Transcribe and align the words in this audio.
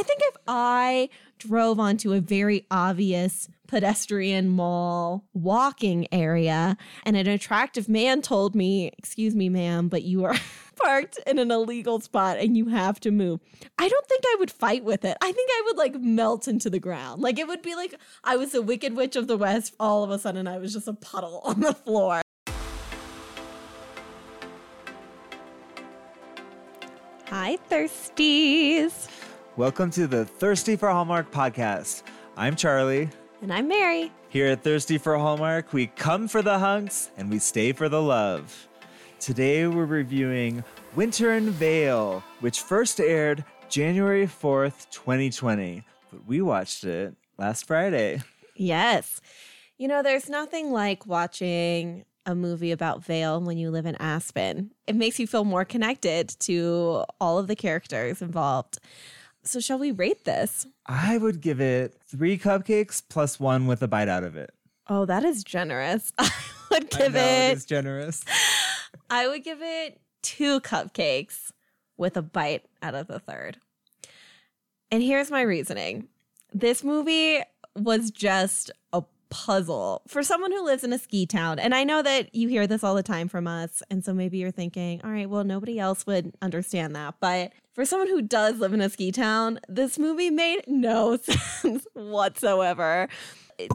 I 0.00 0.02
think 0.02 0.20
if 0.22 0.36
I 0.48 1.10
drove 1.38 1.78
onto 1.78 2.14
a 2.14 2.20
very 2.20 2.64
obvious 2.70 3.50
pedestrian 3.68 4.48
mall 4.48 5.26
walking 5.34 6.08
area 6.10 6.78
and 7.04 7.18
an 7.18 7.26
attractive 7.26 7.86
man 7.86 8.22
told 8.22 8.54
me, 8.54 8.92
Excuse 8.96 9.34
me, 9.34 9.50
ma'am, 9.50 9.88
but 9.88 10.02
you 10.02 10.24
are 10.24 10.36
parked 10.82 11.18
in 11.26 11.38
an 11.38 11.50
illegal 11.50 12.00
spot 12.00 12.38
and 12.38 12.56
you 12.56 12.68
have 12.68 12.98
to 13.00 13.10
move. 13.10 13.40
I 13.76 13.90
don't 13.90 14.06
think 14.06 14.24
I 14.26 14.36
would 14.38 14.50
fight 14.50 14.84
with 14.84 15.04
it. 15.04 15.18
I 15.20 15.32
think 15.32 15.50
I 15.52 15.62
would 15.66 15.76
like 15.76 16.00
melt 16.00 16.48
into 16.48 16.70
the 16.70 16.80
ground. 16.80 17.20
Like 17.20 17.38
it 17.38 17.46
would 17.46 17.60
be 17.60 17.74
like 17.74 17.94
I 18.24 18.38
was 18.38 18.52
the 18.52 18.62
Wicked 18.62 18.96
Witch 18.96 19.16
of 19.16 19.26
the 19.26 19.36
West. 19.36 19.74
All 19.78 20.02
of 20.02 20.10
a 20.10 20.18
sudden, 20.18 20.48
I 20.48 20.56
was 20.56 20.72
just 20.72 20.88
a 20.88 20.94
puddle 20.94 21.40
on 21.44 21.60
the 21.60 21.74
floor. 21.74 22.22
Hi, 27.26 27.58
thirsties. 27.70 29.08
Welcome 29.60 29.90
to 29.90 30.06
the 30.06 30.24
Thirsty 30.24 30.74
for 30.74 30.88
Hallmark 30.88 31.30
podcast. 31.30 32.02
I'm 32.34 32.56
Charlie. 32.56 33.10
And 33.42 33.52
I'm 33.52 33.68
Mary. 33.68 34.10
Here 34.30 34.46
at 34.46 34.64
Thirsty 34.64 34.96
for 34.96 35.18
Hallmark, 35.18 35.74
we 35.74 35.88
come 35.88 36.28
for 36.28 36.40
the 36.40 36.58
hunks 36.58 37.10
and 37.18 37.30
we 37.30 37.38
stay 37.40 37.72
for 37.72 37.90
the 37.90 38.00
love. 38.00 38.68
Today 39.18 39.66
we're 39.66 39.84
reviewing 39.84 40.64
Winter 40.96 41.34
in 41.34 41.50
Vail, 41.50 42.24
which 42.40 42.62
first 42.62 43.00
aired 43.00 43.44
January 43.68 44.26
4th, 44.26 44.88
2020, 44.88 45.84
but 46.10 46.26
we 46.26 46.40
watched 46.40 46.84
it 46.84 47.14
last 47.36 47.66
Friday. 47.66 48.22
Yes. 48.56 49.20
You 49.76 49.88
know, 49.88 50.02
there's 50.02 50.30
nothing 50.30 50.72
like 50.72 51.06
watching 51.06 52.06
a 52.24 52.34
movie 52.34 52.72
about 52.72 53.04
Vail 53.04 53.42
when 53.42 53.58
you 53.58 53.70
live 53.70 53.84
in 53.84 53.96
Aspen. 53.96 54.70
It 54.86 54.96
makes 54.96 55.18
you 55.18 55.26
feel 55.26 55.44
more 55.44 55.66
connected 55.66 56.30
to 56.40 57.04
all 57.20 57.36
of 57.38 57.46
the 57.46 57.56
characters 57.56 58.22
involved. 58.22 58.78
So, 59.50 59.58
shall 59.58 59.80
we 59.80 59.90
rate 59.90 60.24
this? 60.24 60.68
I 60.86 61.18
would 61.18 61.40
give 61.40 61.60
it 61.60 62.00
three 62.06 62.38
cupcakes 62.38 63.02
plus 63.08 63.40
one 63.40 63.66
with 63.66 63.82
a 63.82 63.88
bite 63.88 64.08
out 64.08 64.22
of 64.22 64.36
it. 64.36 64.54
Oh, 64.88 65.04
that 65.06 65.24
is 65.24 65.42
generous. 65.42 66.12
I 66.18 66.30
would 66.70 66.88
give 66.88 67.16
I 67.16 67.18
know, 67.18 67.24
it. 67.24 67.50
it 67.50 67.56
is 67.56 67.64
generous. 67.64 68.24
I 69.10 69.26
would 69.26 69.42
give 69.42 69.58
it 69.60 70.00
two 70.22 70.60
cupcakes 70.60 71.50
with 71.96 72.16
a 72.16 72.22
bite 72.22 72.64
out 72.80 72.94
of 72.94 73.08
the 73.08 73.18
third. 73.18 73.56
And 74.92 75.02
here's 75.02 75.32
my 75.32 75.42
reasoning 75.42 76.06
this 76.52 76.84
movie 76.84 77.40
was 77.76 78.12
just 78.12 78.70
a 78.92 79.02
puzzle 79.30 80.02
for 80.06 80.22
someone 80.22 80.52
who 80.52 80.64
lives 80.64 80.84
in 80.84 80.92
a 80.92 80.98
ski 80.98 81.26
town. 81.26 81.58
And 81.58 81.74
I 81.74 81.84
know 81.84 82.02
that 82.02 82.34
you 82.34 82.48
hear 82.48 82.66
this 82.66 82.84
all 82.84 82.94
the 82.94 83.02
time 83.02 83.28
from 83.28 83.46
us. 83.46 83.82
And 83.90 84.04
so 84.04 84.12
maybe 84.12 84.38
you're 84.38 84.50
thinking, 84.50 85.00
all 85.02 85.10
right, 85.10 85.30
well, 85.30 85.44
nobody 85.44 85.78
else 85.78 86.06
would 86.06 86.34
understand 86.42 86.94
that. 86.96 87.14
But 87.20 87.52
for 87.72 87.84
someone 87.84 88.08
who 88.08 88.22
does 88.22 88.58
live 88.58 88.72
in 88.72 88.80
a 88.80 88.90
ski 88.90 89.12
town, 89.12 89.60
this 89.68 89.98
movie 89.98 90.30
made 90.30 90.64
no 90.66 91.16
sense 91.22 91.86
whatsoever 91.94 93.08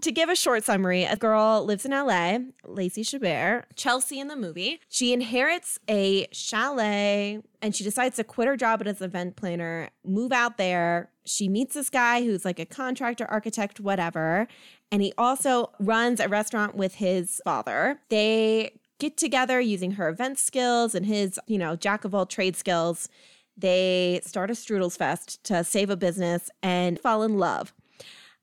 to 0.01 0.11
give 0.11 0.29
a 0.29 0.35
short 0.35 0.63
summary, 0.63 1.03
a 1.03 1.15
girl 1.15 1.63
lives 1.65 1.85
in 1.85 1.91
LA, 1.91 2.39
Lacey 2.65 3.03
Chabert, 3.03 3.63
Chelsea 3.75 4.19
in 4.19 4.27
the 4.27 4.35
movie. 4.35 4.79
She 4.89 5.13
inherits 5.13 5.79
a 5.89 6.27
chalet 6.31 7.41
and 7.61 7.75
she 7.75 7.83
decides 7.83 8.15
to 8.17 8.23
quit 8.23 8.47
her 8.47 8.57
job 8.57 8.81
as 8.85 9.01
an 9.01 9.05
event 9.05 9.35
planner, 9.35 9.89
move 10.03 10.31
out 10.31 10.57
there. 10.57 11.11
She 11.25 11.49
meets 11.49 11.73
this 11.73 11.89
guy 11.89 12.23
who's 12.23 12.45
like 12.45 12.59
a 12.59 12.65
contractor, 12.65 13.25
architect, 13.25 13.79
whatever. 13.79 14.47
And 14.91 15.01
he 15.01 15.13
also 15.17 15.71
runs 15.79 16.19
a 16.19 16.29
restaurant 16.29 16.75
with 16.75 16.95
his 16.95 17.41
father. 17.43 17.99
They 18.09 18.79
get 18.99 19.17
together 19.17 19.59
using 19.59 19.91
her 19.91 20.07
event 20.09 20.39
skills 20.39 20.95
and 20.95 21.05
his, 21.05 21.39
you 21.47 21.57
know, 21.57 21.75
jack 21.75 22.05
of 22.05 22.15
all 22.15 22.25
trade 22.25 22.55
skills. 22.55 23.09
They 23.57 24.21
start 24.23 24.49
a 24.49 24.53
Strudels 24.53 24.97
Fest 24.97 25.43
to 25.45 25.63
save 25.63 25.89
a 25.89 25.97
business 25.97 26.49
and 26.61 26.99
fall 26.99 27.23
in 27.23 27.37
love. 27.37 27.73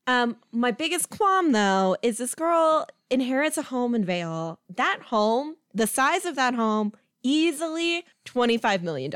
Um, 0.07 0.37
my 0.51 0.73
biggest 0.73 1.11
qualm 1.11 1.53
though 1.53 1.97
is 2.03 2.19
this 2.19 2.34
girl 2.34 2.87
inherits 3.09 3.56
a 3.56 3.62
home 3.62 3.95
in 3.95 4.05
Vail. 4.05 4.59
That 4.75 5.01
home, 5.06 5.56
the 5.72 5.87
size 5.87 6.25
of 6.25 6.34
that 6.37 6.55
home, 6.55 6.93
easily 7.22 8.05
$25 8.25 8.83
million. 8.83 9.12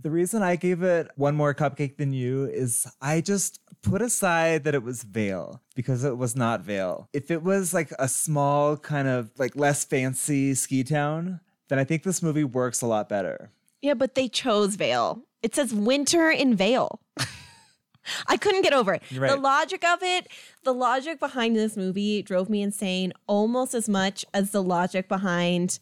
The 0.00 0.10
reason 0.10 0.42
I 0.42 0.56
gave 0.56 0.82
it 0.82 1.08
one 1.16 1.34
more 1.34 1.54
cupcake 1.54 1.96
than 1.96 2.12
you 2.12 2.44
is 2.44 2.86
I 3.00 3.20
just 3.20 3.60
put 3.82 4.00
aside 4.00 4.64
that 4.64 4.74
it 4.74 4.82
was 4.82 5.02
Vail 5.02 5.60
because 5.74 6.04
it 6.04 6.16
was 6.16 6.36
not 6.36 6.60
Vail. 6.60 7.08
If 7.12 7.30
it 7.30 7.42
was 7.42 7.74
like 7.74 7.92
a 7.98 8.08
small, 8.08 8.76
kind 8.76 9.08
of 9.08 9.30
like 9.38 9.56
less 9.56 9.84
fancy 9.84 10.54
ski 10.54 10.84
town, 10.84 11.40
then 11.68 11.78
I 11.78 11.84
think 11.84 12.04
this 12.04 12.22
movie 12.22 12.44
works 12.44 12.80
a 12.80 12.86
lot 12.86 13.08
better. 13.08 13.50
Yeah, 13.82 13.94
but 13.94 14.14
they 14.14 14.28
chose 14.28 14.76
Vail. 14.76 15.22
It 15.42 15.54
says 15.54 15.74
winter 15.74 16.30
in 16.30 16.54
Vail. 16.54 17.00
I 18.26 18.36
couldn't 18.36 18.62
get 18.62 18.72
over 18.72 18.94
it. 18.94 19.02
Right. 19.14 19.30
The 19.30 19.36
logic 19.36 19.84
of 19.84 20.02
it, 20.02 20.28
the 20.64 20.72
logic 20.72 21.18
behind 21.18 21.56
this 21.56 21.76
movie 21.76 22.22
drove 22.22 22.48
me 22.48 22.62
insane 22.62 23.12
almost 23.26 23.74
as 23.74 23.88
much 23.88 24.24
as 24.32 24.50
the 24.52 24.62
logic 24.62 25.08
behind 25.08 25.78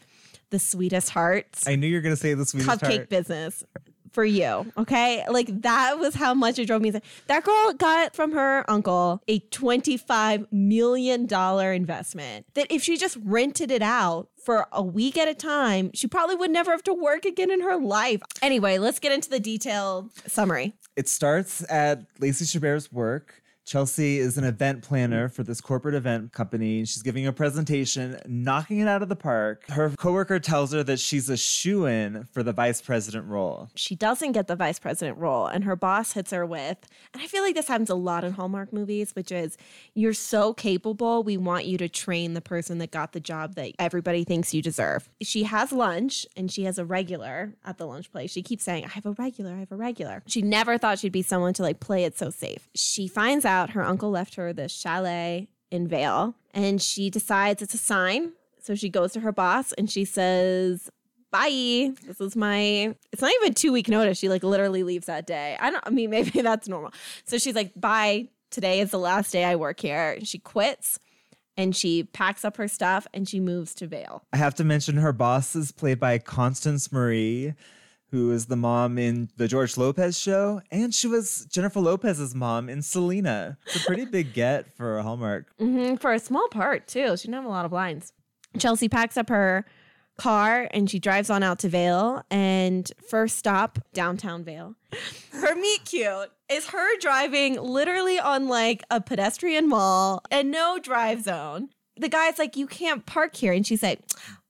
the 0.51 0.59
sweetest 0.61 1.11
hearts 1.11 1.67
I 1.67 1.75
knew 1.75 1.89
you 1.89 1.97
were 1.97 2.01
going 2.01 2.15
to 2.15 2.21
say 2.21 2.35
the 2.35 2.47
sweetest 2.47 2.81
cupcake 2.81 2.97
heart. 2.97 3.09
business 3.09 3.65
for 4.17 4.25
you. 4.25 4.73
Okay. 4.79 5.23
Like 5.29 5.61
that 5.61 5.99
was 5.99 6.15
how 6.15 6.33
much 6.33 6.59
it 6.59 6.65
drove 6.65 6.81
me. 6.81 6.91
That 7.27 7.45
girl 7.45 7.75
got 7.75 8.17
from 8.17 8.33
her 8.33 8.65
uncle 8.67 9.21
a 9.29 9.41
$25 9.41 10.51
million 10.51 11.31
investment 11.31 12.47
that 12.55 12.67
if 12.71 12.83
she 12.83 12.97
just 12.97 13.19
rented 13.23 13.71
it 13.71 13.83
out 13.83 14.29
for 14.43 14.69
a 14.73 14.83
week 14.83 15.19
at 15.19 15.29
a 15.29 15.35
time, 15.35 15.91
she 15.93 16.07
probably 16.07 16.35
would 16.35 16.51
never 16.51 16.71
have 16.71 16.83
to 16.85 16.95
work 16.95 17.27
again 17.27 17.51
in 17.51 17.61
her 17.61 17.77
life. 17.77 18.23
Anyway, 18.41 18.79
let's 18.79 18.99
get 18.99 19.13
into 19.13 19.29
the 19.29 19.39
detailed 19.39 20.11
summary. 20.27 20.73
It 20.97 21.11
starts 21.11 21.63
at 21.71 22.07
Lacey 22.19 22.47
Chabert's 22.47 22.91
work. 22.91 23.43
Chelsea 23.67 24.21
is 24.21 24.39
an 24.39 24.45
event 24.45 24.83
planner 24.83 25.29
for 25.29 25.43
this 25.43 25.61
corporate 25.61 25.97
event 25.97 26.33
company. 26.33 26.85
She's 26.85 27.03
giving 27.03 27.27
a 27.27 27.33
presentation, 27.33 28.17
knocking 28.25 28.79
it 28.79 28.87
out 28.87 29.03
of 29.03 29.09
the 29.09 29.17
park. 29.17 29.69
Her 29.69 29.91
coworker 29.91 30.39
tells 30.39 30.73
her 30.73 30.85
that 30.85 31.01
she's 31.01 31.29
a 31.29 31.37
shoe 31.37 31.85
in 31.85 32.29
for 32.31 32.45
the 32.45 32.53
vice 32.53 32.81
president 32.81 33.27
role. 33.27 33.69
She 33.75 33.97
doesn't 33.97 34.33
get 34.33 34.47
the 34.47 34.55
vice 34.55 34.79
president 34.79 35.19
role, 35.19 35.47
and 35.47 35.65
her 35.65 35.75
boss 35.75 36.13
hits 36.13 36.31
her 36.31 36.47
with, 36.47 36.79
and 37.13 37.21
I 37.21 37.27
feel 37.27 37.43
like 37.43 37.57
this 37.57 37.67
happens 37.67 37.91
a 37.91 37.97
lot 37.97 38.23
in 38.23 38.35
Hallmark 38.35 38.73
movies, 38.73 39.17
which 39.17 39.33
is 39.33 39.59
you're 39.95 40.15
so 40.15 40.55
capable, 40.55 41.25
we 41.25 41.37
want 41.37 41.65
you 41.65 41.77
to 41.79 41.89
train 41.89 42.35
the 42.35 42.41
person 42.41 42.79
that 42.79 42.93
got 42.93 43.15
the 43.15 43.21
job 43.21 43.57
that 43.57 43.73
everybody 43.81 44.23
thinks 44.23 44.55
you 44.55 44.63
deserve. 44.63 45.09
She 45.23 45.43
has 45.43 45.73
lunch 45.73 46.25
and 46.37 46.53
she 46.53 46.63
has 46.65 46.79
a 46.79 46.85
regular 46.85 47.55
at 47.65 47.79
the 47.79 47.87
lunch 47.87 48.13
place. 48.13 48.31
She 48.31 48.43
keeps 48.43 48.63
saying, 48.63 48.85
I 48.85 48.91
have 48.91 49.07
a 49.07 49.13
regular, 49.13 49.55
I 49.55 49.59
have 49.59 49.73
a 49.73 49.77
regular. 49.77 50.23
She 50.29 50.41
never 50.41 50.79
thought 50.79 51.01
she'd 51.01 51.11
be 51.11 51.23
someone 51.23 51.53
to 51.55 51.63
like 51.63 51.81
play 51.81 52.05
it 52.05 52.17
so 52.17 52.31
safe. 52.31 52.69
She 52.73 53.09
finds 53.09 53.45
out 53.45 53.56
her 53.67 53.83
uncle 53.83 54.11
left 54.11 54.35
her 54.37 54.53
this 54.53 54.73
chalet 54.73 55.49
in 55.71 55.89
Vail, 55.89 56.35
and 56.55 56.81
she 56.81 57.11
decides 57.11 57.63
it's 57.63 57.75
a 57.75 57.79
sign. 57.79 58.33
So 58.61 58.75
she 58.75 58.89
goes 58.89 59.13
to 59.13 59.21
her 59.21 59.31
boss 59.31 59.73
and 59.73 59.89
she 59.89 60.05
says, 60.05 60.91
bye. 61.31 61.93
This 62.05 62.21
is 62.21 62.35
my, 62.35 62.95
it's 63.13 63.23
not 63.23 63.31
even 63.41 63.55
two 63.55 63.73
week 63.73 63.89
notice. 63.89 64.19
She 64.19 64.29
like 64.29 64.43
literally 64.43 64.83
leaves 64.83 65.07
that 65.07 65.27
day. 65.27 65.57
I 65.61 65.71
don't, 65.71 65.85
I 65.87 65.91
mean, 65.91 66.11
maybe 66.17 66.41
that's 66.41 66.69
normal. 66.69 66.93
So 67.25 67.39
she's 67.39 67.55
like, 67.55 67.73
bye. 67.79 68.29
Today 68.51 68.81
is 68.81 68.91
the 68.91 68.99
last 68.99 69.33
day 69.33 69.45
I 69.45 69.57
work 69.57 69.81
here. 69.81 70.19
She 70.23 70.39
quits 70.39 70.99
and 71.57 71.75
she 71.75 72.05
packs 72.05 72.45
up 72.45 72.57
her 72.57 72.69
stuff 72.69 73.07
and 73.13 73.29
she 73.29 73.41
moves 73.41 73.75
to 73.75 73.87
Vail. 73.87 74.23
I 74.33 74.37
have 74.37 74.55
to 74.57 74.65
mention 74.65 74.97
her 74.97 75.13
boss 75.13 75.57
is 75.57 75.73
played 75.73 75.99
by 75.99 76.19
Constance 76.19 76.93
Marie, 76.93 77.55
who 78.11 78.31
is 78.31 78.47
the 78.47 78.57
mom 78.57 78.99
in 78.99 79.29
the 79.37 79.49
George 79.49 79.77
Lopez 79.77 80.19
show, 80.19 80.61
and 80.71 80.95
she 80.95 81.07
was 81.09 81.47
Jennifer 81.51 81.81
Lopez's 81.81 82.35
mom 82.35 82.69
in 82.69 82.83
Selena. 82.83 83.59
It's 83.67 83.77
a 83.77 83.87
pretty 83.87 84.05
big 84.05 84.33
get 84.33 84.73
for 84.77 85.01
Hallmark. 85.03 85.47
hmm 85.59 85.97
for 85.97 86.13
a 86.13 86.19
small 86.19 86.49
part, 86.49 86.87
too. 86.87 87.17
She 87.17 87.29
didn't 87.29 87.35
have 87.35 87.45
a 87.45 87.49
lot 87.49 87.65
of 87.65 87.73
lines. 87.73 88.13
Chelsea 88.59 88.89
packs 88.89 89.17
up 89.17 89.29
her 89.29 89.65
car 90.17 90.69
and 90.71 90.89
she 90.89 90.99
drives 90.99 91.29
on 91.29 91.43
out 91.43 91.59
to 91.59 91.69
Vail 91.69 92.25
and 92.31 92.91
first 93.07 93.37
stop 93.37 93.79
downtown 93.93 94.45
Vail. 94.45 94.75
Her 95.33 95.55
meet 95.55 95.85
cute 95.85 96.31
is 96.51 96.69
her 96.69 96.99
driving 97.01 97.61
literally 97.61 98.19
on 98.19 98.49
like 98.49 98.83
a 98.91 99.01
pedestrian 99.01 99.69
mall 99.69 100.23
and 100.31 100.51
no 100.51 100.79
drive 100.83 101.23
zone. 101.23 101.69
The 101.99 102.09
guy's 102.09 102.39
like, 102.39 102.57
You 102.57 102.67
can't 102.67 103.05
park 103.05 103.37
here. 103.37 103.53
And 103.53 103.67
she's 103.67 103.83
like, 103.83 104.01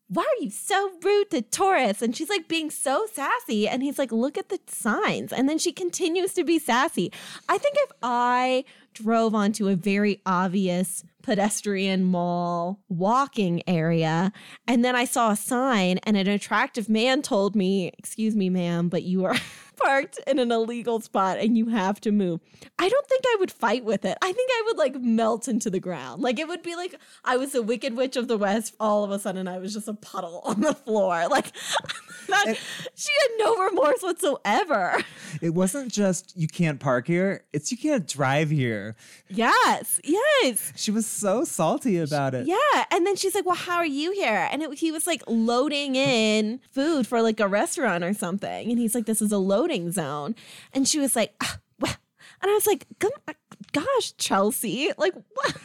why 0.08 0.22
are 0.22 0.42
you 0.42 0.50
so 0.50 0.92
rude 1.02 1.30
to 1.30 1.42
tourists? 1.42 2.02
And 2.02 2.16
she's 2.16 2.28
like 2.28 2.48
being 2.48 2.70
so 2.70 3.06
sassy. 3.12 3.68
And 3.68 3.82
he's 3.82 3.98
like, 3.98 4.12
look 4.12 4.38
at 4.38 4.48
the 4.48 4.60
signs. 4.66 5.32
And 5.32 5.48
then 5.48 5.58
she 5.58 5.72
continues 5.72 6.32
to 6.34 6.44
be 6.44 6.58
sassy. 6.58 7.12
I 7.48 7.58
think 7.58 7.74
if 7.78 7.92
I 8.02 8.64
drove 8.94 9.34
onto 9.34 9.68
a 9.68 9.76
very 9.76 10.20
obvious 10.24 11.04
pedestrian 11.22 12.04
mall 12.04 12.80
walking 12.88 13.62
area 13.66 14.32
and 14.66 14.84
then 14.84 14.94
I 14.94 15.04
saw 15.04 15.32
a 15.32 15.36
sign 15.36 15.98
and 16.04 16.16
an 16.16 16.28
attractive 16.28 16.88
man 16.88 17.20
told 17.20 17.56
me, 17.56 17.92
excuse 17.98 18.34
me, 18.36 18.48
ma'am, 18.48 18.88
but 18.88 19.02
you 19.02 19.24
are 19.24 19.36
parked 19.76 20.18
in 20.26 20.38
an 20.38 20.50
illegal 20.52 21.00
spot 21.00 21.38
and 21.38 21.56
you 21.56 21.68
have 21.68 22.00
to 22.02 22.10
move. 22.12 22.40
I 22.78 22.88
don't 22.88 23.06
think 23.06 23.22
I 23.26 23.36
would 23.38 23.50
fight 23.52 23.84
with 23.84 24.04
it. 24.04 24.16
I 24.22 24.32
think 24.32 24.50
I 24.52 24.62
would 24.66 24.76
like 24.78 24.96
melt 25.00 25.48
into 25.48 25.70
the 25.70 25.80
ground. 25.80 26.22
Like 26.22 26.38
it 26.38 26.48
would 26.48 26.62
be 26.62 26.74
like 26.76 26.94
I 27.24 27.36
was 27.36 27.52
the 27.52 27.62
Wicked 27.62 27.96
Witch 27.96 28.16
of 28.16 28.28
the 28.28 28.36
West. 28.38 28.74
All 28.80 29.04
of 29.04 29.10
a 29.10 29.18
sudden, 29.18 29.46
I 29.48 29.58
was 29.58 29.72
just 29.74 29.88
a 29.88 29.94
puddle 29.94 30.40
on 30.44 30.60
the 30.60 30.74
floor. 30.74 31.26
Like 31.36 31.52
that, 32.28 32.44
And- 32.48 32.58
she 32.94 33.10
had 33.20 33.30
no 33.38 33.56
remorse 33.66 34.00
whatsoever. 34.02 35.04
It 35.42 35.50
wasn't 35.50 35.92
just 35.92 36.32
you 36.36 36.48
can't 36.48 36.80
park 36.80 37.06
here, 37.06 37.44
it's 37.52 37.70
you 37.70 37.76
can't 37.78 38.06
drive 38.08 38.50
here. 38.50 38.96
Yes, 39.28 40.00
yes. 40.04 40.72
She 40.76 40.90
was 40.90 41.04
so 41.06 41.44
salty 41.44 41.98
about 41.98 42.34
it. 42.34 42.46
Yeah. 42.46 42.84
And 42.90 43.06
then 43.06 43.16
she's 43.16 43.34
like, 43.34 43.44
Well, 43.44 43.54
how 43.54 43.76
are 43.76 43.86
you 43.86 44.12
here? 44.12 44.48
And 44.50 44.62
it, 44.62 44.78
he 44.78 44.90
was 44.90 45.06
like 45.06 45.22
loading 45.26 45.94
in 45.96 46.60
food 46.72 47.06
for 47.06 47.20
like 47.22 47.38
a 47.40 47.48
restaurant 47.48 48.02
or 48.02 48.14
something. 48.14 48.70
And 48.70 48.78
he's 48.78 48.94
like, 48.94 49.06
This 49.06 49.20
is 49.20 49.30
a 49.32 49.38
zone. 49.92 50.34
And 50.72 50.86
she 50.86 50.98
was 50.98 51.16
like, 51.16 51.34
ah, 51.42 51.58
well. 51.80 51.96
And 52.42 52.50
I 52.50 52.54
was 52.54 52.66
like, 52.66 52.86
Gosh, 53.72 54.14
Chelsea, 54.16 54.90
like, 54.96 55.14
what? 55.34 55.56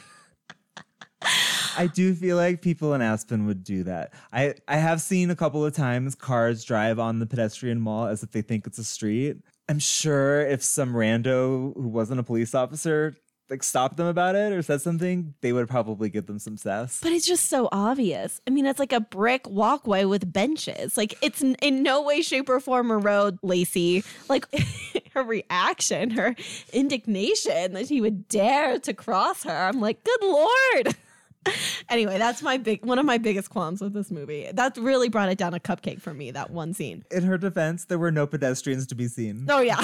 I 1.76 1.86
do 1.86 2.14
feel 2.14 2.36
like 2.36 2.62
people 2.62 2.94
in 2.94 3.00
Aspen 3.00 3.46
would 3.46 3.64
do 3.64 3.84
that. 3.84 4.12
I, 4.32 4.54
I 4.68 4.76
have 4.76 5.00
seen 5.00 5.30
a 5.30 5.36
couple 5.36 5.64
of 5.64 5.72
times 5.72 6.14
cars 6.14 6.64
drive 6.64 6.98
on 6.98 7.18
the 7.18 7.26
pedestrian 7.26 7.80
mall 7.80 8.06
as 8.06 8.22
if 8.22 8.32
they 8.32 8.42
think 8.42 8.66
it's 8.66 8.78
a 8.78 8.84
street. 8.84 9.38
I'm 9.68 9.78
sure 9.78 10.40
if 10.46 10.62
some 10.62 10.92
rando 10.92 11.74
who 11.74 11.88
wasn't 11.88 12.20
a 12.20 12.24
police 12.24 12.54
officer 12.54 13.14
like 13.52 13.62
stopped 13.62 13.98
them 13.98 14.06
about 14.06 14.34
it 14.34 14.50
or 14.52 14.62
said 14.62 14.80
something, 14.80 15.34
they 15.42 15.52
would 15.52 15.68
probably 15.68 16.08
give 16.08 16.26
them 16.26 16.38
some 16.38 16.56
sass. 16.56 17.00
But 17.02 17.12
it's 17.12 17.26
just 17.26 17.50
so 17.50 17.68
obvious. 17.70 18.40
I 18.46 18.50
mean, 18.50 18.64
it's 18.64 18.78
like 18.78 18.94
a 18.94 19.00
brick 19.00 19.46
walkway 19.48 20.04
with 20.06 20.32
benches. 20.32 20.96
Like, 20.96 21.16
it's 21.22 21.42
n- 21.42 21.56
in 21.60 21.82
no 21.82 22.02
way, 22.02 22.22
shape, 22.22 22.48
or 22.48 22.58
form 22.60 22.90
a 22.90 22.96
road, 22.96 23.38
Lacey. 23.42 24.04
Like, 24.28 24.46
her 25.12 25.22
reaction, 25.22 26.10
her 26.12 26.34
indignation 26.72 27.74
that 27.74 27.88
he 27.88 28.00
would 28.00 28.26
dare 28.26 28.78
to 28.80 28.94
cross 28.94 29.44
her. 29.44 29.54
I'm 29.68 29.80
like, 29.80 30.02
good 30.02 30.22
Lord. 30.22 30.96
anyway, 31.90 32.16
that's 32.16 32.40
my 32.40 32.56
big 32.56 32.84
one 32.86 32.98
of 32.98 33.04
my 33.04 33.18
biggest 33.18 33.50
qualms 33.50 33.82
with 33.82 33.92
this 33.92 34.10
movie. 34.10 34.48
That 34.52 34.76
really 34.78 35.10
brought 35.10 35.28
it 35.28 35.36
down 35.36 35.52
a 35.52 35.60
cupcake 35.60 36.00
for 36.00 36.14
me, 36.14 36.30
that 36.30 36.50
one 36.50 36.72
scene. 36.72 37.04
In 37.10 37.24
her 37.24 37.36
defense, 37.36 37.84
there 37.84 37.98
were 37.98 38.12
no 38.12 38.26
pedestrians 38.26 38.86
to 38.86 38.94
be 38.94 39.08
seen. 39.08 39.46
Oh, 39.50 39.60
yeah. 39.60 39.80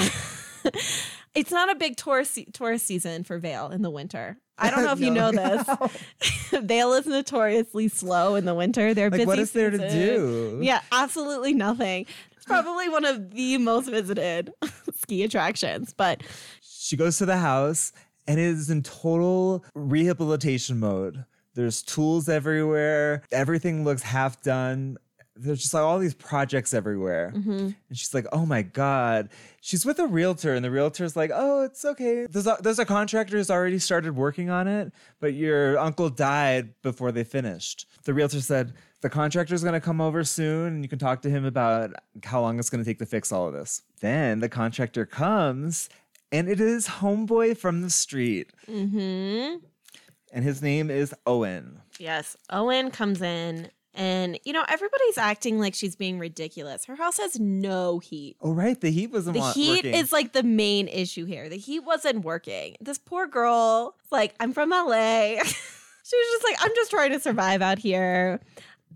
it's 1.35 1.51
not 1.51 1.71
a 1.71 1.75
big 1.75 1.95
tourist, 1.97 2.39
tourist 2.53 2.85
season 2.85 3.23
for 3.23 3.37
Vail 3.39 3.69
in 3.69 3.81
the 3.81 3.89
winter. 3.89 4.37
I 4.57 4.69
don't 4.71 4.83
know 4.85 4.91
if 4.91 4.99
you 4.99 5.11
know 5.11 5.31
this. 6.21 6.49
Vail 6.63 6.93
is 6.93 7.05
notoriously 7.05 7.87
slow 7.87 8.35
in 8.35 8.45
the 8.45 8.55
winter. 8.55 8.93
They're 8.93 9.09
Like, 9.09 9.19
busy. 9.19 9.27
what 9.27 9.39
is 9.39 9.51
there 9.51 9.69
to 9.69 9.77
do? 9.89 10.59
Yeah, 10.61 10.81
absolutely 10.91 11.53
nothing. 11.53 12.05
It's 12.35 12.45
probably 12.45 12.89
one 12.89 13.05
of 13.05 13.31
the 13.31 13.57
most 13.57 13.89
visited 13.89 14.51
ski 14.95 15.23
attractions. 15.23 15.93
But 15.93 16.23
She 16.61 16.97
goes 16.97 17.17
to 17.19 17.25
the 17.25 17.37
house 17.37 17.93
and 18.27 18.39
it 18.39 18.43
is 18.43 18.69
in 18.69 18.83
total 18.83 19.63
rehabilitation 19.75 20.79
mode. 20.79 21.25
There's 21.55 21.81
tools 21.81 22.29
everywhere. 22.29 23.23
Everything 23.31 23.83
looks 23.83 24.01
half 24.01 24.41
done. 24.41 24.97
There's 25.41 25.61
just 25.61 25.73
like 25.73 25.83
all 25.83 25.99
these 25.99 26.13
projects 26.13 26.73
everywhere. 26.73 27.31
And 27.33 27.75
she's 27.93 28.13
like, 28.13 28.25
oh 28.33 28.45
my 28.45 28.61
God. 28.61 29.29
She's 29.61 29.85
with 29.85 29.99
a 29.99 30.07
realtor, 30.07 30.53
and 30.53 30.63
the 30.65 30.71
realtor's 30.71 31.15
like, 31.15 31.31
oh, 31.33 31.63
it's 31.63 31.83
okay. 31.85 32.27
There's 32.29 32.45
a, 32.47 32.57
there's 32.61 32.79
a 32.79 32.85
contractor 32.85 33.37
who's 33.37 33.49
already 33.49 33.79
started 33.79 34.15
working 34.15 34.49
on 34.49 34.67
it, 34.67 34.91
but 35.19 35.33
your 35.33 35.77
uncle 35.79 36.09
died 36.09 36.73
before 36.81 37.11
they 37.11 37.23
finished. 37.23 37.87
The 38.03 38.13
realtor 38.13 38.41
said, 38.41 38.73
the 39.01 39.09
contractor's 39.09 39.63
gonna 39.63 39.79
come 39.81 40.01
over 40.01 40.23
soon, 40.25 40.67
and 40.73 40.83
you 40.83 40.89
can 40.89 40.99
talk 40.99 41.21
to 41.21 41.29
him 41.29 41.45
about 41.45 41.93
how 42.23 42.41
long 42.41 42.59
it's 42.59 42.69
gonna 42.69 42.83
take 42.83 42.99
to 42.99 43.05
fix 43.05 43.31
all 43.31 43.47
of 43.47 43.53
this. 43.53 43.81
Then 44.01 44.39
the 44.39 44.49
contractor 44.49 45.05
comes, 45.05 45.87
and 46.31 46.49
it 46.49 46.59
is 46.59 46.87
Homeboy 46.87 47.57
from 47.57 47.81
the 47.81 47.89
street. 47.89 48.51
mhm. 48.67 49.61
And 50.31 50.43
his 50.43 50.61
name 50.61 50.91
is 50.91 51.13
Owen. 51.25 51.79
yes, 51.97 52.37
Owen 52.51 52.91
comes 52.91 53.21
in. 53.21 53.69
And, 53.95 54.39
you 54.45 54.53
know, 54.53 54.63
everybody's 54.69 55.17
acting 55.17 55.59
like 55.59 55.73
she's 55.73 55.95
being 55.95 56.19
ridiculous. 56.19 56.85
Her 56.85 56.95
house 56.95 57.17
has 57.17 57.39
no 57.39 57.99
heat. 57.99 58.37
Oh, 58.41 58.51
right. 58.53 58.79
The 58.79 58.91
heat 58.91 59.11
wasn't 59.11 59.33
The 59.33 59.39
wa- 59.41 59.53
heat 59.53 59.85
working. 59.85 59.93
is 59.95 60.11
like 60.13 60.33
the 60.33 60.43
main 60.43 60.87
issue 60.87 61.25
here. 61.25 61.49
The 61.49 61.57
heat 61.57 61.79
wasn't 61.81 62.23
working. 62.23 62.75
This 62.79 62.97
poor 62.97 63.27
girl, 63.27 63.95
like, 64.11 64.35
I'm 64.39 64.53
from 64.53 64.69
LA. 64.69 65.35
she 65.43 66.15
was 66.17 66.27
just 66.33 66.43
like, 66.43 66.55
I'm 66.61 66.71
just 66.75 66.91
trying 66.91 67.11
to 67.11 67.19
survive 67.19 67.61
out 67.61 67.79
here. 67.79 68.39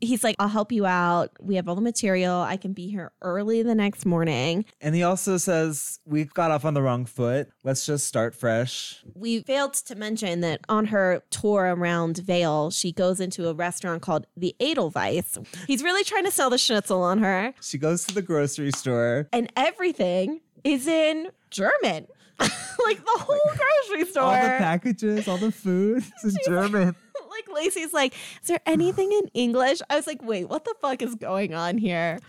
He's 0.06 0.24
like, 0.24 0.36
I'll 0.40 0.48
help 0.48 0.72
you 0.72 0.86
out. 0.86 1.32
We 1.40 1.56
have 1.56 1.68
all 1.70 1.76
the 1.76 1.82
material. 1.82 2.36
I 2.42 2.58
can 2.58 2.74
be 2.74 2.90
here 2.90 3.12
early 3.22 3.64
the 3.64 3.76
next 3.76 4.06
morning. 4.06 4.66
And 4.82 4.94
he 4.96 5.04
also 5.04 5.38
says, 5.38 6.00
We 6.06 6.26
got 6.26 6.52
off 6.52 6.66
on 6.66 6.74
the 6.74 6.82
wrong 6.82 7.06
foot. 7.06 7.50
Let's 7.64 7.86
just 7.86 8.06
start 8.08 8.36
fresh. 8.36 9.04
We 9.16 9.42
failed 9.42 9.74
to 9.76 9.96
mention 9.96 10.42
that 10.42 10.62
on 10.68 10.86
her 10.88 11.24
tour 11.30 11.74
around 11.76 12.18
Vail, 12.18 12.70
she 12.72 12.92
goes 12.92 13.20
into 13.20 13.48
a 13.48 13.54
restaurant 13.54 14.02
called 14.02 14.28
the 14.36 14.56
Edelweiss. 14.60 15.38
He's 15.68 15.84
really 15.84 16.04
trying 16.04 16.26
to 16.26 16.32
sell 16.32 16.50
the 16.50 16.58
schnitzel 16.58 17.02
on 17.02 17.20
her, 17.20 17.54
She 17.62 17.78
goes 17.78 18.06
to 18.06 18.14
the 18.14 18.22
grocery 18.22 18.72
store. 18.72 19.28
and 19.32 19.52
everything 19.56 20.42
is 20.64 20.88
in 20.88 21.30
German. 21.50 22.08
like 22.40 22.98
the 22.98 23.20
whole 23.20 23.40
grocery 23.88 24.10
store. 24.10 24.24
All 24.24 24.32
the 24.34 24.48
packages, 24.58 25.28
all 25.28 25.38
the 25.38 25.52
food. 25.52 26.04
It's 26.24 26.24
in 26.24 26.54
German. 26.54 26.96
Like 27.34 27.56
Lacey's 27.56 27.94
like, 27.94 28.14
is 28.42 28.48
there 28.48 28.62
anything 28.66 29.12
in 29.12 29.30
English? 29.34 29.82
I 29.90 29.96
was 29.96 30.08
like, 30.08 30.22
wait, 30.22 30.50
what 30.50 30.66
the 30.66 30.76
fuck 30.82 31.02
is 31.02 31.16
going 31.16 31.54
on 31.54 31.78
here? 31.78 32.20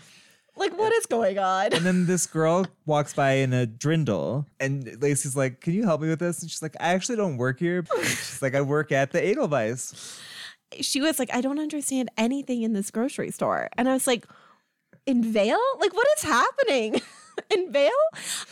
Like, 0.57 0.77
what 0.77 0.93
is 0.93 1.05
going 1.05 1.37
on? 1.37 1.73
And 1.73 1.85
then 1.85 2.05
this 2.05 2.25
girl 2.37 2.65
walks 2.85 3.13
by 3.13 3.33
in 3.33 3.51
a 3.51 3.65
drindle, 3.65 4.45
and 4.59 5.01
Lacey's 5.01 5.35
like, 5.35 5.59
Can 5.59 5.73
you 5.73 5.83
help 5.83 6.01
me 6.01 6.07
with 6.07 6.19
this? 6.19 6.41
And 6.41 6.49
she's 6.49 6.61
like, 6.61 6.75
I 6.79 6.93
actually 6.93 7.17
don't 7.17 7.37
work 7.37 7.59
here. 7.59 7.83
She's 8.03 8.41
like, 8.41 8.55
I 8.55 8.61
work 8.61 8.91
at 8.93 9.11
the 9.11 9.21
Edelweiss. 9.21 10.17
She 10.79 11.01
was 11.01 11.19
like, 11.19 11.29
I 11.33 11.41
don't 11.41 11.59
understand 11.59 12.09
anything 12.17 12.63
in 12.63 12.71
this 12.73 12.89
grocery 12.89 13.31
store. 13.31 13.69
And 13.77 13.89
I 13.89 13.93
was 13.93 14.07
like, 14.07 14.25
in 15.05 15.23
Vail? 15.23 15.59
Like, 15.79 15.93
what 15.93 16.07
is 16.17 16.23
happening? 16.23 17.01
in 17.51 17.71
Vail? 17.71 17.91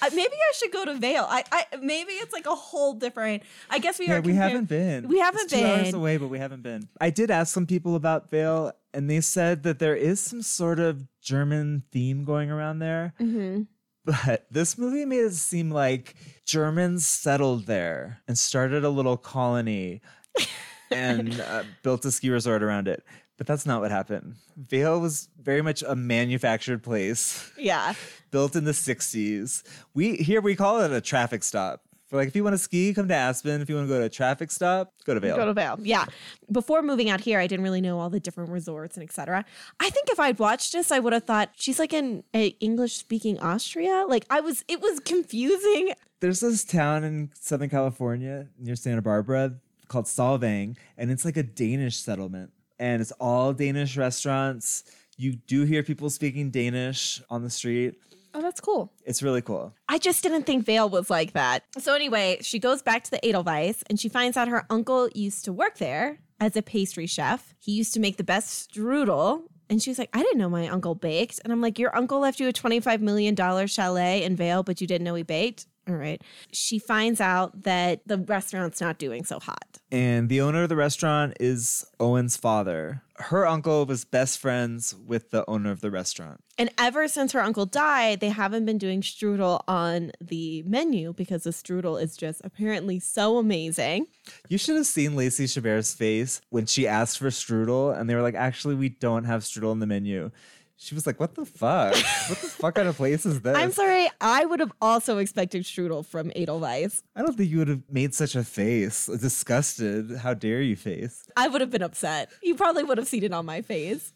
Uh, 0.02 0.10
maybe 0.14 0.34
I 0.34 0.54
should 0.58 0.72
go 0.72 0.86
to 0.86 0.96
Vail. 0.96 1.26
I, 1.30 1.44
I 1.52 1.66
maybe 1.82 2.14
it's 2.14 2.34
like 2.34 2.46
a 2.46 2.56
whole 2.56 2.94
different. 2.94 3.44
I 3.70 3.80
guess 3.80 4.00
we 4.00 4.08
Yeah, 4.08 4.18
are. 4.18 4.22
we 4.22 4.34
compar- 4.34 4.36
haven't 4.36 4.70
been. 4.70 5.08
We 5.08 5.20
haven't 5.20 5.44
it's 5.44 5.54
two 5.54 5.66
hours 5.66 5.84
been. 5.88 5.96
away, 5.96 6.18
but 6.18 6.28
we 6.28 6.40
haven't 6.40 6.64
been. 6.64 6.88
I 7.00 7.10
did 7.10 7.32
ask 7.32 7.54
some 7.54 7.66
people 7.66 7.96
about 7.96 8.30
Vail, 8.30 8.72
and 8.94 9.10
they 9.10 9.22
said 9.22 9.64
that 9.64 9.80
there 9.80 9.96
is 9.96 10.20
some 10.20 10.42
sort 10.42 10.80
of 10.80 11.08
German 11.22 11.84
theme 11.92 12.26
going 12.26 12.52
around 12.52 12.80
there. 12.80 13.14
Mhm. 13.20 13.68
But 14.06 14.48
this 14.52 14.78
movie 14.78 15.06
made 15.06 15.24
it 15.24 15.34
seem 15.34 15.72
like 15.72 16.16
Germans 16.46 17.08
settled 17.08 17.68
there 17.68 18.22
and 18.28 18.38
started 18.38 18.84
a 18.84 18.90
little 18.90 19.16
colony 19.16 20.02
and 20.92 21.40
uh, 21.40 21.64
built 21.84 22.04
a 22.06 22.12
ski 22.12 22.30
resort 22.30 22.62
around 22.64 22.88
it. 22.90 23.04
But 23.44 23.48
that's 23.48 23.66
not 23.66 23.82
what 23.82 23.92
happened. 23.92 24.36
Vail 24.56 25.02
was 25.02 25.28
very 25.42 25.62
much 25.62 25.84
a 25.86 25.98
manufactured 25.98 26.82
place 26.82 27.52
Yeah. 27.58 27.94
built 28.32 28.56
in 28.56 28.64
the 28.64 28.72
60s. 28.72 29.64
We 29.94 30.16
here 30.16 30.40
we 30.40 30.56
call 30.56 30.80
it 30.80 30.94
a 30.94 31.02
traffic 31.02 31.44
stop. 31.44 31.82
For 32.08 32.16
like 32.16 32.30
if 32.30 32.38
you 32.38 32.44
want 32.46 32.54
to 32.54 32.58
ski, 32.58 32.94
come 32.94 33.10
to 33.10 33.14
Aspen. 33.14 33.60
If 33.60 33.68
you 33.68 33.76
want 33.76 33.90
to 33.90 33.94
go 33.94 34.00
to 34.00 34.06
a 34.06 34.10
traffic 34.10 34.50
stop, 34.50 34.94
go 35.04 35.14
to 35.14 35.20
Vail. 35.20 35.36
Go 35.36 35.46
to 35.46 35.54
Vail. 35.54 35.78
Yeah. 35.82 36.06
Before 36.54 36.82
moving 36.82 37.10
out 37.10 37.20
here, 37.20 37.38
I 37.38 37.48
didn't 37.48 37.64
really 37.66 37.82
know 37.82 38.00
all 38.00 38.10
the 38.10 38.22
different 38.22 38.50
resorts 38.50 38.96
and 38.96 39.04
etc. 39.04 39.44
I 39.82 39.90
think 39.90 40.08
if 40.10 40.22
I'd 40.22 40.40
watched 40.40 40.72
this, 40.72 40.90
I 40.90 41.00
would 41.00 41.12
have 41.12 41.26
thought 41.26 41.50
she's 41.58 41.80
like 41.80 41.92
in 41.92 42.24
a 42.34 42.48
English 42.62 42.94
speaking 42.94 43.38
Austria. 43.42 44.06
Like 44.08 44.26
I 44.30 44.40
was, 44.40 44.64
it 44.70 44.80
was 44.82 45.02
confusing. 45.02 45.92
There's 46.22 46.40
this 46.40 46.64
town 46.64 47.04
in 47.04 47.32
Southern 47.38 47.70
California 47.70 48.48
near 48.58 48.78
Santa 48.78 49.02
Barbara 49.02 49.56
called 49.90 50.06
Solvang, 50.06 50.78
and 50.98 51.12
it's 51.12 51.26
like 51.26 51.36
a 51.36 51.44
Danish 51.44 51.98
settlement. 51.98 52.54
And 52.80 53.02
it's 53.02 53.12
all 53.14 53.54
Danish 53.54 53.98
restaurants. 53.98 54.84
You 55.18 55.34
do 55.34 55.64
hear 55.64 55.84
people 55.84 56.10
speaking 56.10 56.50
Danish 56.50 57.22
on 57.30 57.44
the 57.44 57.50
street. 57.50 57.96
Oh, 58.34 58.42
that's 58.42 58.60
cool. 58.60 58.92
It's 59.06 59.22
really 59.22 59.42
cool. 59.42 59.76
I 59.88 60.00
just 60.00 60.24
didn't 60.24 60.44
think 60.44 60.66
Vail 60.66 60.90
was 60.90 61.10
like 61.10 61.34
that. 61.34 61.64
So 61.78 61.94
anyway, 61.94 62.40
she 62.42 62.58
goes 62.58 62.82
back 62.82 63.04
to 63.04 63.12
the 63.12 63.24
Edelweiss 63.24 63.84
and 63.90 64.00
she 64.00 64.10
finds 64.10 64.38
out 64.38 64.48
her 64.48 64.66
uncle 64.72 65.08
used 65.14 65.46
to 65.46 65.54
work 65.54 65.78
there 65.78 66.20
as 66.40 66.56
a 66.56 66.64
pastry 66.64 67.06
chef. 67.06 67.54
He 67.60 67.74
used 67.74 67.94
to 67.94 68.00
make 68.00 68.18
the 68.18 68.24
best 68.24 68.72
strudel. 68.72 69.44
And 69.70 69.82
she's 69.82 70.00
like, 70.00 70.10
I 70.14 70.22
didn't 70.22 70.40
know 70.40 70.50
my 70.50 70.68
uncle 70.68 70.96
baked. 70.96 71.42
And 71.44 71.54
I'm 71.54 71.62
like, 71.62 71.78
Your 71.78 71.96
uncle 71.96 72.20
left 72.20 72.40
you 72.40 72.48
a 72.48 72.54
$25 72.54 73.02
million 73.02 73.36
chalet 73.68 74.24
in 74.24 74.36
Vail, 74.36 74.64
but 74.64 74.82
you 74.82 74.88
didn't 74.88 75.06
know 75.06 75.16
he 75.16 75.24
baked? 75.24 75.68
All 75.88 75.96
right. 75.96 76.22
She 76.52 76.80
finds 76.80 77.20
out 77.20 77.64
that 77.64 78.08
the 78.08 78.18
restaurant's 78.18 78.80
not 78.80 78.98
doing 78.98 79.26
so 79.26 79.40
hot. 79.40 79.80
And 79.92 80.30
the 80.30 80.40
owner 80.40 80.64
of 80.64 80.70
the 80.70 80.78
restaurant 80.78 81.36
is 81.42 81.86
Owen's 82.00 82.38
father. 82.38 83.02
Her 83.18 83.46
uncle 83.46 83.86
was 83.86 84.06
best 84.06 84.40
friends 84.40 84.96
with 84.96 85.32
the 85.32 85.48
owner 85.48 85.72
of 85.72 85.82
the 85.82 85.92
restaurant. 85.92 86.42
And 86.58 86.72
ever 86.78 87.08
since 87.08 87.34
her 87.34 87.42
uncle 87.42 87.66
died, 87.66 88.22
they 88.22 88.30
haven't 88.30 88.66
been 88.66 88.78
doing 88.78 89.02
strudel 89.02 89.62
on 89.68 90.12
the 90.22 90.64
menu 90.66 91.14
because 91.14 91.44
the 91.44 91.50
strudel 91.50 92.02
is 92.02 92.16
just 92.16 92.42
apparently 92.44 93.00
so 93.00 93.38
amazing. 93.38 94.08
You 94.48 94.58
should 94.58 94.78
have 94.78 94.88
seen 94.88 95.16
Lacey 95.16 95.48
Chabert's 95.48 95.94
face 95.94 96.42
when 96.50 96.66
she 96.66 96.88
asked 96.88 97.20
for 97.20 97.30
strudel, 97.30 97.98
and 97.98 98.10
they 98.10 98.16
were 98.16 98.22
like, 98.22 98.36
actually, 98.36 98.76
we 98.76 98.90
don't 98.90 99.26
have 99.26 99.42
strudel 99.42 99.72
on 99.72 99.80
the 99.80 99.88
menu. 99.88 100.32
She 100.76 100.96
was 100.96 101.06
like, 101.06 101.20
"What 101.20 101.36
the 101.36 101.46
fuck? 101.46 101.94
what 101.94 102.40
the 102.42 102.48
fuck 102.48 102.76
kind 102.76 102.88
of 102.88 102.98
place 102.98 103.26
is 103.26 103.42
this?" 103.42 103.56
I'm 103.56 103.72
sorry. 103.72 104.10
I 104.20 104.46
would 104.46 104.60
have 104.60 104.74
also 104.82 105.18
expected 105.20 105.64
strudel 105.64 106.06
from 106.06 106.32
Edelweiss. 106.36 107.04
I 107.16 107.22
don't 107.22 107.38
think 107.38 107.50
you 107.50 107.60
would 107.60 107.68
have 107.70 107.84
made 107.90 108.14
such 108.14 108.36
a 108.36 108.44
face, 108.44 109.06
disgusted. 109.06 110.18
How 110.18 110.34
dare 110.34 110.62
you 110.62 110.76
face? 110.76 111.26
I 111.38 111.48
would 111.48 111.62
have 111.62 111.70
been 111.70 111.84
upset. 111.84 112.32
You 112.42 112.56
probably 112.56 112.84
would 112.84 112.98
have 112.98 113.08
seen 113.08 113.24
it 113.24 113.34
on 113.34 113.46
my 113.46 113.62
face. 113.62 114.14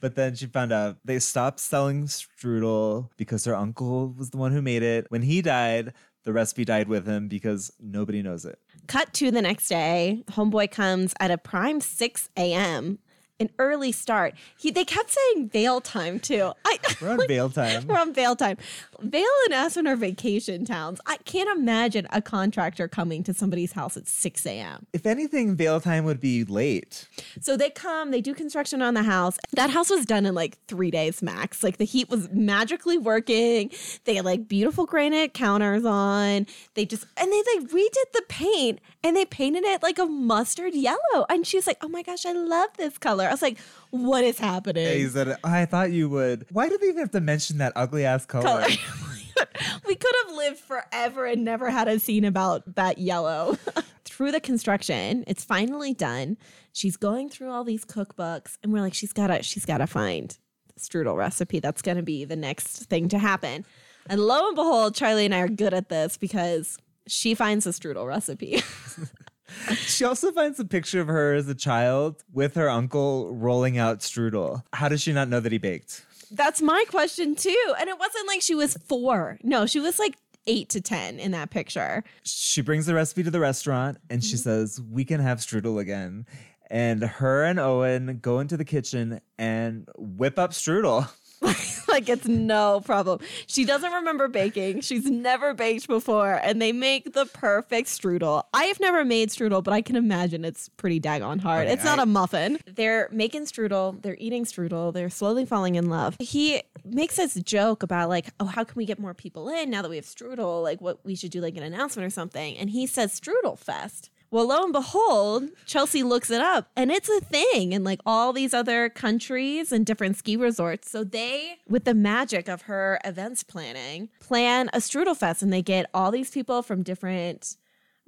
But 0.00 0.14
then 0.14 0.34
she 0.34 0.46
found 0.46 0.72
out 0.72 0.96
they 1.04 1.18
stopped 1.18 1.60
selling 1.60 2.06
strudel 2.06 3.10
because 3.16 3.44
her 3.44 3.54
uncle 3.54 4.14
was 4.16 4.30
the 4.30 4.36
one 4.38 4.52
who 4.52 4.62
made 4.62 4.82
it. 4.82 5.06
When 5.08 5.22
he 5.22 5.42
died, 5.42 5.92
the 6.24 6.32
recipe 6.32 6.64
died 6.64 6.88
with 6.88 7.06
him 7.06 7.28
because 7.28 7.72
nobody 7.80 8.22
knows 8.22 8.44
it. 8.44 8.58
Cut 8.86 9.12
to 9.14 9.30
the 9.30 9.42
next 9.42 9.68
day. 9.68 10.22
Homeboy 10.30 10.70
comes 10.70 11.14
at 11.20 11.30
a 11.30 11.38
prime 11.38 11.80
6 11.80 12.30
a.m. 12.36 12.98
An 13.40 13.50
early 13.58 13.92
start. 13.92 14.34
He, 14.56 14.70
they 14.70 14.84
kept 14.84 15.10
saying 15.10 15.50
Vail 15.50 15.80
time 15.80 16.18
too. 16.18 16.52
I, 16.64 16.78
We're 17.00 17.10
on 17.10 17.26
bail 17.28 17.48
time. 17.48 17.86
We're 17.86 17.98
on 17.98 18.12
Vail 18.12 18.34
time. 18.34 18.56
Vail 19.00 19.28
and 19.44 19.54
Aspen 19.54 19.86
are 19.86 19.94
vacation 19.94 20.64
towns. 20.64 21.00
I 21.06 21.18
can't 21.18 21.48
imagine 21.56 22.08
a 22.10 22.20
contractor 22.20 22.88
coming 22.88 23.22
to 23.24 23.32
somebody's 23.32 23.72
house 23.72 23.96
at 23.96 24.08
6 24.08 24.46
a.m. 24.46 24.86
If 24.92 25.06
anything, 25.06 25.54
bail 25.54 25.80
time 25.80 26.04
would 26.04 26.18
be 26.20 26.44
late. 26.44 27.06
So 27.40 27.56
they 27.56 27.70
come, 27.70 28.10
they 28.10 28.20
do 28.20 28.34
construction 28.34 28.82
on 28.82 28.94
the 28.94 29.04
house. 29.04 29.38
That 29.52 29.70
house 29.70 29.90
was 29.90 30.04
done 30.04 30.26
in 30.26 30.34
like 30.34 30.58
three 30.66 30.90
days 30.90 31.22
max. 31.22 31.62
Like 31.62 31.76
the 31.76 31.84
heat 31.84 32.10
was 32.10 32.28
magically 32.30 32.98
working. 32.98 33.70
They 34.04 34.16
had 34.16 34.24
like 34.24 34.48
beautiful 34.48 34.84
granite 34.84 35.32
counters 35.32 35.84
on. 35.84 36.46
They 36.74 36.84
just, 36.84 37.06
and 37.16 37.30
they 37.30 37.42
like 37.54 37.70
redid 37.70 38.12
the 38.12 38.24
paint 38.28 38.80
and 39.04 39.14
they 39.16 39.24
painted 39.24 39.62
it 39.64 39.82
like 39.82 39.98
a 39.98 40.06
mustard 40.06 40.74
yellow. 40.74 41.24
And 41.28 41.46
she 41.46 41.56
was 41.56 41.66
like, 41.68 41.78
oh 41.82 41.88
my 41.88 42.02
gosh, 42.02 42.26
I 42.26 42.32
love 42.32 42.70
this 42.76 42.98
color. 42.98 43.27
I 43.28 43.32
was 43.32 43.42
like, 43.42 43.58
what 43.90 44.24
is 44.24 44.38
happening? 44.38 44.98
He 44.98 45.06
said, 45.08 45.36
I 45.44 45.64
thought 45.64 45.92
you 45.92 46.08
would. 46.08 46.46
Why 46.50 46.68
did 46.68 46.80
they 46.80 46.88
even 46.88 46.98
have 46.98 47.10
to 47.12 47.20
mention 47.20 47.58
that 47.58 47.72
ugly 47.76 48.04
ass 48.04 48.26
color? 48.26 48.42
color. 48.42 48.66
we 49.86 49.94
could 49.94 50.14
have 50.26 50.36
lived 50.36 50.58
forever 50.58 51.26
and 51.26 51.44
never 51.44 51.70
had 51.70 51.88
a 51.88 51.98
scene 51.98 52.24
about 52.24 52.74
that 52.74 52.98
yellow. 52.98 53.56
through 54.18 54.32
the 54.32 54.40
construction, 54.40 55.22
it's 55.28 55.44
finally 55.44 55.94
done. 55.94 56.36
She's 56.72 56.96
going 56.96 57.28
through 57.28 57.50
all 57.50 57.62
these 57.62 57.84
cookbooks, 57.84 58.58
and 58.62 58.72
we're 58.72 58.80
like, 58.80 58.94
she's 58.94 59.12
gotta, 59.12 59.44
she's 59.44 59.64
gotta 59.64 59.86
find 59.86 60.36
the 60.74 60.80
strudel 60.80 61.16
recipe. 61.16 61.60
That's 61.60 61.82
gonna 61.82 62.02
be 62.02 62.24
the 62.24 62.34
next 62.34 62.86
thing 62.86 63.08
to 63.10 63.18
happen. 63.18 63.64
And 64.08 64.20
lo 64.20 64.48
and 64.48 64.56
behold, 64.56 64.94
Charlie 64.96 65.26
and 65.26 65.34
I 65.34 65.40
are 65.40 65.48
good 65.48 65.72
at 65.74 65.88
this 65.88 66.16
because 66.16 66.78
she 67.06 67.34
finds 67.34 67.64
the 67.64 67.70
strudel 67.70 68.06
recipe. 68.08 68.60
She 69.74 70.04
also 70.04 70.32
finds 70.32 70.60
a 70.60 70.64
picture 70.64 71.00
of 71.00 71.08
her 71.08 71.34
as 71.34 71.48
a 71.48 71.54
child 71.54 72.22
with 72.32 72.54
her 72.54 72.68
uncle 72.68 73.34
rolling 73.34 73.78
out 73.78 74.00
strudel. 74.00 74.62
How 74.72 74.88
does 74.88 75.00
she 75.00 75.12
not 75.12 75.28
know 75.28 75.40
that 75.40 75.52
he 75.52 75.58
baked? 75.58 76.04
That's 76.30 76.60
my 76.60 76.84
question 76.88 77.34
too. 77.34 77.74
And 77.78 77.88
it 77.88 77.98
wasn't 77.98 78.28
like 78.28 78.42
she 78.42 78.54
was 78.54 78.76
four. 78.86 79.38
No, 79.42 79.66
she 79.66 79.80
was 79.80 79.98
like 79.98 80.16
eight 80.46 80.68
to 80.70 80.80
10 80.80 81.18
in 81.18 81.32
that 81.32 81.50
picture. 81.50 82.04
She 82.22 82.60
brings 82.60 82.86
the 82.86 82.94
recipe 82.94 83.22
to 83.22 83.30
the 83.30 83.40
restaurant 83.40 83.98
and 84.10 84.22
she 84.22 84.34
mm-hmm. 84.34 84.42
says, 84.42 84.80
We 84.80 85.04
can 85.04 85.20
have 85.20 85.38
strudel 85.38 85.80
again. 85.80 86.26
And 86.70 87.02
her 87.02 87.44
and 87.44 87.58
Owen 87.58 88.18
go 88.20 88.40
into 88.40 88.56
the 88.56 88.64
kitchen 88.64 89.20
and 89.38 89.88
whip 89.96 90.38
up 90.38 90.52
strudel. 90.52 91.08
like 91.88 92.08
it's 92.08 92.26
no 92.26 92.80
problem. 92.84 93.20
She 93.46 93.64
doesn't 93.64 93.92
remember 93.92 94.28
baking. 94.28 94.80
She's 94.80 95.04
never 95.06 95.54
baked 95.54 95.86
before, 95.86 96.34
and 96.42 96.60
they 96.60 96.72
make 96.72 97.12
the 97.12 97.26
perfect 97.26 97.88
strudel. 97.88 98.42
I 98.52 98.64
have 98.64 98.80
never 98.80 99.04
made 99.04 99.30
strudel, 99.30 99.62
but 99.62 99.72
I 99.72 99.80
can 99.80 99.96
imagine 99.96 100.44
it's 100.44 100.68
pretty 100.70 101.00
daggone 101.00 101.40
hard. 101.40 101.66
Okay, 101.66 101.72
it's 101.74 101.84
not 101.84 101.98
I- 101.98 102.02
a 102.02 102.06
muffin. 102.06 102.58
They're 102.66 103.08
making 103.12 103.44
strudel. 103.44 104.00
They're 104.02 104.16
eating 104.18 104.44
strudel. 104.44 104.92
They're 104.92 105.10
slowly 105.10 105.44
falling 105.46 105.76
in 105.76 105.88
love. 105.88 106.16
He 106.18 106.62
makes 106.84 107.16
this 107.16 107.34
joke 107.34 107.82
about 107.82 108.08
like, 108.08 108.26
oh, 108.40 108.46
how 108.46 108.64
can 108.64 108.74
we 108.76 108.84
get 108.86 108.98
more 108.98 109.14
people 109.14 109.48
in 109.48 109.70
now 109.70 109.82
that 109.82 109.88
we 109.88 109.96
have 109.96 110.06
strudel? 110.06 110.62
Like, 110.62 110.80
what 110.80 111.04
we 111.04 111.14
should 111.14 111.30
do, 111.30 111.40
like 111.40 111.56
an 111.56 111.62
announcement 111.62 112.06
or 112.06 112.10
something. 112.10 112.56
And 112.56 112.70
he 112.70 112.86
says 112.86 113.18
strudel 113.18 113.58
fest. 113.58 114.10
Well, 114.30 114.48
lo 114.48 114.64
and 114.64 114.72
behold, 114.74 115.44
Chelsea 115.64 116.02
looks 116.02 116.30
it 116.30 116.42
up 116.42 116.68
and 116.76 116.90
it's 116.90 117.08
a 117.08 117.20
thing 117.20 117.72
in 117.72 117.82
like 117.82 118.00
all 118.04 118.34
these 118.34 118.52
other 118.52 118.90
countries 118.90 119.72
and 119.72 119.86
different 119.86 120.18
ski 120.18 120.36
resorts. 120.36 120.90
So 120.90 121.02
they, 121.02 121.58
with 121.66 121.84
the 121.84 121.94
magic 121.94 122.46
of 122.46 122.62
her 122.62 123.00
events 123.04 123.42
planning, 123.42 124.10
plan 124.20 124.68
a 124.74 124.78
strudel 124.78 125.16
fest 125.16 125.42
and 125.42 125.50
they 125.50 125.62
get 125.62 125.88
all 125.94 126.10
these 126.10 126.30
people 126.30 126.62
from 126.62 126.82
different 126.82 127.56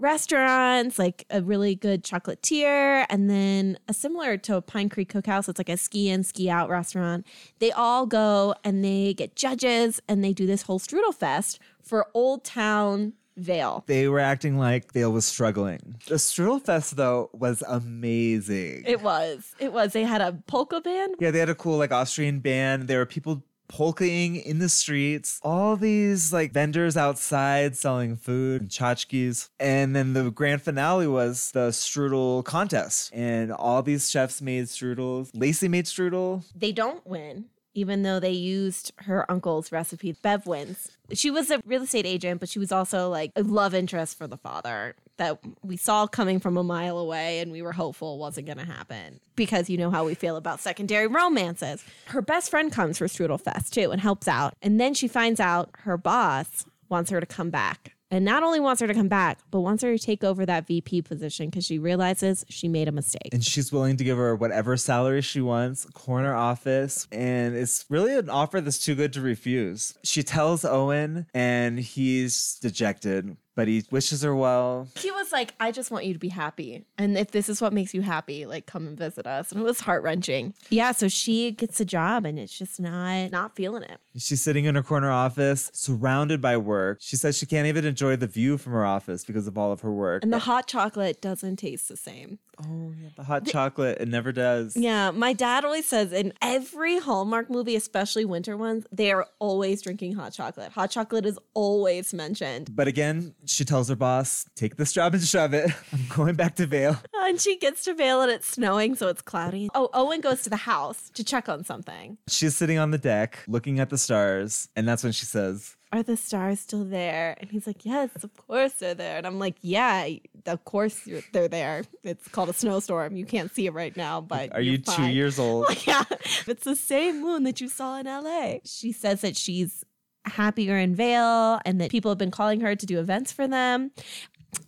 restaurants, 0.00 0.99
like 0.99 1.27
a 1.31 1.43
really 1.43 1.75
good 1.75 2.03
chocolatier, 2.03 3.07
and 3.09 3.31
then 3.31 3.79
a 3.87 3.95
similar 3.95 4.37
to 4.39 4.57
a 4.57 4.62
Pine 4.62 4.89
Creek 4.89 5.12
Cookhouse. 5.12 5.49
It's 5.49 5.59
like 5.59 5.69
a 5.69 5.77
ski 5.77 6.09
in, 6.09 6.25
ski 6.25 6.50
out 6.50 6.69
restaurant. 6.69 7.27
They 7.59 7.71
all 7.71 8.07
go 8.07 8.55
and 8.65 8.85
they 8.85 9.15
get 9.15 9.37
judges 9.37 10.00
and 10.09 10.25
they 10.25 10.33
do 10.33 10.47
this 10.47 10.62
whole 10.62 10.81
strudel 10.81 11.15
fest 11.15 11.61
for 11.83 12.09
Old 12.15 12.45
Town 12.45 13.15
Vail. 13.41 13.85
They 13.87 14.09
were 14.09 14.21
acting 14.21 14.59
like 14.59 14.93
Vail 14.93 15.13
was 15.13 15.25
struggling. 15.25 15.97
The 16.07 16.17
strudel 16.17 16.63
fest, 16.65 16.97
though, 16.97 17.31
was 17.33 17.63
amazing. 17.67 18.85
It 18.87 19.03
was. 19.03 19.55
It 19.59 19.73
was. 19.73 19.93
They 19.93 20.05
had 20.05 20.21
a 20.21 20.33
polka 20.47 20.81
band. 20.81 21.17
yeah, 21.19 21.31
they 21.31 21.39
had 21.39 21.49
a 21.49 21.55
cool 21.55 21.79
like 21.79 21.93
Austrian 21.93 22.41
band. 22.41 22.89
There 22.89 22.99
were 22.99 23.07
people 23.07 23.43
polkaing 23.71 24.43
in 24.43 24.59
the 24.59 24.69
streets. 24.69 25.39
All 25.43 25.77
these 25.77 26.33
like 26.33 26.53
vendors 26.53 26.97
outside 26.97 27.77
selling 27.77 28.17
food 28.17 28.63
and 28.63 28.71
tchotchkes. 28.71 29.49
And 29.61 29.95
then 29.95 30.13
the 30.13 30.31
grand 30.33 30.61
finale 30.63 31.07
was 31.07 31.53
the 31.53 31.69
strudel 31.71 32.45
contest. 32.45 33.11
And 33.15 33.53
all 33.53 33.83
these 33.83 34.11
chefs 34.11 34.43
made 34.43 34.65
strudels. 34.65 35.31
Lacey 35.35 35.69
made 35.69 35.85
strudel. 35.85 36.45
They 36.55 36.73
don't 36.73 37.07
win, 37.07 37.45
even 37.75 38.03
though 38.03 38.21
they 38.21 38.33
used 38.33 38.93
her 38.99 39.31
uncle's 39.31 39.71
recipe. 39.73 40.12
Bev 40.12 40.47
wins. 40.47 40.89
She 41.12 41.31
was 41.31 41.50
a 41.50 41.61
real 41.65 41.83
estate 41.83 42.07
agent, 42.07 42.41
but 42.41 42.49
she 42.49 42.59
was 42.59 42.73
also 42.73 43.09
like 43.09 43.33
a 43.37 43.43
love 43.43 43.75
interest 43.75 44.19
for 44.19 44.27
the 44.27 44.37
father 44.37 44.95
that 45.17 45.39
we 45.62 45.77
saw 45.77 46.07
coming 46.07 46.41
from 46.41 46.57
a 46.57 46.62
mile 46.62 46.99
away 46.99 47.41
and 47.41 47.53
we 47.53 47.61
were 47.61 47.73
hopeful 47.73 48.19
wasn't 48.19 48.47
going 48.47 48.59
to 48.59 48.65
happen 48.65 49.21
because 49.37 49.69
you 49.69 49.77
know 49.77 49.91
how 49.91 50.05
we 50.05 50.15
feel 50.15 50.37
about 50.37 50.61
secondary 50.61 51.07
romances. 51.07 51.85
Her 52.07 52.23
best 52.23 52.50
friend 52.50 52.73
comes 52.73 52.99
for 52.99 53.07
Strudel 53.07 53.41
Fest 53.41 53.75
too 53.75 53.91
and 53.91 54.00
helps 54.00 54.27
out. 54.27 54.55
And 54.62 54.81
then 54.81 54.95
she 54.95 55.09
finds 55.09 55.39
out 55.39 55.71
her 55.81 55.99
boss 55.99 56.65
wants 56.89 57.11
her 57.11 57.21
to 57.21 57.27
come 57.27 57.50
back. 57.50 57.95
And 58.11 58.25
not 58.25 58.43
only 58.43 58.59
wants 58.59 58.81
her 58.81 58.87
to 58.87 58.95
come 58.95 59.09
back, 59.09 59.38
but 59.50 59.61
wants 59.61 59.83
her 59.83 59.97
to 59.97 60.05
take 60.05 60.25
over 60.25 60.45
that 60.47 60.67
VP 60.67 61.02
position 61.02 61.47
because 61.47 61.64
she 61.64 61.79
realizes 61.79 62.45
she 62.49 62.69
made 62.69 62.88
a 62.88 62.93
mistake. 62.93 63.29
And 63.33 63.45
she's 63.45 63.73
willing 63.73 63.97
to 63.99 64.05
give 64.05 64.19
her 64.19 64.35
whatever 64.35 64.76
salary 64.76 65.23
she 65.23 65.40
wants, 65.40 65.87
corner 65.95 66.35
office. 66.35 67.07
And 67.12 67.55
it's 67.55 67.85
really 67.88 68.17
an 68.17 68.29
offer 68.29 68.61
that's 68.61 68.85
too 68.85 68.95
good 68.95 69.12
to 69.12 69.21
refuse. 69.21 69.95
She 70.02 70.23
tells 70.23 70.64
Owen, 70.64 71.26
and 71.33 71.79
he's 71.79 72.59
dejected, 72.61 73.37
but 73.61 73.69
he 73.69 73.85
wishes 73.90 74.23
her 74.23 74.35
well. 74.35 74.88
He 74.97 75.11
was 75.11 75.33
like, 75.33 75.52
I 75.61 75.71
just 75.71 75.90
want 75.90 76.07
you 76.07 76.14
to 76.14 76.19
be 76.19 76.31
happy. 76.31 76.87
And 76.97 77.19
if 77.19 77.33
this 77.33 77.47
is 77.50 77.61
what 77.61 77.75
makes 77.75 77.93
you 77.93 78.00
happy, 78.00 78.47
like 78.47 78.64
come 78.64 78.87
and 78.87 78.97
visit 78.97 79.26
us. 79.26 79.52
And 79.52 79.61
it 79.61 79.64
was 79.64 79.81
heart 79.81 80.02
wrenching. 80.02 80.55
Yeah, 80.71 80.93
so 80.93 81.09
she 81.09 81.50
gets 81.50 81.79
a 81.79 81.85
job 81.85 82.25
and 82.25 82.38
it's 82.38 82.57
just 82.57 82.81
not 82.81 83.31
not 83.31 83.55
feeling 83.55 83.83
it. 83.83 84.00
She's 84.17 84.40
sitting 84.40 84.64
in 84.64 84.76
her 84.76 84.83
corner 84.83 85.11
office, 85.11 85.71
surrounded 85.75 86.40
by 86.40 86.57
work. 86.57 87.00
She 87.02 87.17
says 87.17 87.37
she 87.37 87.45
can't 87.45 87.67
even 87.67 87.85
enjoy 87.85 88.17
the 88.17 88.26
view 88.26 88.57
from 88.57 88.73
her 88.73 88.87
office 88.87 89.26
because 89.26 89.47
of 89.47 89.59
all 89.59 89.73
of 89.73 89.83
her 89.83 89.93
work. 89.93 90.23
And 90.23 90.33
the 90.33 90.38
hot 90.38 90.67
chocolate 90.67 91.21
doesn't 91.21 91.57
taste 91.57 91.90
the 91.90 91.99
same. 91.99 92.38
Oh, 92.64 92.93
yeah, 93.00 93.09
the 93.17 93.25
hot 93.25 93.47
chocolate, 93.47 93.99
it 94.00 94.09
never 94.09 94.33
does. 94.33 94.76
Yeah, 94.76 95.11
my 95.11 95.33
dad 95.33 95.64
always 95.64 95.87
says 95.87 96.12
in 96.12 96.33
every 96.43 96.99
Hallmark 96.99 97.50
movie, 97.50 97.76
especially 97.76 98.25
winter 98.25 98.57
ones, 98.57 98.87
they 98.93 99.12
are 99.12 99.26
always 99.38 99.83
drinking 99.83 100.14
hot 100.14 100.33
chocolate. 100.33 100.73
Hot 100.73 100.90
chocolate 100.90 101.26
is 101.26 101.38
always 101.55 102.12
mentioned. 102.14 102.75
But 102.75 102.88
again, 102.88 103.35
she 103.47 103.64
tells 103.64 103.88
her 103.88 103.97
boss, 103.97 104.47
take 104.57 104.76
this 104.76 104.93
job 104.93 105.14
and 105.14 105.23
shove 105.23 105.55
it. 105.55 105.71
I'm 105.93 106.07
going 106.09 106.35
back 106.35 106.57
to 106.57 106.67
Vail. 106.67 106.97
And 107.23 107.40
she 107.40 107.59
gets 107.59 107.85
to 107.85 107.95
Vail 107.95 108.23
and 108.23 108.33
it's 108.33 108.47
snowing, 108.49 108.97
so 108.97 109.07
it's 109.07 109.23
cloudy. 109.23 109.69
Oh, 109.75 109.88
Owen 109.93 110.21
goes 110.21 110.43
to 110.43 110.50
the 110.50 110.57
house 110.57 111.11
to 111.11 111.23
check 111.23 111.49
on 111.49 111.62
something. 111.64 112.19
She's 112.29 112.57
sitting 112.57 112.76
on 112.76 112.90
the 112.90 112.99
deck 112.99 113.45
looking 113.47 113.79
at 113.79 113.88
the 113.90 113.99
stars. 113.99 114.69
And 114.75 114.88
that's 114.88 115.05
when 115.05 115.12
she 115.12 115.26
says, 115.26 115.76
are 115.93 116.03
the 116.03 116.17
stars 116.17 116.61
still 116.61 116.85
there? 116.85 117.37
And 117.41 117.51
he's 117.51 117.67
like, 117.67 117.85
yes, 117.85 118.11
of 118.23 118.37
course 118.37 118.75
they're 118.75 118.95
there. 118.95 119.17
And 119.19 119.27
I'm 119.27 119.39
like, 119.39 119.57
yeah, 119.61 120.09
of 120.47 120.65
course 120.65 121.09
they're 121.33 121.49
there. 121.49 121.83
It's 122.05 122.29
called 122.29 122.49
a 122.49 122.53
snowstorm. 122.53 123.17
You 123.17 123.25
can't 123.27 123.53
see 123.53 123.67
it 123.67 123.73
right 123.73 123.97
now, 123.97 124.21
but 124.21 124.55
Are 124.55 124.63
two 124.63 124.79
fine." 124.79 125.13
years 125.13 125.39
old? 125.39 125.67
yeah, 125.87 126.05
it's 126.47 126.65
the 126.65 126.77
same 126.77 127.21
moon 127.21 127.43
that 127.43 127.61
you 127.61 127.69
saw 127.69 127.99
in 127.99 128.07
LA. 128.07 128.59
She 128.65 128.93
says 128.93 129.23
that 129.23 129.37
she's 129.37 129.85
happier 130.25 130.77
in 130.77 130.95
Vail 130.95 131.61
and 131.65 131.81
that 131.81 131.91
people 131.91 132.11
have 132.11 132.19
been 132.19 132.31
calling 132.31 132.61
her 132.61 132.77
to 132.77 132.87
do 132.87 133.01
events 133.01 133.33
for 133.33 133.49
them. 133.49 133.91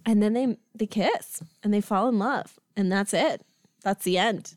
And 0.06 0.22
then 0.22 0.32
they 0.32 0.56
they 0.74 0.86
kiss 0.86 1.42
and 1.62 1.72
they 1.72 1.80
fall 1.80 2.08
in 2.08 2.18
love. 2.18 2.58
And 2.76 2.90
that's 2.90 3.14
it. 3.14 3.42
That's 3.82 4.04
the 4.04 4.18
end. 4.18 4.54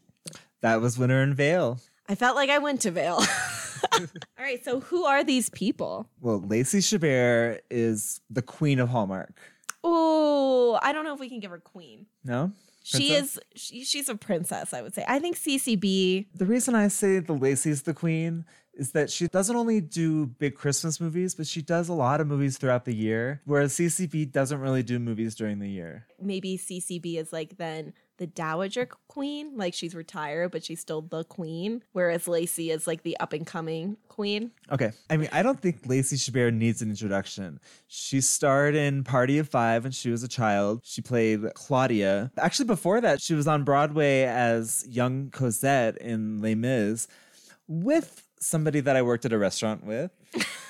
That 0.61 0.81
was 0.81 0.97
Winter 0.97 1.21
in 1.21 1.33
Vail. 1.33 1.79
I 2.07 2.15
felt 2.15 2.35
like 2.35 2.49
I 2.49 2.59
went 2.59 2.81
to 2.81 2.91
Vail. 2.91 3.21
All 3.93 4.07
right, 4.39 4.63
so 4.63 4.79
who 4.79 5.05
are 5.05 5.23
these 5.23 5.49
people? 5.49 6.09
Well, 6.21 6.41
Lacey 6.41 6.79
Chabert 6.79 7.59
is 7.69 8.21
the 8.29 8.41
queen 8.41 8.79
of 8.79 8.89
Hallmark. 8.89 9.39
Oh, 9.83 10.79
I 10.81 10.93
don't 10.93 11.05
know 11.05 11.13
if 11.13 11.19
we 11.19 11.29
can 11.29 11.39
give 11.39 11.51
her 11.51 11.59
queen. 11.59 12.07
No? 12.23 12.51
She 12.83 13.13
is 13.13 13.39
she, 13.55 13.83
she's 13.83 14.09
a 14.09 14.15
princess, 14.15 14.71
I 14.71 14.83
would 14.83 14.93
say. 14.93 15.03
I 15.07 15.17
think 15.17 15.37
CCB 15.37 16.27
The 16.35 16.45
reason 16.45 16.75
I 16.75 16.87
say 16.87 17.17
the 17.17 17.33
Lacey's 17.33 17.81
the 17.81 17.95
queen 17.95 18.45
is 18.75 18.91
that 18.91 19.09
she 19.09 19.27
doesn't 19.27 19.55
only 19.55 19.81
do 19.81 20.27
big 20.27 20.55
Christmas 20.55 20.99
movies, 20.99 21.33
but 21.33 21.47
she 21.47 21.61
does 21.61 21.89
a 21.89 21.93
lot 21.93 22.21
of 22.21 22.27
movies 22.27 22.57
throughout 22.57 22.85
the 22.85 22.93
year, 22.93 23.41
whereas 23.45 23.73
CCB 23.73 24.31
doesn't 24.31 24.59
really 24.59 24.83
do 24.83 24.99
movies 24.99 25.33
during 25.33 25.59
the 25.59 25.69
year. 25.69 26.05
Maybe 26.21 26.57
CCB 26.57 27.17
is 27.17 27.33
like 27.33 27.57
then 27.57 27.93
the 28.17 28.27
dowager 28.27 28.87
queen, 29.07 29.57
like 29.57 29.73
she's 29.73 29.95
retired, 29.95 30.51
but 30.51 30.63
she's 30.63 30.79
still 30.79 31.01
the 31.01 31.23
queen, 31.23 31.83
whereas 31.91 32.27
Lacey 32.27 32.71
is 32.71 32.87
like 32.87 33.03
the 33.03 33.17
up 33.19 33.33
and 33.33 33.45
coming 33.45 33.97
queen. 34.07 34.51
Okay. 34.71 34.91
I 35.09 35.17
mean, 35.17 35.29
I 35.31 35.43
don't 35.43 35.59
think 35.59 35.85
Lacey 35.85 36.15
Chabert 36.15 36.53
needs 36.53 36.81
an 36.81 36.89
introduction. 36.89 37.59
She 37.87 38.21
starred 38.21 38.75
in 38.75 39.03
Party 39.03 39.37
of 39.37 39.49
Five 39.49 39.83
when 39.83 39.91
she 39.91 40.09
was 40.09 40.23
a 40.23 40.27
child. 40.27 40.81
She 40.83 41.01
played 41.01 41.41
Claudia. 41.53 42.31
Actually, 42.37 42.65
before 42.65 43.01
that, 43.01 43.21
she 43.21 43.33
was 43.33 43.47
on 43.47 43.63
Broadway 43.63 44.23
as 44.23 44.85
young 44.89 45.29
Cosette 45.31 45.97
in 45.97 46.41
Les 46.41 46.55
Mis 46.55 47.07
with 47.67 48.27
somebody 48.39 48.79
that 48.79 48.95
I 48.95 49.01
worked 49.01 49.25
at 49.25 49.33
a 49.33 49.37
restaurant 49.37 49.85
with. 49.85 50.11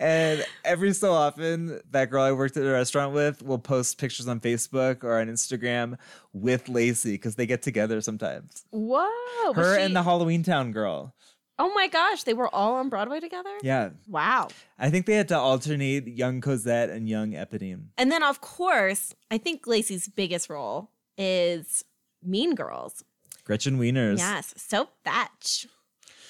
and 0.00 0.44
every 0.64 0.92
so 0.92 1.12
often, 1.12 1.80
that 1.90 2.10
girl 2.10 2.22
I 2.22 2.32
worked 2.32 2.56
at 2.56 2.64
a 2.64 2.70
restaurant 2.70 3.12
with 3.14 3.42
will 3.42 3.58
post 3.58 3.98
pictures 3.98 4.28
on 4.28 4.40
Facebook 4.40 5.04
or 5.04 5.20
on 5.20 5.28
Instagram 5.28 5.98
with 6.32 6.68
Lacey 6.68 7.12
because 7.12 7.34
they 7.36 7.46
get 7.46 7.62
together 7.62 8.00
sometimes. 8.00 8.64
Whoa. 8.70 9.52
Her 9.54 9.76
she- 9.76 9.82
and 9.82 9.94
the 9.96 10.02
Halloweentown 10.02 10.72
girl. 10.72 11.14
Oh 11.56 11.72
my 11.72 11.86
gosh, 11.86 12.24
they 12.24 12.34
were 12.34 12.52
all 12.52 12.74
on 12.74 12.88
Broadway 12.88 13.20
together? 13.20 13.52
Yeah. 13.62 13.90
Wow. 14.08 14.48
I 14.76 14.90
think 14.90 15.06
they 15.06 15.14
had 15.14 15.28
to 15.28 15.38
alternate 15.38 16.08
young 16.08 16.40
Cosette 16.40 16.90
and 16.90 17.08
young 17.08 17.30
Eponine. 17.30 17.84
And 17.96 18.10
then, 18.10 18.24
of 18.24 18.40
course, 18.40 19.14
I 19.30 19.38
think 19.38 19.64
Lacey's 19.66 20.08
biggest 20.08 20.50
role 20.50 20.90
is 21.16 21.84
Mean 22.24 22.56
Girls. 22.56 23.04
Gretchen 23.44 23.78
Wieners. 23.78 24.18
Yes. 24.18 24.52
So 24.56 24.88
fetch. 25.04 25.68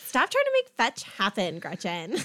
Stop 0.04 0.28
trying 0.30 0.44
to 0.44 0.50
make 0.52 0.68
fetch 0.76 1.04
happen, 1.04 1.58
Gretchen. 1.58 2.16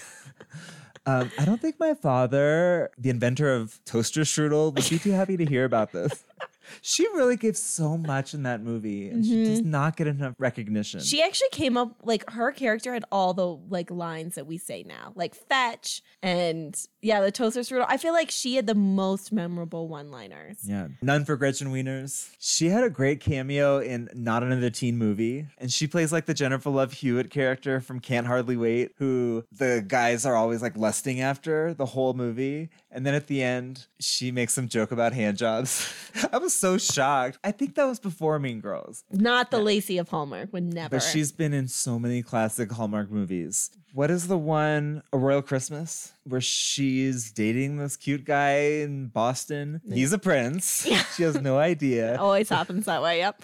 Um, 1.10 1.32
I 1.39 1.46
don't 1.46 1.60
think 1.60 1.80
my 1.80 1.96
father, 1.96 2.92
the 2.96 3.10
inventor 3.10 3.51
of 3.51 3.84
toaster 3.84 4.22
strudel, 4.22 4.75
would 4.75 4.88
be 4.89 5.00
too 5.00 5.12
happy 5.12 5.38
to 5.38 5.46
hear 5.46 5.66
about 5.66 5.92
this. 5.92 6.24
She 6.81 7.07
really 7.07 7.35
gave 7.35 7.57
so 7.57 7.97
much 7.97 8.33
in 8.33 8.43
that 8.43 8.61
movie, 8.61 9.09
and 9.09 9.25
she 9.25 9.43
does 9.45 9.59
mm-hmm. 9.61 9.71
not 9.71 9.97
get 9.97 10.07
enough 10.07 10.35
recognition. 10.38 10.99
she 10.99 11.21
actually 11.21 11.49
came 11.51 11.77
up 11.77 11.95
like 12.03 12.29
her 12.31 12.51
character 12.51 12.93
had 12.93 13.05
all 13.11 13.33
the 13.33 13.47
like 13.69 13.91
lines 13.91 14.35
that 14.35 14.47
we 14.47 14.57
say 14.57 14.83
now, 14.83 15.13
like 15.15 15.35
fetch 15.35 16.01
and 16.21 16.75
yeah, 17.01 17.21
the 17.21 17.31
toaster 17.31 17.61
strudel. 17.61 17.85
I 17.88 17.97
feel 17.97 18.13
like 18.13 18.29
she 18.31 18.55
had 18.55 18.67
the 18.67 18.75
most 18.75 19.31
memorable 19.31 19.88
one-liners. 19.88 20.57
yeah, 20.63 20.88
none 21.01 21.25
for 21.25 21.35
Gretchen 21.35 21.71
Wieners. 21.71 22.29
She 22.39 22.67
had 22.67 22.83
a 22.83 22.89
great 22.89 23.19
cameo 23.19 23.79
in 23.79 24.09
Not 24.13 24.43
Another 24.43 24.69
Teen 24.69 24.97
Movie, 24.97 25.47
and 25.57 25.71
she 25.71 25.88
plays 25.88 26.11
like 26.11 26.25
the 26.25 26.33
Jennifer 26.33 26.69
Love 26.69 26.93
Hewitt 26.93 27.29
character 27.29 27.79
from 27.79 27.99
Can't 27.99 28.27
Hardly 28.27 28.57
Wait, 28.57 28.91
who 28.97 29.45
the 29.51 29.83
guys 29.88 30.25
are 30.25 30.35
always 30.35 30.61
like 30.61 30.75
lusting 30.77 31.21
after 31.21 31.73
the 31.73 31.85
whole 31.85 32.13
movie. 32.13 32.69
And 32.91 33.05
then 33.05 33.13
at 33.13 33.27
the 33.27 33.43
end, 33.43 33.86
she 34.00 34.31
makes 34.31 34.53
some 34.53 34.67
joke 34.67 34.91
about 34.91 35.13
hand 35.13 35.38
jobs. 35.38 35.93
I 36.34 36.38
was 36.38 36.55
so 36.55 36.77
shocked. 36.77 37.38
I 37.43 37.51
think 37.51 37.75
that 37.75 37.86
was 37.86 38.00
before 38.00 38.39
Mean 38.39 38.62
Girls. 38.62 39.03
Not 39.12 39.51
the 39.51 39.60
Lacey 39.60 40.00
of 40.00 40.10
Hallmark, 40.10 40.51
would 40.53 40.74
never. 40.74 40.89
But 40.89 41.03
she's 41.03 41.31
been 41.31 41.53
in 41.53 41.67
so 41.67 42.00
many 42.00 42.24
classic 42.24 42.72
Hallmark 42.72 43.12
movies. 43.12 43.69
What 43.93 44.12
is 44.12 44.27
the 44.27 44.38
one, 44.38 45.01
A 45.12 45.17
Royal 45.17 45.41
Christmas, 45.41 46.13
where 46.24 46.41
she's 46.41 47.31
dating 47.31 47.77
this 47.77 47.96
cute 47.96 48.24
guy 48.24 48.51
in 48.81 49.08
Boston? 49.08 49.81
He's 49.91 50.13
a 50.13 50.19
prince. 50.19 50.86
Yeah. 50.89 51.03
She 51.15 51.24
has 51.24 51.39
no 51.39 51.60
idea. 51.60 52.15
always 52.19 52.50
happens 52.50 52.86
that 52.86 53.03
way. 53.03 53.19
Yep. 53.19 53.43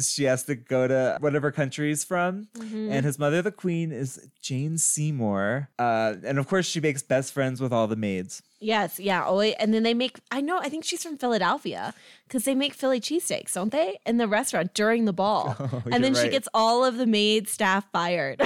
She 0.00 0.24
has 0.24 0.44
to 0.44 0.54
go 0.54 0.88
to 0.88 1.18
whatever 1.20 1.52
country 1.52 1.88
he's 1.88 2.04
from. 2.04 2.48
Mm-hmm. 2.56 2.92
And 2.92 3.04
his 3.04 3.18
mother, 3.18 3.42
the 3.42 3.50
queen, 3.50 3.92
is 3.92 4.30
Jane 4.40 4.78
Seymour. 4.78 5.68
Uh, 5.78 6.14
and 6.24 6.38
of 6.38 6.48
course, 6.48 6.66
she 6.66 6.80
makes 6.80 7.02
best 7.02 7.32
friends 7.32 7.60
with 7.60 7.72
all 7.72 7.86
the 7.86 7.96
maids. 7.96 8.42
Yes, 8.62 9.00
yeah. 9.00 9.24
Always, 9.24 9.54
and 9.58 9.74
then 9.74 9.82
they 9.82 9.92
make. 9.92 10.20
I 10.30 10.40
know. 10.40 10.58
I 10.58 10.68
think 10.68 10.84
she's 10.84 11.02
from 11.02 11.16
Philadelphia 11.16 11.92
because 12.28 12.44
they 12.44 12.54
make 12.54 12.74
Philly 12.74 13.00
cheesesteaks, 13.00 13.54
don't 13.54 13.72
they, 13.72 13.98
in 14.06 14.18
the 14.18 14.28
restaurant 14.28 14.72
during 14.72 15.04
the 15.04 15.12
ball? 15.12 15.56
Oh, 15.72 15.82
and 15.90 16.04
then 16.04 16.14
you're 16.14 16.24
she 16.24 16.28
gets 16.28 16.48
all 16.52 16.84
of 16.84 16.96
the 16.96 17.06
maid 17.06 17.48
staff 17.48 17.90
fired. 17.92 18.42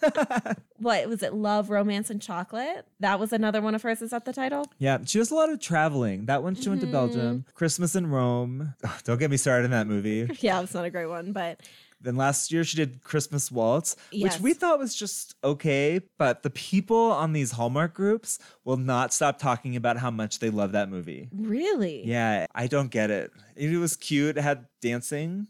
what 0.78 1.08
was 1.08 1.22
it? 1.22 1.34
Love, 1.34 1.70
romance, 1.70 2.08
and 2.08 2.20
chocolate. 2.20 2.86
That 3.00 3.20
was 3.20 3.32
another 3.32 3.60
one 3.60 3.74
of 3.74 3.82
hers. 3.82 4.00
Is 4.00 4.10
that 4.10 4.24
the 4.24 4.32
title? 4.32 4.66
Yeah, 4.78 4.98
she 5.04 5.18
does 5.18 5.30
a 5.30 5.34
lot 5.34 5.50
of 5.50 5.60
traveling. 5.60 6.26
That 6.26 6.42
one, 6.42 6.54
she 6.54 6.68
went 6.68 6.80
to 6.80 6.86
mm-hmm. 6.86 6.92
Belgium. 6.92 7.44
Christmas 7.54 7.94
in 7.94 8.06
Rome. 8.06 8.74
Ugh, 8.82 9.00
don't 9.04 9.18
get 9.18 9.30
me 9.30 9.36
started 9.36 9.66
in 9.66 9.70
that 9.72 9.86
movie. 9.86 10.28
Yeah, 10.40 10.62
it's 10.62 10.74
not 10.74 10.84
a 10.84 10.90
great 10.90 11.06
one, 11.06 11.32
but 11.32 11.60
Then 12.00 12.16
last 12.16 12.52
year 12.52 12.62
she 12.62 12.76
did 12.76 13.02
Christmas 13.02 13.50
Waltz, 13.50 13.96
Yes. 14.12 14.34
which 14.34 14.42
we 14.42 14.52
thought 14.54 14.78
was 14.78 14.94
just 14.94 15.34
okay, 15.42 16.00
but 16.18 16.42
the 16.42 16.50
people 16.50 17.10
on 17.10 17.32
these 17.32 17.52
Hallmark 17.52 17.94
groups 17.94 18.38
will 18.64 18.76
not 18.76 19.12
stop 19.14 19.38
talking 19.38 19.76
about 19.76 19.96
how 19.96 20.10
much 20.10 20.38
they 20.38 20.50
love 20.50 20.72
that 20.72 20.88
movie. 20.90 21.28
really, 21.32 22.06
Yeah, 22.06 22.46
I 22.54 22.66
don't 22.66 22.90
get 22.90 23.10
it. 23.10 23.32
It 23.56 23.76
was 23.78 23.96
cute, 23.96 24.36
it 24.36 24.42
had 24.42 24.66
dancing. 24.82 25.48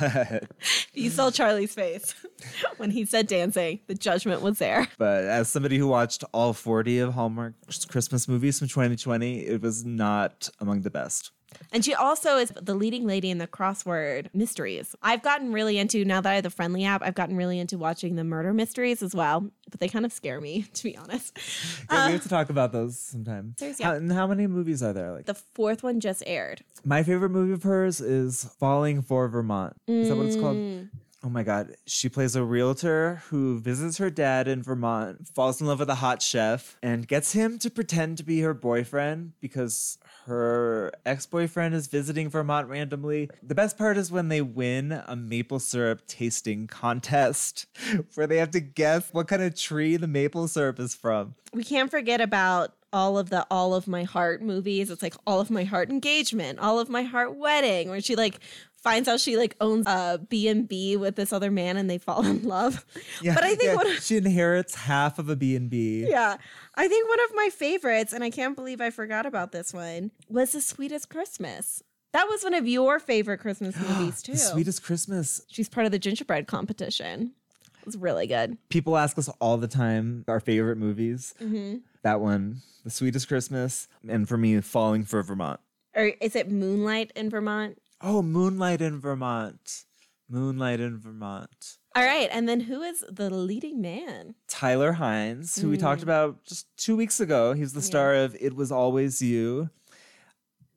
but, 0.00 0.44
you 0.94 1.10
saw 1.10 1.30
Charlie's 1.30 1.74
face 1.74 2.14
when 2.76 2.90
he 2.90 3.04
said 3.04 3.26
dancing. 3.26 3.80
The 3.86 3.94
judgment 3.94 4.40
was 4.42 4.58
there. 4.58 4.86
but 4.98 5.24
as 5.24 5.48
somebody 5.48 5.78
who 5.78 5.88
watched 5.88 6.24
all 6.32 6.52
40 6.52 7.00
of 7.00 7.14
Hallmark 7.14 7.54
Christmas 7.88 8.28
movies 8.28 8.58
from 8.58 8.68
2020, 8.68 9.40
it 9.46 9.60
was 9.60 9.84
not 9.84 10.48
among 10.60 10.82
the 10.82 10.90
best. 10.90 11.32
And 11.72 11.84
she 11.84 11.94
also 11.94 12.36
is 12.36 12.52
the 12.60 12.74
leading 12.74 13.06
lady 13.06 13.30
in 13.30 13.38
the 13.38 13.46
crossword 13.46 14.28
mysteries. 14.34 14.94
I've 15.02 15.22
gotten 15.22 15.52
really 15.52 15.78
into 15.78 16.04
now 16.04 16.20
that 16.20 16.30
I 16.30 16.34
have 16.36 16.44
the 16.44 16.50
Frndly 16.50 16.86
app. 16.86 17.02
I've 17.02 17.14
gotten 17.14 17.36
really 17.36 17.58
into 17.58 17.78
watching 17.78 18.14
the 18.16 18.24
murder 18.24 18.52
mysteries 18.52 19.02
as 19.02 19.14
well, 19.14 19.50
but 19.70 19.80
they 19.80 19.88
kind 19.88 20.04
of 20.04 20.12
scare 20.12 20.40
me 20.40 20.62
to 20.74 20.82
be 20.82 20.96
honest. 20.96 21.38
Yeah, 21.90 22.06
we 22.06 22.12
have 22.14 22.22
to 22.22 22.28
talk 22.28 22.50
about 22.50 22.72
those 22.72 22.98
sometime. 22.98 23.54
Seriously, 23.58 23.84
How, 23.84 23.94
and 23.94 24.10
how 24.12 24.26
many 24.26 24.46
movies 24.46 24.82
are 24.82 24.92
there? 24.92 25.12
Like 25.12 25.26
The 25.26 25.34
fourth 25.34 25.82
one 25.82 26.00
just 26.00 26.22
aired. 26.26 26.62
My 26.84 27.02
favorite 27.02 27.30
movie 27.30 27.52
of 27.52 27.62
hers 27.62 28.00
is 28.00 28.44
Falling 28.58 29.02
for 29.02 29.28
Vermont. 29.28 29.76
Is 29.86 30.08
that 30.08 30.16
what 30.16 30.26
it's 30.26 30.36
called? 30.36 30.56
Mm. 30.56 30.88
Oh 31.24 31.30
my 31.30 31.42
God. 31.42 31.76
She 31.86 32.10
plays 32.10 32.36
a 32.36 32.44
realtor 32.44 33.22
who 33.30 33.58
visits 33.58 33.96
her 33.96 34.10
dad 34.10 34.46
in 34.46 34.62
Vermont, 34.62 35.26
falls 35.26 35.58
in 35.58 35.66
love 35.66 35.78
with 35.78 35.88
a 35.88 35.94
hot 35.94 36.20
chef, 36.20 36.76
and 36.82 37.08
gets 37.08 37.32
him 37.32 37.58
to 37.60 37.70
pretend 37.70 38.18
to 38.18 38.24
be 38.24 38.42
her 38.42 38.52
boyfriend 38.52 39.32
because 39.40 39.96
her 40.26 40.92
ex 41.06 41.24
boyfriend 41.24 41.74
is 41.74 41.86
visiting 41.86 42.28
Vermont 42.28 42.68
randomly. 42.68 43.30
The 43.42 43.54
best 43.54 43.78
part 43.78 43.96
is 43.96 44.12
when 44.12 44.28
they 44.28 44.42
win 44.42 45.02
a 45.06 45.16
maple 45.16 45.60
syrup 45.60 46.06
tasting 46.06 46.66
contest 46.66 47.66
where 48.14 48.26
they 48.26 48.36
have 48.36 48.50
to 48.50 48.60
guess 48.60 49.08
what 49.12 49.26
kind 49.26 49.42
of 49.42 49.58
tree 49.58 49.96
the 49.96 50.06
maple 50.06 50.46
syrup 50.46 50.78
is 50.78 50.94
from. 50.94 51.36
We 51.54 51.64
can't 51.64 51.90
forget 51.90 52.20
about 52.20 52.74
all 52.92 53.18
of 53.18 53.28
the 53.30 53.46
all 53.50 53.74
of 53.74 53.88
my 53.88 54.04
heart 54.04 54.40
movies. 54.40 54.90
It's 54.90 55.02
like 55.02 55.14
all 55.26 55.40
of 55.40 55.50
my 55.50 55.64
heart 55.64 55.90
engagement, 55.90 56.58
all 56.58 56.78
of 56.78 56.88
my 56.88 57.02
heart 57.02 57.34
wedding, 57.36 57.88
where 57.88 58.00
she 58.00 58.14
like 58.14 58.38
finds 58.84 59.08
out 59.08 59.18
she 59.18 59.36
like 59.36 59.56
owns 59.60 59.86
a 59.86 60.20
B&B 60.28 60.96
with 60.98 61.16
this 61.16 61.32
other 61.32 61.50
man 61.50 61.76
and 61.78 61.88
they 61.90 61.98
fall 61.98 62.24
in 62.24 62.42
love. 62.44 62.84
Yeah, 63.22 63.34
but 63.34 63.42
I 63.42 63.54
think 63.54 63.70
yeah, 63.70 63.76
one 63.76 64.00
she 64.00 64.18
inherits 64.18 64.74
half 64.74 65.18
of 65.18 65.28
a 65.30 65.34
B&B. 65.34 66.06
Yeah. 66.08 66.36
I 66.76 66.86
think 66.86 67.08
one 67.08 67.20
of 67.24 67.30
my 67.34 67.48
favorites, 67.50 68.12
and 68.12 68.22
I 68.22 68.30
can't 68.30 68.54
believe 68.54 68.80
I 68.80 68.90
forgot 68.90 69.24
about 69.26 69.52
this 69.52 69.72
one, 69.72 70.10
was 70.28 70.52
The 70.52 70.60
Sweetest 70.60 71.08
Christmas. 71.08 71.82
That 72.12 72.28
was 72.28 72.44
one 72.44 72.54
of 72.54 72.68
your 72.68 73.00
favorite 73.00 73.38
Christmas 73.38 73.74
movies, 73.88 74.22
too. 74.22 74.32
The 74.32 74.38
Sweetest 74.38 74.82
Christmas. 74.82 75.40
She's 75.48 75.68
part 75.68 75.86
of 75.86 75.92
the 75.92 75.98
gingerbread 75.98 76.46
competition. 76.46 77.32
It 77.80 77.86
was 77.86 77.96
really 77.96 78.26
good. 78.26 78.56
people 78.68 78.96
ask 78.96 79.18
us 79.18 79.28
all 79.40 79.56
the 79.56 79.68
time 79.68 80.24
our 80.28 80.40
favorite 80.40 80.76
movies. 80.76 81.34
Mm-hmm. 81.40 81.78
That 82.02 82.20
one, 82.20 82.60
The 82.84 82.90
Sweetest 82.90 83.28
Christmas, 83.28 83.88
and 84.08 84.28
for 84.28 84.36
me, 84.36 84.60
Falling 84.60 85.04
for 85.04 85.22
Vermont. 85.22 85.60
Or 85.94 86.12
is 86.20 86.34
it 86.34 86.50
Moonlight 86.50 87.12
in 87.14 87.30
Vermont? 87.30 87.78
Oh, 88.06 88.20
Moonlight 88.20 88.82
in 88.82 89.00
Vermont. 89.00 89.84
Moonlight 90.28 90.78
in 90.78 90.98
Vermont. 90.98 91.78
All 91.96 92.04
right. 92.04 92.28
And 92.30 92.46
then 92.46 92.60
who 92.60 92.82
is 92.82 93.02
the 93.10 93.30
leading 93.30 93.80
man? 93.80 94.34
Tyler 94.46 94.92
Hynes, 94.92 95.58
who 95.58 95.70
we 95.70 95.78
talked 95.78 96.02
hmm. 96.02 96.10
about 96.10 96.44
just 96.44 96.66
two 96.76 96.96
weeks 96.96 97.18
ago. 97.18 97.54
He's 97.54 97.72
the 97.72 97.80
star 97.80 98.14
of 98.14 98.36
It 98.38 98.54
Was 98.54 98.70
Always 98.70 99.22
You. 99.22 99.70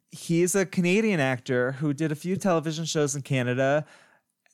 He's 0.10 0.56
a 0.56 0.66
Canadian 0.66 1.20
actor 1.20 1.74
who 1.74 1.94
did 1.94 2.14
a 2.14 2.16
few 2.16 2.38
television 2.38 2.86
shows 2.86 3.14
in 3.14 3.24
Canada 3.24 3.86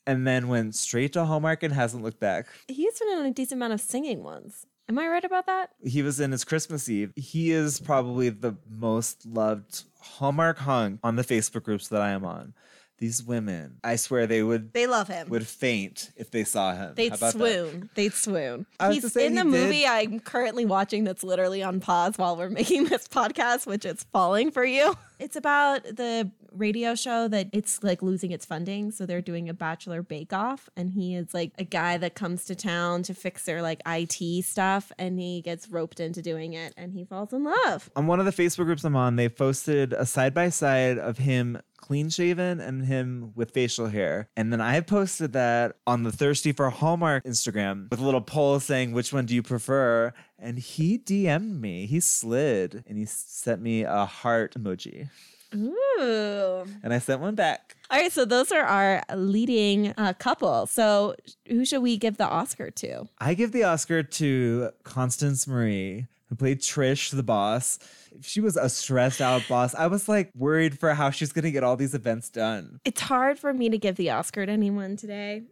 and 0.08 0.26
then 0.26 0.48
went 0.48 0.74
straight 0.74 1.14
to 1.14 1.26
Hallmark 1.26 1.62
and 1.62 1.76
hasn't 1.76 2.02
looked 2.04 2.20
back. 2.20 2.48
He's 2.68 2.98
been 3.00 3.20
in 3.20 3.26
a 3.28 3.32
decent 3.32 3.60
amount 3.60 3.74
of 3.74 3.82
singing 3.82 4.24
ones. 4.24 4.66
Am 4.90 5.00
I 5.00 5.08
right 5.08 5.24
about 5.24 5.46
that? 5.46 5.70
He 5.84 6.02
was 6.02 6.20
in 6.20 6.32
his 6.32 6.44
Christmas 6.44 6.90
Eve. 6.90 7.14
He 7.16 7.52
is 7.52 7.80
probably 7.80 8.30
the 8.30 8.56
most 8.70 9.26
loved 9.26 9.84
Hallmark 10.00 10.58
hunk 10.60 11.00
on 11.04 11.16
the 11.16 11.24
Facebook 11.24 11.64
groups 11.64 11.88
that 11.88 12.02
I 12.02 12.10
am 12.12 12.26
on. 12.26 12.54
These 13.00 13.24
women, 13.24 13.78
I 13.84 13.96
swear 13.96 14.28
they 14.28 14.44
would 14.44 14.72
They 14.72 14.88
love 14.88 15.08
him. 15.08 15.28
would 15.30 15.48
faint 15.48 16.12
if 16.16 16.32
they 16.32 16.44
saw 16.44 16.74
him. 16.74 16.94
They'd 16.96 17.10
How 17.10 17.16
about 17.16 17.34
that? 17.34 17.40
swoon. 17.40 17.90
They'd 17.96 18.14
swoon. 18.14 18.66
I 18.80 18.90
was 18.90 18.98
He's 19.02 19.12
say 19.14 19.26
in 19.26 19.34
he 19.34 19.40
the 19.40 19.44
did- 19.46 19.52
movie 19.52 19.86
I'm 19.88 20.20
currently 20.20 20.64
watching 20.66 21.04
that's 21.04 21.24
literally 21.24 21.64
on 21.64 21.80
pause 21.80 22.18
while 22.18 22.38
we're 22.38 22.50
making 22.62 22.86
this 22.86 23.08
podcast, 23.08 23.66
which 23.66 23.84
is 23.86 24.06
falling 24.14 24.52
for 24.52 24.64
you. 24.64 24.96
It's 25.24 25.38
about 25.38 25.84
the 25.86 26.30
radio 26.52 26.96
show 26.96 27.30
that 27.30 27.48
it's 27.54 27.82
like 27.82 28.02
losing 28.02 28.32
its 28.32 28.46
funding. 28.46 28.92
So 28.92 29.06
they're 29.06 29.22
doing 29.22 29.48
a 29.48 29.54
bachelor 29.54 30.04
bake 30.04 30.34
off, 30.34 30.70
and 30.76 30.92
he 30.92 31.16
is 31.16 31.34
like 31.34 31.54
a 31.58 31.64
guy 31.64 31.98
that 31.98 32.14
comes 32.14 32.44
to 32.46 32.56
town 32.56 33.04
to 33.04 33.14
fix 33.14 33.46
their 33.46 33.62
like 33.62 33.82
IT 33.88 34.44
stuff, 34.44 34.92
and 35.00 35.18
he 35.18 35.42
gets 35.42 35.70
roped 35.70 36.02
into 36.02 36.22
doing 36.22 36.52
it 36.52 36.74
and 36.76 36.92
he 36.92 37.06
falls 37.06 37.32
in 37.32 37.46
love. 37.46 37.90
On 37.96 38.06
one 38.06 38.20
of 38.20 38.26
the 38.26 38.34
Facebook 38.34 38.66
groups 38.66 38.84
I'm 38.84 38.98
on, 38.98 39.16
they 39.16 39.30
posted 39.30 39.94
a 39.94 40.06
side 40.06 40.34
by 40.34 40.50
side 40.50 40.98
of 41.00 41.20
him 41.20 41.62
clean 41.84 42.10
shaven 42.10 42.62
and 42.62 42.86
him 42.86 43.34
with 43.36 43.52
facial 43.52 43.88
hair. 43.88 44.30
And 44.38 44.54
then 44.54 44.62
I 44.62 44.80
posted 44.80 45.34
that 45.34 45.76
on 45.86 46.04
the 46.04 46.14
Thirsty 46.14 46.54
for 46.54 46.70
Hallmark 46.70 47.26
Instagram 47.26 47.90
with 47.92 48.00
a 48.00 48.06
little 48.06 48.22
poll 48.22 48.62
saying, 48.62 48.94
which 48.94 49.12
one 49.12 49.26
do 49.26 49.36
you 49.36 49.44
prefer? 49.44 50.14
And 50.40 50.58
he 50.58 50.98
DM'd 50.98 51.62
me. 51.62 51.86
He 51.86 52.00
slid 52.00 52.86
and 52.88 52.98
he 52.98 53.06
sent 53.06 53.62
me 53.62 53.84
a 53.84 54.06
heart 54.06 54.56
emoji. 54.58 55.10
Ooh. 55.56 56.66
And 56.82 56.94
I 56.94 57.00
sent 57.00 57.22
one 57.22 57.36
back. 57.36 57.76
All 57.90 58.00
right, 58.00 58.12
so 58.12 58.26
those 58.26 58.52
are 58.52 58.64
our 58.64 59.04
leading 59.16 59.94
uh, 59.98 60.14
couple. 60.14 60.66
So 60.66 61.16
who 61.48 61.66
should 61.66 61.82
we 61.82 61.98
give 61.98 62.18
the 62.18 62.28
Oscar 62.28 62.72
to? 62.72 63.08
I 63.20 63.34
give 63.34 63.52
the 63.52 63.64
Oscar 63.64 64.04
to 64.04 64.72
Constance 64.84 65.48
Marie, 65.48 66.08
who 66.30 66.36
played 66.36 66.62
Trish, 66.62 67.12
the 67.12 67.24
boss. 67.24 67.80
She 68.22 68.42
was 68.42 68.58
a 68.58 68.70
stressed 68.70 69.22
out 69.22 69.44
boss. 69.50 69.76
I 69.76 69.88
was 69.88 70.10
like 70.10 70.32
worried 70.36 70.80
for 70.80 70.94
how 70.94 71.12
she's 71.12 71.32
going 71.32 71.46
to 71.46 71.52
get 71.52 71.64
all 71.64 71.76
these 71.76 71.94
events 71.94 72.30
done. 72.30 72.80
It's 72.84 73.02
hard 73.02 73.38
for 73.38 73.54
me 73.54 73.70
to 73.70 73.78
give 73.78 73.96
the 73.96 74.10
Oscar 74.10 74.46
to 74.46 74.52
anyone 74.52 74.98
today. 74.98 75.44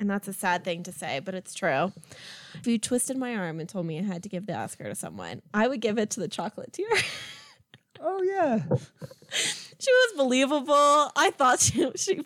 And 0.00 0.08
that's 0.08 0.28
a 0.28 0.32
sad 0.32 0.62
thing 0.62 0.84
to 0.84 0.92
say, 0.92 1.18
but 1.18 1.34
it's 1.34 1.52
true. 1.52 1.92
If 2.54 2.68
you 2.68 2.78
twisted 2.78 3.16
my 3.16 3.34
arm 3.34 3.58
and 3.58 3.68
told 3.68 3.86
me 3.86 3.98
I 3.98 4.02
had 4.02 4.22
to 4.22 4.28
give 4.28 4.46
the 4.46 4.54
Oscar 4.54 4.84
to 4.84 4.94
someone, 4.94 5.42
I 5.52 5.66
would 5.66 5.80
give 5.80 5.98
it 5.98 6.10
to 6.10 6.20
the 6.20 6.28
chocolatier. 6.28 6.86
Oh, 8.00 8.22
yeah. 8.22 8.62
she 9.78 9.90
was 9.90 10.12
believable. 10.16 11.12
I 11.16 11.32
thought 11.36 11.60
she 11.60 11.90
she 11.96 12.22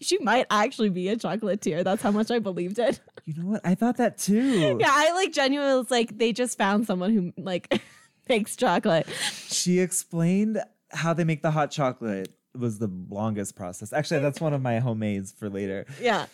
she 0.00 0.18
might 0.18 0.46
actually 0.50 0.90
be 0.90 1.08
a 1.08 1.16
chocolatier. 1.16 1.84
That's 1.84 2.02
how 2.02 2.10
much 2.10 2.30
I 2.30 2.38
believed 2.38 2.78
it. 2.78 3.00
You 3.24 3.34
know 3.34 3.50
what? 3.50 3.60
I 3.64 3.74
thought 3.74 3.96
that 3.98 4.18
too. 4.18 4.76
Yeah, 4.80 4.90
I 4.90 5.12
like 5.12 5.32
genuinely 5.32 5.78
was 5.78 5.90
like 5.90 6.18
they 6.18 6.32
just 6.32 6.58
found 6.58 6.86
someone 6.86 7.12
who 7.12 7.32
like 7.42 7.80
makes 8.28 8.56
chocolate. 8.56 9.06
She 9.48 9.78
explained 9.78 10.62
how 10.90 11.14
they 11.14 11.24
make 11.24 11.42
the 11.42 11.50
hot 11.50 11.70
chocolate 11.70 12.34
was 12.58 12.78
the 12.78 12.90
longest 13.08 13.56
process. 13.56 13.92
Actually, 13.92 14.20
that's 14.20 14.40
one 14.40 14.52
of 14.52 14.60
my 14.60 14.78
homemades 14.78 15.32
for 15.32 15.48
later. 15.48 15.86
Yeah. 16.00 16.26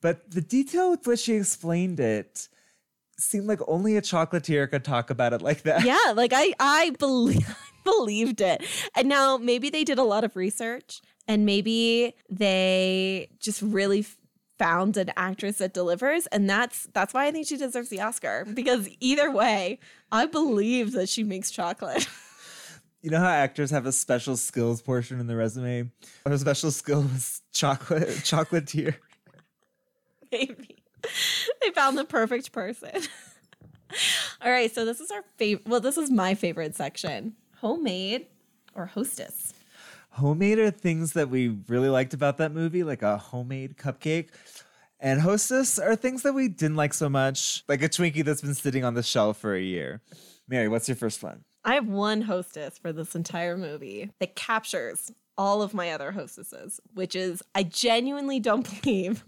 But 0.00 0.30
the 0.30 0.40
detail 0.40 0.90
with 0.90 1.06
which 1.06 1.20
she 1.20 1.34
explained 1.34 2.00
it 2.00 2.48
seemed 3.18 3.46
like 3.46 3.60
only 3.66 3.96
a 3.96 4.02
chocolatier 4.02 4.70
could 4.70 4.84
talk 4.84 5.10
about 5.10 5.32
it 5.32 5.42
like 5.42 5.62
that. 5.62 5.84
Yeah, 5.84 6.12
like 6.14 6.32
I 6.34 6.52
I 6.60 6.90
believe 6.98 7.56
believed 7.86 8.42
it. 8.42 8.62
And 8.94 9.08
now 9.08 9.38
maybe 9.38 9.70
they 9.70 9.84
did 9.84 9.98
a 9.98 10.02
lot 10.04 10.24
of 10.24 10.36
research 10.36 11.00
and 11.26 11.46
maybe 11.46 12.14
they 12.28 13.28
just 13.40 13.62
really 13.62 14.00
f- 14.00 14.18
found 14.58 14.96
an 14.98 15.10
actress 15.16 15.58
that 15.58 15.72
delivers 15.74 16.26
and 16.28 16.48
that's 16.48 16.88
that's 16.94 17.12
why 17.14 17.26
I 17.26 17.30
think 17.30 17.46
she 17.46 17.56
deserves 17.56 17.88
the 17.88 18.00
Oscar 18.00 18.44
because 18.54 18.88
either 19.00 19.30
way, 19.30 19.78
I 20.12 20.26
believe 20.26 20.92
that 20.92 21.08
she 21.08 21.24
makes 21.24 21.50
chocolate. 21.50 22.06
You 23.02 23.10
know 23.12 23.20
how 23.20 23.28
actors 23.28 23.70
have 23.70 23.86
a 23.86 23.92
special 23.92 24.36
skills 24.36 24.82
portion 24.82 25.20
in 25.20 25.28
the 25.28 25.36
resume? 25.36 25.92
Her 26.26 26.36
special 26.38 26.72
skill 26.72 27.02
was 27.02 27.40
chocolate 27.52 28.08
chocolatier. 28.24 28.96
maybe. 30.32 30.82
they 31.62 31.70
found 31.70 31.96
the 31.96 32.04
perfect 32.04 32.50
person. 32.50 32.90
All 34.42 34.50
right, 34.50 34.74
so 34.74 34.84
this 34.84 35.00
is 35.00 35.12
our 35.12 35.22
favorite 35.36 35.68
well, 35.68 35.78
this 35.78 35.96
is 35.96 36.10
my 36.10 36.34
favorite 36.34 36.74
section. 36.74 37.36
Homemade 37.66 38.26
or 38.76 38.86
hostess. 38.86 39.52
Homemade 40.10 40.60
are 40.60 40.70
things 40.70 41.14
that 41.14 41.30
we 41.30 41.48
really 41.66 41.88
liked 41.88 42.14
about 42.14 42.36
that 42.36 42.52
movie, 42.52 42.84
like 42.84 43.02
a 43.02 43.16
homemade 43.16 43.76
cupcake. 43.76 44.28
And 45.00 45.20
hostess 45.20 45.76
are 45.76 45.96
things 45.96 46.22
that 46.22 46.32
we 46.32 46.46
didn't 46.46 46.76
like 46.76 46.94
so 46.94 47.08
much, 47.08 47.64
like 47.66 47.82
a 47.82 47.88
Twinkie 47.88 48.24
that's 48.24 48.40
been 48.40 48.54
sitting 48.54 48.84
on 48.84 48.94
the 48.94 49.02
shelf 49.02 49.38
for 49.38 49.56
a 49.56 49.60
year. 49.60 50.00
Mary, 50.46 50.68
what's 50.68 50.88
your 50.88 50.94
first 50.94 51.24
one? 51.24 51.42
I 51.64 51.74
have 51.74 51.88
one 51.88 52.22
hostess 52.22 52.78
for 52.78 52.92
this 52.92 53.16
entire 53.16 53.56
movie 53.56 54.12
that 54.20 54.36
captures 54.36 55.10
all 55.36 55.60
of 55.60 55.74
my 55.74 55.90
other 55.90 56.12
hostesses, 56.12 56.80
which 56.94 57.16
is 57.16 57.42
I 57.56 57.64
genuinely 57.64 58.38
don't 58.38 58.80
believe 58.82 59.24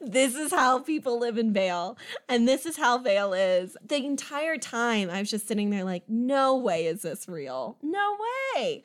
this 0.00 0.34
is 0.34 0.50
how 0.52 0.80
people 0.80 1.18
live 1.18 1.38
in 1.38 1.52
Vail. 1.52 1.96
And 2.28 2.46
this 2.48 2.66
is 2.66 2.76
how 2.76 2.98
Vail 2.98 3.32
is. 3.32 3.76
The 3.86 3.96
entire 3.96 4.56
time 4.58 5.10
I 5.10 5.20
was 5.20 5.30
just 5.30 5.46
sitting 5.48 5.70
there 5.70 5.84
like, 5.84 6.04
no 6.08 6.56
way 6.56 6.86
is 6.86 7.02
this 7.02 7.28
real. 7.28 7.76
No 7.82 8.16
way. 8.56 8.82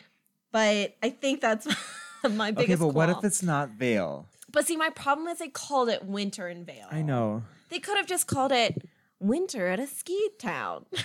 But 0.51 0.95
I 1.03 1.09
think 1.09 1.41
that's 1.41 1.67
my 2.29 2.51
biggest 2.51 2.81
Okay, 2.81 2.87
but 2.87 2.93
what 2.95 3.09
qualm. 3.09 3.19
if 3.19 3.23
it's 3.25 3.43
not 3.43 3.69
Vail? 3.71 4.27
But 4.51 4.65
see, 4.65 4.77
my 4.77 4.89
problem 4.89 5.27
is 5.27 5.39
they 5.39 5.47
called 5.49 5.89
it 5.89 6.05
winter 6.05 6.47
in 6.47 6.65
Vail. 6.65 6.87
I 6.91 7.01
know. 7.01 7.43
They 7.69 7.79
could 7.79 7.97
have 7.97 8.07
just 8.07 8.27
called 8.27 8.51
it 8.51 8.83
winter 9.19 9.67
at 9.67 9.79
a 9.79 9.87
ski 9.87 10.29
town. 10.39 10.85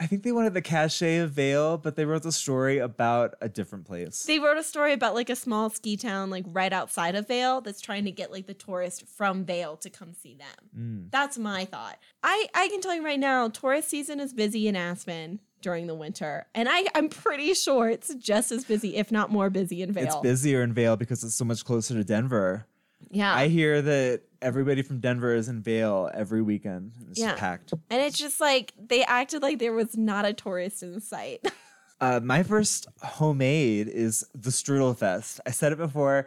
I 0.00 0.06
think 0.06 0.22
they 0.22 0.30
wanted 0.30 0.54
the 0.54 0.62
cachet 0.62 1.18
of 1.18 1.32
Vail, 1.32 1.76
but 1.76 1.96
they 1.96 2.04
wrote 2.04 2.22
the 2.22 2.30
story 2.30 2.78
about 2.78 3.34
a 3.40 3.48
different 3.48 3.84
place. 3.84 4.22
They 4.22 4.38
wrote 4.38 4.56
a 4.56 4.62
story 4.62 4.92
about 4.92 5.14
like 5.14 5.28
a 5.28 5.34
small 5.34 5.70
ski 5.70 5.96
town 5.96 6.30
like 6.30 6.44
right 6.46 6.72
outside 6.72 7.16
of 7.16 7.26
Vail 7.26 7.60
that's 7.60 7.80
trying 7.80 8.04
to 8.04 8.12
get 8.12 8.30
like 8.30 8.46
the 8.46 8.54
tourist 8.54 9.08
from 9.08 9.44
Vail 9.44 9.76
to 9.78 9.90
come 9.90 10.14
see 10.14 10.34
them. 10.34 10.70
Mm. 10.78 11.10
That's 11.10 11.36
my 11.36 11.64
thought. 11.64 11.98
I 12.22 12.46
I 12.54 12.68
can 12.68 12.80
tell 12.80 12.94
you 12.94 13.04
right 13.04 13.18
now, 13.18 13.48
tourist 13.48 13.88
season 13.88 14.20
is 14.20 14.32
busy 14.32 14.68
in 14.68 14.76
Aspen 14.76 15.40
during 15.62 15.88
the 15.88 15.96
winter, 15.96 16.46
and 16.54 16.68
I 16.70 16.86
I'm 16.94 17.08
pretty 17.08 17.54
sure 17.54 17.88
it's 17.90 18.14
just 18.14 18.52
as 18.52 18.64
busy, 18.64 18.96
if 18.96 19.10
not 19.10 19.32
more 19.32 19.50
busy 19.50 19.82
in 19.82 19.92
Vail. 19.92 20.04
It's 20.04 20.16
busier 20.16 20.62
in 20.62 20.74
Vail 20.74 20.96
because 20.96 21.24
it's 21.24 21.34
so 21.34 21.44
much 21.44 21.64
closer 21.64 21.94
to 21.94 22.04
Denver. 22.04 22.66
Yeah, 23.10 23.34
I 23.34 23.48
hear 23.48 23.80
that 23.82 24.22
everybody 24.42 24.82
from 24.82 25.00
Denver 25.00 25.34
is 25.34 25.48
in 25.48 25.62
Vail 25.62 26.10
every 26.12 26.42
weekend. 26.42 26.92
It's 27.10 27.18
Yeah. 27.20 27.34
packed. 27.34 27.72
and 27.90 28.02
it's 28.02 28.18
just 28.18 28.40
like 28.40 28.72
they 28.78 29.02
acted 29.04 29.42
like 29.42 29.58
there 29.58 29.72
was 29.72 29.96
not 29.96 30.24
a 30.24 30.32
tourist 30.32 30.82
in 30.82 31.00
sight. 31.00 31.40
Uh, 32.00 32.20
my 32.22 32.44
first 32.44 32.86
homemade 33.02 33.88
is 33.88 34.24
the 34.32 34.50
Strudel 34.50 34.96
Fest. 34.96 35.40
I 35.44 35.50
said 35.50 35.72
it 35.72 35.78
before. 35.78 36.26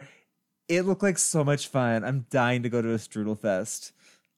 It 0.68 0.82
looked 0.82 1.02
like 1.02 1.16
so 1.16 1.42
much 1.44 1.68
fun. 1.68 2.04
I'm 2.04 2.26
dying 2.28 2.62
to 2.64 2.68
go 2.68 2.82
to 2.82 2.90
a 2.90 2.96
Strudel 2.98 3.38
Fest. 3.38 3.92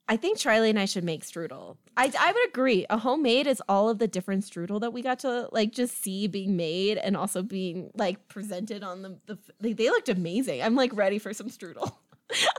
I 0.07 0.17
think 0.17 0.39
Charlie 0.39 0.71
and 0.71 0.79
I 0.79 0.85
should 0.85 1.03
make 1.03 1.25
strudel. 1.25 1.77
I, 1.97 2.13
I 2.21 2.31
would 2.31 2.49
agree. 2.49 2.87
A 2.89 2.99
homemade 2.99 3.49
is 3.49 3.61
all 3.69 3.89
of 3.89 3.99
the 3.99 4.07
different 4.07 4.45
strudel 4.45 4.81
that 4.83 4.93
we 4.93 5.03
got 5.03 5.19
to 5.21 5.49
like 5.51 5.73
just 5.73 6.01
see 6.05 6.29
being 6.29 6.57
made 6.57 6.99
and 6.99 7.17
also 7.17 7.43
being 7.43 7.91
like 7.97 8.29
presented 8.29 8.85
on 8.85 9.03
the, 9.03 9.19
the 9.27 9.39
like, 9.61 9.77
they 9.77 9.89
looked 9.89 10.11
amazing. 10.11 10.63
I'm 10.63 10.77
like 10.77 10.95
ready 10.95 11.19
for 11.19 11.33
some 11.33 11.49
strudel. 11.49 11.95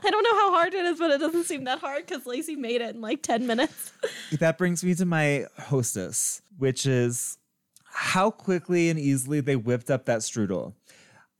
I 0.04 0.10
don't 0.10 0.22
know 0.22 0.34
how 0.40 0.50
hard 0.52 0.74
it 0.74 0.84
is, 0.86 0.98
but 0.98 1.10
it 1.10 1.18
doesn't 1.18 1.44
seem 1.44 1.64
that 1.64 1.78
hard 1.80 2.06
because 2.06 2.26
Lacey 2.26 2.56
made 2.56 2.80
it 2.80 2.94
in 2.94 3.00
like 3.00 3.22
10 3.22 3.46
minutes. 3.46 3.92
That 4.40 4.58
brings 4.58 4.82
me 4.82 4.94
to 4.96 5.06
my 5.06 5.46
hostess, 5.58 6.42
which 6.58 6.84
is 6.84 7.38
how 7.84 8.30
quickly 8.30 8.90
and 8.90 8.98
easily 8.98 9.40
they 9.40 9.54
whipped 9.54 9.90
up 9.90 10.06
that 10.06 10.20
strudel. 10.20 10.74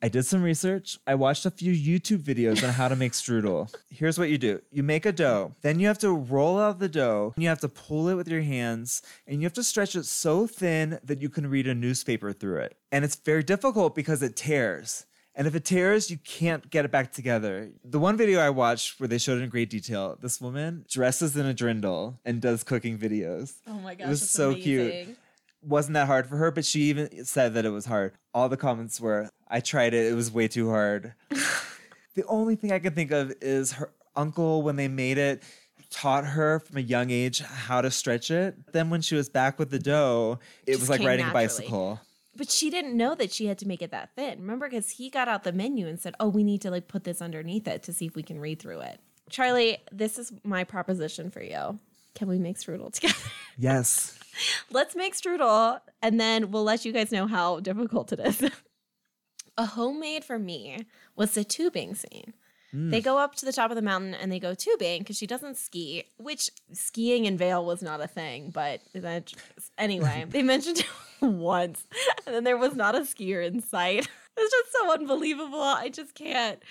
I 0.03 0.09
did 0.09 0.25
some 0.25 0.42
research. 0.42 0.99
I 1.07 1.14
watched 1.14 1.46
a 1.46 1.51
few 1.51 1.72
YouTube 1.72 2.22
videos 2.22 2.62
on 2.62 2.72
how 2.72 2.87
to 2.88 2.94
make 2.94 3.12
strudel. 3.12 3.75
Here's 3.90 4.18
what 4.18 4.29
you 4.29 4.38
do 4.38 4.61
you 4.70 4.83
make 4.83 5.07
a 5.07 5.12
dough, 5.12 5.55
then 5.62 5.81
you 5.81 5.87
have 5.88 5.99
to 5.99 6.12
roll 6.12 6.61
out 6.61 6.79
the 6.79 6.88
dough, 6.88 7.33
and 7.35 7.42
you 7.42 7.49
have 7.49 7.61
to 7.61 7.68
pull 7.68 8.09
it 8.09 8.14
with 8.14 8.29
your 8.29 8.42
hands, 8.42 9.03
and 9.27 9.40
you 9.40 9.46
have 9.46 9.55
to 9.55 9.64
stretch 9.64 9.96
it 9.96 10.05
so 10.05 10.46
thin 10.46 10.99
that 11.03 11.22
you 11.22 11.29
can 11.29 11.49
read 11.49 11.66
a 11.66 11.75
newspaper 11.75 12.33
through 12.33 12.59
it. 12.59 12.77
And 12.92 13.05
it's 13.05 13.16
very 13.16 13.42
difficult 13.42 13.94
because 13.94 14.22
it 14.22 14.37
tears. 14.37 15.07
And 15.38 15.46
if 15.46 15.55
it 15.55 15.66
tears, 15.66 16.11
you 16.11 16.16
can't 16.16 16.68
get 16.70 16.87
it 16.87 16.90
back 16.90 17.12
together. 17.12 17.70
The 17.85 17.99
one 17.99 18.16
video 18.16 18.40
I 18.40 18.49
watched 18.49 18.99
where 18.99 19.07
they 19.07 19.18
showed 19.18 19.38
it 19.38 19.42
in 19.44 19.51
great 19.51 19.68
detail, 19.68 20.16
this 20.20 20.40
woman 20.40 20.87
dresses 20.90 21.37
in 21.37 21.44
a 21.44 21.53
drindle 21.53 22.18
and 22.25 22.40
does 22.40 22.64
cooking 22.64 22.99
videos. 22.99 23.53
Oh 23.66 23.75
my 23.75 23.94
gosh. 23.94 24.07
It 24.07 24.09
was 24.09 24.31
so 24.31 24.55
cute. 24.55 25.14
Wasn't 25.62 25.92
that 25.92 26.07
hard 26.07 26.27
for 26.27 26.37
her, 26.38 26.51
but 26.51 26.64
she 26.64 26.83
even 26.85 27.25
said 27.27 27.53
that 27.55 27.66
it 27.66 27.70
was 27.70 27.85
hard. 27.85 28.14
All 28.33 28.49
the 28.49 28.57
comments 28.57 28.99
were, 28.99 29.29
I 29.46 29.61
tried 29.61 29.92
it, 29.92 30.11
it 30.11 30.14
was 30.14 30.31
way 30.33 30.49
too 30.49 30.70
hard. 30.70 31.12
the 32.14 32.25
only 32.29 32.57
thing 32.57 32.72
I 32.72 32.79
can 32.79 32.94
think 32.94 33.11
of 33.11 33.35
is 33.42 33.72
her 33.72 33.90
uncle, 34.14 34.62
when 34.62 34.77
they 34.77 34.88
made 34.88 35.18
it, 35.18 35.42
taught 35.90 36.25
her 36.25 36.61
from 36.61 36.79
a 36.79 36.81
young 36.81 37.11
age 37.11 37.40
how 37.40 37.81
to 37.81 37.90
stretch 37.90 38.31
it. 38.31 38.55
Then 38.72 38.88
when 38.90 39.03
she 39.03 39.14
was 39.14 39.29
back 39.29 39.59
with 39.59 39.70
the 39.70 39.79
dough, 39.79 40.38
it 40.66 40.72
Just 40.72 40.81
was 40.81 40.90
like 40.90 41.01
riding 41.01 41.27
naturally. 41.27 41.44
a 41.44 41.46
bicycle. 41.46 42.01
But 42.37 42.51
she 42.51 42.70
didn't 42.70 42.96
know 42.96 43.14
that 43.14 43.33
she 43.33 43.46
had 43.46 43.59
to 43.59 43.68
make 43.68 43.81
it 43.81 43.90
that 43.92 44.11
thin. 44.14 44.40
Remember, 44.40 44.68
because 44.68 44.90
he 44.90 45.09
got 45.09 45.29
out 45.29 45.44
the 45.44 45.53
menu 45.53 45.87
and 45.87 45.99
said, 45.99 46.14
"Oh, 46.20 46.29
we 46.29 46.44
need 46.44 46.61
to 46.62 46.70
like 46.70 46.88
put 46.88 47.05
this 47.05 47.22
underneath 47.22 47.66
it 47.66 47.83
to 47.85 47.92
see 47.92 48.07
if 48.07 48.14
we 48.14 48.22
can 48.22 48.38
read 48.38 48.61
through 48.61 48.81
it." 48.81 49.01
Charlie, 49.31 49.79
this 49.90 50.18
is 50.18 50.33
my 50.44 50.64
proposition 50.64 51.31
for 51.31 51.42
you. 51.42 51.79
Can 52.14 52.29
we 52.29 52.38
make 52.38 52.59
strudel 52.59 52.92
together? 52.92 53.14
Yes. 53.57 54.18
Let's 54.70 54.94
make 54.94 55.16
strudel, 55.16 55.81
and 56.03 56.20
then 56.20 56.51
we'll 56.51 56.64
let 56.64 56.85
you 56.85 56.92
guys 56.92 57.11
know 57.12 57.27
how 57.27 57.61
difficult 57.61 58.12
it 58.12 58.20
is. 58.20 58.42
A 59.59 59.64
homemade 59.64 60.22
for 60.22 60.38
me 60.38 60.87
was 61.14 61.33
the 61.33 61.42
tubing 61.44 61.94
scene. 61.94 62.35
Mm. 62.76 62.90
They 62.90 63.00
go 63.00 63.18
up 63.18 63.34
to 63.36 63.46
the 63.46 63.52
top 63.52 63.70
of 63.70 63.76
the 63.76 63.82
mountain 63.82 64.14
and 64.14 64.30
they 64.30 64.38
go 64.38 64.54
tubing 64.54 65.00
because 65.00 65.16
she 65.16 65.26
doesn't 65.26 65.56
ski, 65.56 66.04
which 66.18 66.50
skiing 66.72 67.24
in 67.24 67.38
Vail 67.38 67.64
was 67.64 67.80
not 67.80 68.00
a 68.02 68.06
thing. 68.06 68.50
But 68.50 68.80
that, 68.94 69.32
anyway, 69.78 70.26
they 70.28 70.42
mentioned 70.42 70.80
it 70.80 70.86
once, 71.22 71.86
and 72.26 72.34
then 72.34 72.44
there 72.44 72.58
was 72.58 72.74
not 72.74 72.94
a 72.94 73.00
skier 73.00 73.44
in 73.46 73.60
sight. 73.60 74.08
It's 74.38 74.52
just 74.52 74.72
so 74.72 74.92
unbelievable. 74.92 75.62
I 75.62 75.88
just 75.88 76.14
can't. 76.14 76.62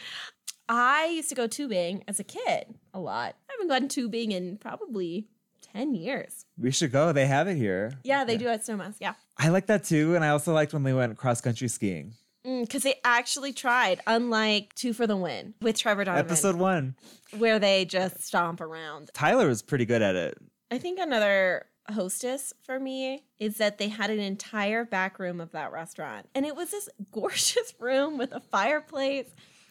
I 0.69 1.07
used 1.07 1.29
to 1.29 1.35
go 1.35 1.47
tubing 1.47 2.03
as 2.07 2.19
a 2.19 2.23
kid 2.23 2.75
a 2.93 2.99
lot. 2.99 3.35
I 3.49 3.53
haven't 3.53 3.69
gone 3.69 3.87
tubing 3.87 4.31
in 4.33 4.57
probably 4.57 5.25
10 5.73 5.95
years. 5.95 6.45
We 6.59 6.69
should 6.69 6.91
go. 6.91 7.11
They 7.11 7.25
have 7.25 7.47
it 7.47 7.55
here. 7.55 7.93
Yeah, 8.03 8.23
they 8.23 8.37
do 8.37 8.47
at 8.49 8.63
Snowmass. 8.63 8.97
Yeah. 8.99 9.15
I 9.39 9.49
like 9.49 9.65
that 9.65 9.83
too. 9.83 10.13
And 10.13 10.23
I 10.23 10.29
also 10.29 10.53
liked 10.53 10.73
when 10.73 10.83
they 10.83 10.93
went 10.93 11.17
cross 11.17 11.41
country 11.41 11.67
skiing. 11.67 12.13
Mm, 12.45 12.61
because 12.61 12.83
they 12.83 12.95
actually 13.03 13.53
tried, 13.53 14.01
unlike 14.05 14.73
Two 14.75 14.93
for 14.93 15.07
the 15.07 15.17
Win 15.17 15.53
with 15.61 15.77
Trevor 15.77 16.03
Donovan, 16.03 16.25
Episode 16.25 16.55
one. 16.57 16.95
where 17.37 17.59
they 17.59 17.85
just 17.85 18.21
stomp 18.23 18.61
around. 18.61 19.09
Tyler 19.13 19.47
was 19.47 19.61
pretty 19.61 19.85
good 19.85 20.01
at 20.01 20.15
it. 20.15 20.37
I 20.69 20.77
think 20.77 20.99
another 20.99 21.65
hostess 21.93 22.53
for 22.63 22.79
me 22.79 23.23
is 23.39 23.57
that 23.57 23.77
they 23.77 23.89
had 23.89 24.09
an 24.09 24.19
entire 24.19 24.83
back 24.85 25.19
room 25.19 25.39
of 25.39 25.51
that 25.51 25.71
restaurant. 25.71 26.27
And 26.35 26.45
it 26.45 26.55
was 26.55 26.71
this 26.71 26.89
gorgeous 27.11 27.73
room 27.79 28.17
with 28.17 28.31
a 28.31 28.39
fireplace 28.39 29.27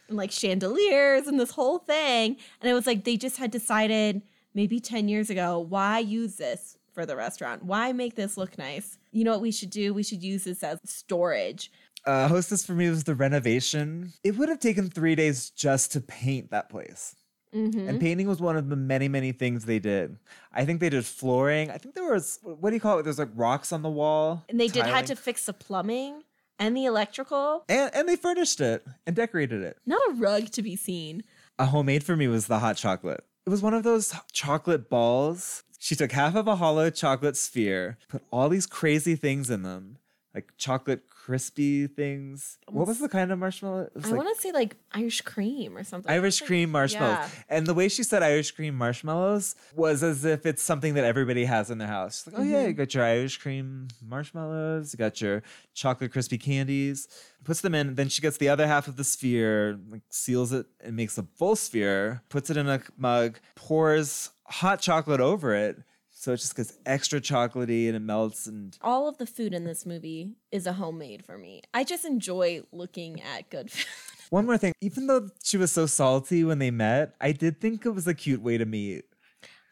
and 0.08 0.16
like 0.16 0.30
chandeliers 0.30 1.26
and 1.26 1.38
this 1.38 1.52
whole 1.52 1.78
thing. 1.78 2.36
And 2.60 2.70
it 2.70 2.74
was 2.74 2.86
like 2.86 3.04
they 3.04 3.16
just 3.16 3.36
had 3.38 3.50
decided 3.50 4.22
maybe 4.54 4.78
10 4.80 5.08
years 5.08 5.30
ago 5.30 5.58
why 5.58 5.98
use 5.98 6.36
this 6.36 6.78
for 6.92 7.04
the 7.04 7.16
restaurant? 7.16 7.64
Why 7.64 7.92
make 7.92 8.14
this 8.14 8.36
look 8.36 8.56
nice? 8.56 8.98
You 9.10 9.24
know 9.24 9.32
what 9.32 9.40
we 9.40 9.50
should 9.50 9.70
do? 9.70 9.92
We 9.92 10.04
should 10.04 10.22
use 10.22 10.44
this 10.44 10.62
as 10.62 10.78
storage. 10.84 11.70
Uh, 12.06 12.28
hostess 12.28 12.64
for 12.64 12.72
me 12.72 12.88
was 12.90 13.04
the 13.04 13.14
renovation. 13.14 14.12
It 14.22 14.36
would 14.36 14.48
have 14.48 14.60
taken 14.60 14.90
three 14.90 15.14
days 15.14 15.50
just 15.50 15.92
to 15.92 16.00
paint 16.00 16.50
that 16.50 16.68
place. 16.68 17.16
Mhm. 17.54 17.88
And 17.88 18.00
painting 18.00 18.26
was 18.26 18.40
one 18.40 18.56
of 18.56 18.68
the 18.68 18.76
many, 18.76 19.06
many 19.08 19.30
things 19.32 19.64
they 19.64 19.78
did. 19.78 20.18
I 20.52 20.64
think 20.64 20.80
they 20.80 20.88
did 20.90 21.06
flooring. 21.06 21.70
I 21.70 21.78
think 21.78 21.94
there 21.94 22.12
was, 22.12 22.40
what 22.42 22.70
do 22.70 22.74
you 22.76 22.80
call 22.80 22.98
it? 22.98 23.04
There's 23.04 23.18
like 23.18 23.30
rocks 23.34 23.72
on 23.72 23.82
the 23.82 23.88
wall. 23.90 24.44
And 24.48 24.60
they 24.60 24.66
did 24.68 24.84
had 24.86 25.06
to 25.06 25.16
fix 25.16 25.46
the 25.46 25.52
plumbing 25.52 26.24
and 26.58 26.76
the 26.76 26.84
electrical. 26.84 27.64
And, 27.68 27.94
and 27.94 28.08
they 28.08 28.16
furnished 28.16 28.60
it 28.60 28.84
and 29.06 29.14
decorated 29.14 29.62
it. 29.62 29.78
Not 29.86 30.00
a 30.10 30.14
rug 30.14 30.50
to 30.50 30.62
be 30.62 30.74
seen. 30.74 31.22
A 31.58 31.66
homemade 31.66 32.02
for 32.02 32.16
me 32.16 32.26
was 32.26 32.48
the 32.48 32.58
hot 32.58 32.76
chocolate. 32.76 33.24
It 33.46 33.50
was 33.50 33.62
one 33.62 33.74
of 33.74 33.84
those 33.84 34.12
chocolate 34.32 34.90
balls. 34.90 35.62
She 35.78 35.94
took 35.94 36.10
half 36.12 36.34
of 36.34 36.48
a 36.48 36.56
hollow 36.56 36.90
chocolate 36.90 37.36
sphere, 37.36 37.98
put 38.08 38.22
all 38.32 38.48
these 38.48 38.66
crazy 38.66 39.14
things 39.14 39.48
in 39.50 39.62
them, 39.62 39.98
like 40.34 40.50
chocolate 40.56 41.04
crispy 41.24 41.86
things. 41.86 42.58
What 42.68 42.86
was 42.86 42.98
the 42.98 43.08
kind 43.08 43.32
of 43.32 43.38
marshmallow? 43.38 43.82
It 43.84 43.94
was 43.94 44.04
I 44.04 44.08
like 44.10 44.16
want 44.18 44.36
to 44.36 44.42
say 44.42 44.52
like 44.52 44.76
Irish 44.92 45.22
cream 45.22 45.74
or 45.76 45.82
something. 45.82 46.10
Irish 46.12 46.40
cream 46.42 46.70
marshmallows. 46.70 47.18
Yeah. 47.32 47.56
And 47.56 47.66
the 47.66 47.72
way 47.72 47.88
she 47.88 48.02
said 48.02 48.22
Irish 48.22 48.50
cream 48.50 48.74
marshmallows 48.74 49.54
was 49.74 50.02
as 50.02 50.24
if 50.26 50.44
it's 50.44 50.62
something 50.62 50.92
that 50.94 51.04
everybody 51.04 51.46
has 51.46 51.70
in 51.70 51.78
their 51.78 51.88
house. 51.88 52.26
Like, 52.26 52.36
oh 52.38 52.42
yeah, 52.42 52.60
you 52.62 52.68
Mm-hmm. 52.68 52.76
got 52.76 52.94
your 52.94 53.04
Irish 53.04 53.38
cream 53.38 53.88
marshmallows, 54.06 54.92
you 54.92 54.98
got 54.98 55.20
your 55.20 55.42
chocolate 55.74 56.12
crispy 56.12 56.36
candies. 56.38 57.08
Puts 57.42 57.60
them 57.62 57.74
in, 57.74 57.94
then 57.94 58.08
she 58.08 58.20
gets 58.22 58.36
the 58.38 58.48
other 58.48 58.66
half 58.66 58.88
of 58.88 58.96
the 58.96 59.04
sphere, 59.04 59.78
like 59.90 60.02
seals 60.10 60.52
it 60.52 60.66
and 60.82 60.94
makes 60.96 61.16
a 61.18 61.22
full 61.36 61.56
sphere, 61.56 62.22
puts 62.28 62.50
it 62.50 62.56
in 62.56 62.68
a 62.68 62.80
mug, 62.96 63.38
pours 63.54 64.30
hot 64.46 64.80
chocolate 64.80 65.20
over 65.20 65.54
it. 65.54 65.78
So 66.24 66.32
it 66.32 66.38
just 66.38 66.56
gets 66.56 66.78
extra 66.86 67.20
chocolatey 67.20 67.86
and 67.86 67.94
it 67.94 68.00
melts 68.00 68.46
and 68.46 68.74
All 68.80 69.06
of 69.06 69.18
the 69.18 69.26
food 69.26 69.52
in 69.52 69.64
this 69.64 69.84
movie 69.84 70.30
is 70.50 70.66
a 70.66 70.72
homemade 70.72 71.22
for 71.22 71.36
me. 71.36 71.60
I 71.74 71.84
just 71.84 72.06
enjoy 72.06 72.62
looking 72.72 73.20
at 73.20 73.50
good 73.50 73.70
food. 73.70 73.84
one 74.30 74.46
more 74.46 74.56
thing, 74.56 74.72
even 74.80 75.06
though 75.06 75.28
she 75.42 75.58
was 75.58 75.70
so 75.70 75.84
salty 75.84 76.42
when 76.42 76.60
they 76.60 76.70
met, 76.70 77.14
I 77.20 77.32
did 77.32 77.60
think 77.60 77.84
it 77.84 77.90
was 77.90 78.06
a 78.06 78.14
cute 78.14 78.40
way 78.40 78.56
to 78.56 78.64
meet. 78.64 79.04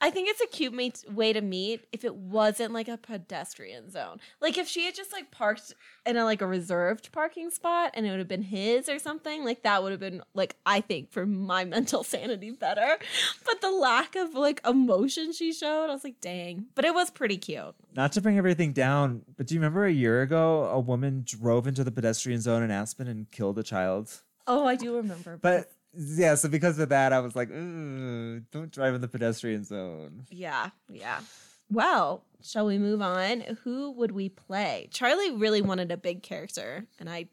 I 0.02 0.10
think 0.10 0.28
it's 0.28 0.40
a 0.40 0.48
cute 0.48 0.74
mate- 0.74 1.04
way 1.08 1.32
to 1.32 1.40
meet 1.40 1.86
if 1.92 2.04
it 2.04 2.16
wasn't 2.16 2.72
like 2.72 2.88
a 2.88 2.96
pedestrian 2.98 3.88
zone. 3.88 4.18
Like 4.40 4.58
if 4.58 4.66
she 4.66 4.84
had 4.84 4.96
just 4.96 5.12
like 5.12 5.30
parked 5.30 5.72
in 6.04 6.16
a 6.16 6.24
like 6.24 6.42
a 6.42 6.46
reserved 6.46 7.12
parking 7.12 7.50
spot 7.50 7.92
and 7.94 8.04
it 8.04 8.10
would 8.10 8.18
have 8.18 8.26
been 8.26 8.42
his 8.42 8.88
or 8.88 8.98
something, 8.98 9.44
like 9.44 9.62
that 9.62 9.80
would 9.80 9.92
have 9.92 10.00
been 10.00 10.20
like 10.34 10.56
I 10.66 10.80
think 10.80 11.12
for 11.12 11.24
my 11.24 11.64
mental 11.76 12.02
sanity 12.02 12.50
better. 12.50 12.98
But 13.46 13.60
the 13.60 13.70
lack 13.70 14.16
of 14.16 14.34
like 14.34 14.60
emotion 14.66 15.32
she 15.32 15.52
showed, 15.52 15.84
I 15.88 15.92
was 15.92 16.02
like, 16.02 16.20
dang. 16.20 16.66
But 16.74 16.84
it 16.84 16.94
was 16.94 17.10
pretty 17.10 17.36
cute. 17.36 17.74
Not 17.94 18.10
to 18.12 18.20
bring 18.20 18.38
everything 18.38 18.72
down, 18.72 19.22
but 19.36 19.46
do 19.46 19.54
you 19.54 19.60
remember 19.60 19.86
a 19.86 19.92
year 19.92 20.22
ago 20.22 20.64
a 20.64 20.80
woman 20.80 21.22
drove 21.24 21.68
into 21.68 21.84
the 21.84 21.92
pedestrian 21.92 22.40
zone 22.40 22.64
in 22.64 22.72
Aspen 22.72 23.06
and 23.06 23.30
killed 23.30 23.56
a 23.56 23.62
child? 23.62 24.22
Oh, 24.48 24.66
I 24.66 24.74
do 24.74 24.96
remember. 24.96 25.38
But 25.40 25.70
yeah, 25.94 26.34
so 26.34 26.48
because 26.48 26.78
of 26.78 26.88
that, 26.90 27.12
I 27.12 27.20
was 27.20 27.36
like, 27.36 27.50
mm, 27.50 28.44
don't 28.50 28.70
drive 28.70 28.94
in 28.94 29.00
the 29.00 29.08
pedestrian 29.08 29.64
zone. 29.64 30.24
Yeah, 30.30 30.70
yeah. 30.90 31.20
Well, 31.70 32.24
shall 32.42 32.66
we 32.66 32.78
move 32.78 33.00
on? 33.00 33.40
Who 33.64 33.92
would 33.92 34.12
we 34.12 34.28
play? 34.28 34.88
Charlie 34.90 35.32
really 35.32 35.62
wanted 35.62 35.90
a 35.90 35.96
big 35.96 36.22
character, 36.22 36.84
and 36.98 37.08
I 37.08 37.26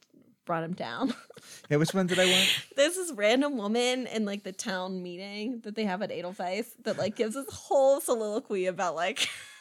brought 0.45 0.63
him 0.63 0.73
down. 0.73 1.13
Yeah, 1.69 1.77
which 1.77 1.93
one 1.93 2.07
did 2.07 2.19
I 2.19 2.25
want? 2.25 2.47
There's 2.75 2.95
this 2.95 3.11
random 3.13 3.55
woman 3.55 4.07
in 4.07 4.25
like 4.25 4.43
the 4.43 4.51
town 4.51 5.01
meeting 5.03 5.61
that 5.61 5.75
they 5.75 5.85
have 5.85 6.01
at 6.01 6.11
Edelweiss 6.11 6.67
that 6.83 6.97
like 6.97 7.15
gives 7.15 7.35
this 7.35 7.45
whole 7.49 8.01
soliloquy 8.01 8.65
about 8.65 8.95
like 8.95 9.29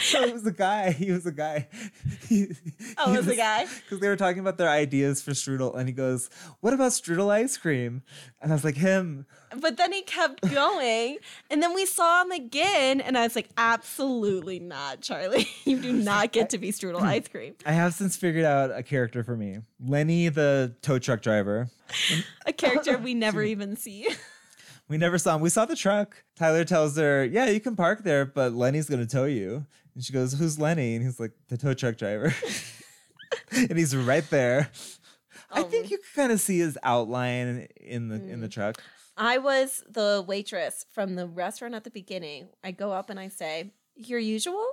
so 0.00 0.22
it 0.22 0.32
was 0.32 0.46
a 0.46 0.52
guy. 0.52 0.92
He 0.92 1.10
was 1.10 1.26
a 1.26 1.32
guy. 1.32 1.68
He, 2.28 2.48
Oh, 2.98 3.12
it 3.12 3.18
was 3.18 3.28
a 3.28 3.36
guy? 3.36 3.66
Because 3.66 4.00
they 4.00 4.08
were 4.08 4.16
talking 4.16 4.40
about 4.40 4.58
their 4.58 4.68
ideas 4.68 5.22
for 5.22 5.32
strudel, 5.32 5.76
and 5.76 5.88
he 5.88 5.92
goes, 5.92 6.30
"What 6.60 6.72
about 6.72 6.92
strudel 6.92 7.30
ice 7.30 7.56
cream?" 7.56 8.02
And 8.40 8.52
I 8.52 8.54
was 8.54 8.64
like, 8.64 8.76
"Him." 8.76 9.26
but 9.60 9.76
then 9.76 9.92
he 9.92 10.00
kept 10.00 10.40
going 10.50 11.18
and 11.50 11.62
then 11.62 11.74
we 11.74 11.84
saw 11.84 12.22
him 12.22 12.30
again 12.30 13.02
and 13.02 13.18
I 13.18 13.22
was 13.24 13.36
like 13.36 13.50
absolutely 13.58 14.58
not 14.58 15.02
Charlie 15.02 15.46
you 15.64 15.78
do 15.78 15.92
not 15.92 16.32
get 16.32 16.48
to 16.50 16.58
be 16.58 16.72
strudel 16.72 17.02
ice 17.02 17.28
cream 17.28 17.54
I 17.66 17.72
have 17.72 17.92
since 17.92 18.16
figured 18.16 18.46
out 18.46 18.70
a 18.70 18.82
character 18.82 19.22
for 19.22 19.36
me, 19.36 19.58
Lenny, 19.78 20.30
the 20.30 20.74
tow 20.80 20.98
truck 20.98 21.20
driver. 21.20 21.68
a 22.46 22.52
character 22.54 22.96
we 22.96 23.12
never 23.12 23.42
even 23.42 23.76
see 23.76 24.08
We 24.92 24.98
never 24.98 25.16
saw 25.16 25.34
him. 25.36 25.40
We 25.40 25.48
saw 25.48 25.64
the 25.64 25.74
truck. 25.74 26.22
Tyler 26.36 26.66
tells 26.66 26.98
her, 26.98 27.24
"Yeah, 27.24 27.46
you 27.46 27.60
can 27.60 27.74
park 27.76 28.04
there, 28.04 28.26
but 28.26 28.52
Lenny's 28.52 28.90
gonna 28.90 29.06
tow 29.06 29.24
you." 29.24 29.64
And 29.94 30.04
she 30.04 30.12
goes, 30.12 30.34
"Who's 30.34 30.58
Lenny?" 30.58 30.94
And 30.94 31.02
he's 31.02 31.18
like, 31.18 31.32
"The 31.48 31.56
tow 31.56 31.72
truck 31.72 31.96
driver." 31.96 32.34
and 33.52 33.78
he's 33.78 33.96
right 33.96 34.28
there. 34.28 34.70
I 35.50 35.60
Oh. 35.60 35.64
think 35.64 35.90
you 35.90 35.96
can 35.96 36.06
kind 36.14 36.30
of 36.32 36.40
see 36.42 36.58
his 36.58 36.76
outline 36.82 37.68
in 37.80 38.08
the 38.08 38.16
in 38.16 38.40
the 38.42 38.48
Mm. 38.48 38.52
truck. 38.52 38.82
I 39.16 39.38
was 39.38 39.82
the 39.88 40.22
waitress 40.26 40.84
from 40.92 41.14
the 41.14 41.26
restaurant 41.26 41.74
at 41.74 41.84
the 41.84 41.90
beginning. 41.90 42.48
I 42.62 42.70
go 42.72 42.92
up 42.92 43.08
and 43.08 43.18
I 43.18 43.28
say, 43.28 43.72
Your 43.96 44.18
usual? 44.18 44.66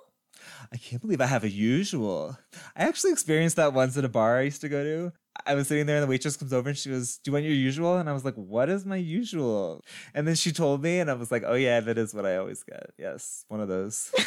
I 0.71 0.77
can't 0.77 1.01
believe 1.01 1.21
I 1.21 1.25
have 1.25 1.43
a 1.43 1.49
usual. 1.49 2.37
I 2.75 2.83
actually 2.83 3.11
experienced 3.11 3.55
that 3.55 3.73
once 3.73 3.97
at 3.97 4.05
a 4.05 4.09
bar 4.09 4.37
I 4.37 4.43
used 4.43 4.61
to 4.61 4.69
go 4.69 4.83
to. 4.83 5.13
I 5.45 5.55
was 5.55 5.67
sitting 5.67 5.85
there 5.85 5.97
and 5.97 6.03
the 6.03 6.07
waitress 6.07 6.37
comes 6.37 6.53
over 6.53 6.69
and 6.69 6.77
she 6.77 6.89
goes, 6.89 7.17
Do 7.17 7.29
you 7.29 7.33
want 7.33 7.45
your 7.45 7.53
usual? 7.53 7.97
And 7.97 8.09
I 8.09 8.13
was 8.13 8.25
like, 8.25 8.35
What 8.35 8.69
is 8.69 8.85
my 8.85 8.97
usual? 8.97 9.83
And 10.13 10.27
then 10.27 10.35
she 10.35 10.51
told 10.51 10.83
me, 10.83 10.99
and 10.99 11.09
I 11.09 11.13
was 11.13 11.31
like, 11.31 11.43
Oh, 11.45 11.55
yeah, 11.55 11.79
that 11.79 11.97
is 11.97 12.13
what 12.13 12.25
I 12.25 12.37
always 12.37 12.63
get. 12.63 12.91
Yes, 12.97 13.45
one 13.47 13.61
of 13.61 13.67
those. 13.67 14.11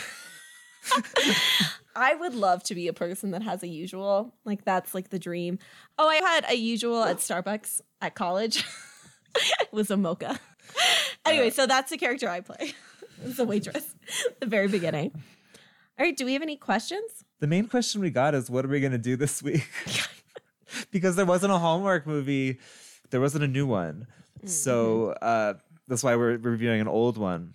I 1.94 2.14
would 2.14 2.34
love 2.34 2.62
to 2.64 2.74
be 2.74 2.88
a 2.88 2.92
person 2.92 3.32
that 3.32 3.42
has 3.42 3.62
a 3.62 3.68
usual. 3.68 4.34
Like, 4.44 4.64
that's 4.64 4.94
like 4.94 5.10
the 5.10 5.18
dream. 5.18 5.58
Oh, 5.98 6.08
I 6.08 6.16
had 6.16 6.44
a 6.48 6.54
usual 6.54 7.02
at 7.04 7.18
Starbucks 7.18 7.82
at 8.00 8.14
college. 8.14 8.64
it 9.34 9.72
was 9.72 9.90
a 9.90 9.96
mocha. 9.96 10.38
Anyway, 11.24 11.50
so 11.50 11.66
that's 11.66 11.90
the 11.90 11.98
character 11.98 12.28
I 12.28 12.40
play. 12.40 12.74
It's 13.24 13.38
a 13.38 13.44
waitress. 13.44 13.94
the 14.40 14.46
very 14.46 14.66
beginning. 14.66 15.12
All 15.98 16.07
right, 16.07 16.16
do 16.16 16.24
we 16.24 16.33
have 16.33 16.42
any 16.42 16.57
questions? 16.57 17.24
The 17.40 17.46
main 17.46 17.66
question 17.68 18.00
we 18.00 18.11
got 18.11 18.35
is 18.35 18.50
what 18.50 18.64
are 18.64 18.68
we 18.68 18.81
going 18.81 18.92
to 18.92 18.98
do 18.98 19.16
this 19.16 19.42
week? 19.42 19.68
because 20.90 21.16
there 21.16 21.26
wasn't 21.26 21.52
a 21.52 21.59
Hallmark 21.59 22.07
movie, 22.07 22.59
there 23.11 23.20
wasn't 23.20 23.44
a 23.44 23.48
new 23.48 23.66
one. 23.66 24.07
So 24.44 25.11
uh, 25.22 25.55
that's 25.87 26.02
why 26.02 26.16
we're 26.16 26.37
reviewing 26.37 26.81
an 26.81 26.88
old 26.88 27.16
one. 27.16 27.55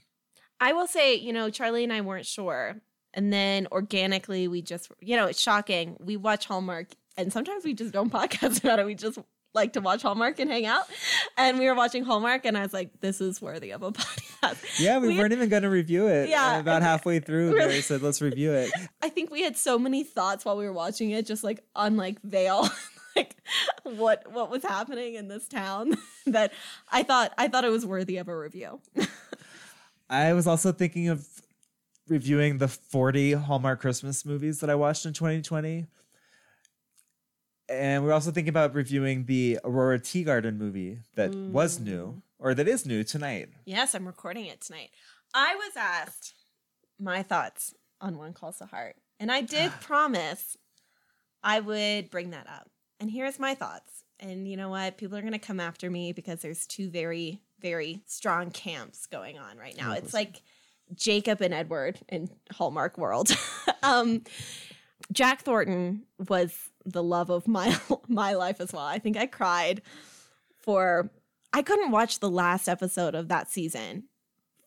I 0.60 0.74
will 0.74 0.88
say, 0.88 1.16
you 1.16 1.34
know, 1.34 1.50
Charlie 1.50 1.84
and 1.84 1.92
I 1.92 2.02
weren't 2.02 2.26
sure. 2.26 2.78
And 3.14 3.34
then 3.34 3.68
organically, 3.72 4.48
we 4.48 4.62
just, 4.62 4.90
you 5.02 5.18
know, 5.18 5.26
it's 5.26 5.42
shocking. 5.42 5.98
We 6.00 6.16
watch 6.16 6.46
Hallmark 6.46 6.88
and 7.18 7.34
sometimes 7.34 7.66
we 7.66 7.74
just 7.74 7.92
don't 7.92 8.12
podcast 8.14 8.64
about 8.64 8.80
it. 8.80 8.86
We 8.86 8.96
just 8.96 9.20
like 9.58 9.74
to 9.74 9.82
watch 9.82 10.02
Hallmark 10.04 10.40
and 10.40 10.50
hang 10.50 10.66
out. 10.66 10.86
And 11.38 11.60
we 11.60 11.66
were 11.66 11.76
watching 11.76 12.04
Hallmark 12.06 12.46
and 12.46 12.58
I 12.58 12.62
was 12.64 12.72
like, 12.74 13.02
this 13.02 13.20
is 13.20 13.42
worthy 13.42 13.72
of 13.72 13.84
a 13.84 13.92
podcast. 13.94 14.80
Yeah, 14.80 15.00
we, 15.00 15.10
We- 15.10 15.18
weren't 15.18 15.34
even 15.34 15.50
going 15.50 15.64
to 15.64 15.70
review 15.70 16.08
it. 16.08 16.30
Yeah, 16.30 16.60
about 16.60 16.82
halfway 16.84 17.20
through, 17.20 17.48
Really? 17.54 17.68
Mary 17.68 17.82
said, 17.82 18.02
let's 18.02 18.22
review 18.22 18.54
it. 18.54 18.72
I 19.02 19.10
think 19.10 19.30
we 19.32 19.42
had 19.42 19.58
so 19.58 19.78
many 19.78 20.04
thoughts 20.06 20.46
while 20.46 20.56
we 20.56 20.66
were 20.66 20.72
watching 20.74 21.10
it, 21.12 21.26
just 21.26 21.44
like 21.44 21.62
on 21.76 21.98
like 21.98 22.22
Vail. 22.24 22.70
like 23.16 23.36
what 23.84 24.32
what 24.32 24.52
was 24.52 24.62
happening 24.64 25.16
in 25.16 25.28
this 25.28 25.48
town 25.48 25.98
that 26.28 26.54
I 26.92 27.02
thought 27.04 27.34
I 27.38 27.48
thought 27.48 27.66
it 27.66 27.72
was 27.72 27.86
worthy 27.86 28.18
of 28.18 28.28
a 28.28 28.38
review. 28.38 28.80
I 30.10 30.34
was 30.34 30.48
also 30.48 30.72
thinking 30.72 31.10
of 31.10 31.28
reviewing 32.08 32.60
the 32.60 32.68
40 32.68 33.34
Hallmark 33.34 33.82
Christmas 33.82 34.26
movies 34.26 34.60
that 34.62 34.70
I 34.70 34.76
watched 34.76 35.06
in 35.06 35.14
2020. 35.14 35.88
And 37.70 38.04
we're 38.04 38.14
also 38.14 38.32
thinking 38.32 38.50
about 38.50 38.74
reviewing 38.74 39.26
the 39.26 39.60
Aurora 39.64 40.00
Teagarden 40.00 40.58
movie 40.58 41.00
that 41.16 41.36
was 41.36 41.80
Mm. 41.80 41.84
new, 41.84 42.22
or 42.40 42.54
that 42.54 42.68
is 42.68 42.86
new 42.86 43.04
tonight. 43.04 43.50
Yes, 43.66 43.94
I'm 43.94 44.06
recording 44.08 44.46
it 44.46 44.62
tonight. 44.62 44.90
I 45.34 45.56
was 45.56 45.74
asked 45.76 46.34
my 47.00 47.24
thoughts 47.24 47.74
on 48.00 48.18
When 48.18 48.34
Calls 48.34 48.60
the 48.60 48.68
Heart, 48.68 48.96
and 49.20 49.32
I 49.32 49.42
did 49.42 49.72
promise 49.82 50.56
I 51.44 51.60
would 51.60 52.10
bring 52.10 52.30
that 52.32 52.48
up. 52.48 52.70
And 53.00 53.12
here's 53.12 53.38
my 53.40 53.54
thoughts. 53.54 54.04
And 54.20 54.48
you 54.48 54.58
know 54.58 54.70
what? 54.70 54.98
People 54.98 55.18
are 55.18 55.22
going 55.22 55.34
to 55.34 55.40
come 55.40 55.60
after 55.60 55.90
me 55.92 56.12
because 56.14 56.42
there's 56.42 56.66
two 56.66 56.90
very, 56.90 57.42
very 57.60 58.02
strong 58.08 58.50
camps 58.50 59.06
going 59.06 59.38
on 59.38 59.58
right 59.58 59.78
now. 59.78 59.92
Oh, 59.92 59.94
It's 59.94 60.14
like 60.14 60.42
Jacob 60.96 61.42
and 61.42 61.54
Edward 61.54 62.00
in 62.10 62.30
Hallmark 62.52 62.98
World. 62.98 63.30
um, 63.84 64.24
Jack 65.12 65.42
Thornton 65.42 66.04
was 66.28 66.56
the 66.88 67.04
love 67.04 67.30
of 67.30 67.48
my 67.48 67.78
my 68.08 68.34
life 68.34 68.60
as 68.60 68.74
well. 68.74 68.86
I 68.86 69.00
think 69.00 69.18
I 69.18 69.28
cried 69.28 69.82
for 70.58 71.10
I 71.54 71.62
couldn't 71.62 71.92
watch 71.92 72.20
the 72.20 72.30
last 72.30 72.68
episode 72.68 73.16
of 73.16 73.28
that 73.28 73.50
season 73.50 74.06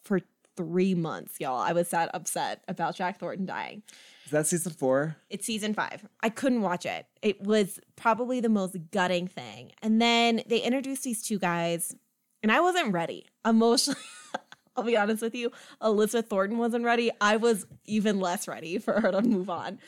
for 0.03 0.21
three 0.57 0.95
months, 0.95 1.41
y'all. 1.41 1.61
I 1.61 1.73
was 1.73 1.91
that 1.91 2.11
upset 2.15 2.63
about 2.69 2.97
Jack 2.97 3.19
Thornton 3.19 3.47
dying. 3.47 3.83
Is 4.25 4.33
that 4.33 4.47
season 4.47 4.73
four? 4.73 5.17
It's 5.29 5.47
season 5.47 5.75
five. 5.75 6.07
I 6.23 6.29
couldn't 6.29 6.63
watch 6.63 6.87
it. 6.87 7.07
It 7.23 7.43
was 7.43 7.81
probably 7.97 8.41
the 8.41 8.49
most 8.49 8.77
gutting 8.93 9.27
thing. 9.27 9.73
And 9.83 10.01
then 10.01 10.43
they 10.47 10.61
introduced 10.61 11.03
these 11.03 11.23
two 11.23 11.39
guys, 11.39 11.95
and 12.43 12.53
I 12.53 12.61
wasn't 12.61 12.93
ready 12.93 13.27
emotionally. 13.45 14.01
I'll 14.77 14.85
be 14.85 14.97
honest 14.97 15.23
with 15.23 15.35
you. 15.35 15.51
Elizabeth 15.83 16.29
Thornton 16.29 16.59
wasn't 16.59 16.85
ready. 16.85 17.11
I 17.21 17.37
was 17.37 17.67
even 17.87 18.21
less 18.21 18.47
ready 18.47 18.79
for 18.79 19.01
her 19.01 19.11
to 19.11 19.21
move 19.21 19.51
on. 19.51 19.79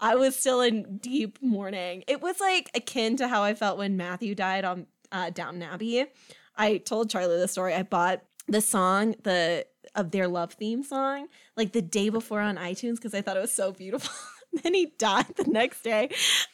I 0.00 0.14
was 0.14 0.36
still 0.36 0.60
in 0.60 0.98
deep 0.98 1.38
mourning. 1.42 2.04
It 2.06 2.22
was 2.22 2.40
like 2.40 2.70
akin 2.74 3.16
to 3.16 3.28
how 3.28 3.42
I 3.42 3.54
felt 3.54 3.78
when 3.78 3.96
Matthew 3.96 4.34
died 4.34 4.64
on 4.64 4.86
uh, 5.10 5.30
Downton 5.30 5.62
Abbey. 5.62 6.06
I 6.56 6.78
told 6.78 7.10
Charlie 7.10 7.38
the 7.38 7.48
story. 7.48 7.74
I 7.74 7.82
bought 7.82 8.22
the 8.46 8.60
song, 8.60 9.14
the 9.22 9.66
of 9.94 10.10
their 10.10 10.28
love 10.28 10.52
theme 10.52 10.82
song, 10.82 11.28
like 11.56 11.72
the 11.72 11.82
day 11.82 12.08
before 12.08 12.40
on 12.40 12.56
iTunes 12.56 12.96
because 12.96 13.14
I 13.14 13.22
thought 13.22 13.36
it 13.36 13.40
was 13.40 13.52
so 13.52 13.72
beautiful. 13.72 14.14
then 14.62 14.74
he 14.74 14.92
died 14.98 15.34
the 15.36 15.44
next 15.44 15.82
day, 15.82 16.04
and 16.04 16.10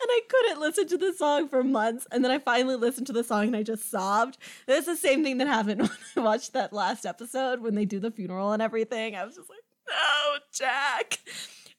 I 0.09 0.21
couldn't 0.29 0.61
listen 0.61 0.87
to 0.89 0.99
the 0.99 1.13
song 1.13 1.49
for 1.49 1.63
months. 1.63 2.07
And 2.11 2.25
then 2.25 2.31
I 2.31 2.39
finally 2.39 2.77
listened 2.77 3.07
to 3.09 3.13
the 3.13 3.25
song 3.25 3.47
and 3.47 3.57
I 3.57 3.63
just 3.63 3.91
sobbed. 3.91 4.39
It's 4.67 4.87
the 4.87 4.97
same 4.97 5.23
thing 5.23 5.39
that 5.39 5.49
happened 5.49 5.81
when 5.83 5.91
I 6.17 6.21
watched 6.21 6.53
that 6.55 6.73
last 6.73 7.07
episode 7.07 7.61
when 7.61 7.75
they 7.75 7.85
do 7.85 8.01
the 8.01 8.11
funeral 8.11 8.53
and 8.53 8.63
everything. 8.63 9.15
I 9.15 9.25
was 9.25 9.37
just 9.37 9.51
like, 9.51 9.61
no, 9.89 10.39
Jack. 10.53 11.19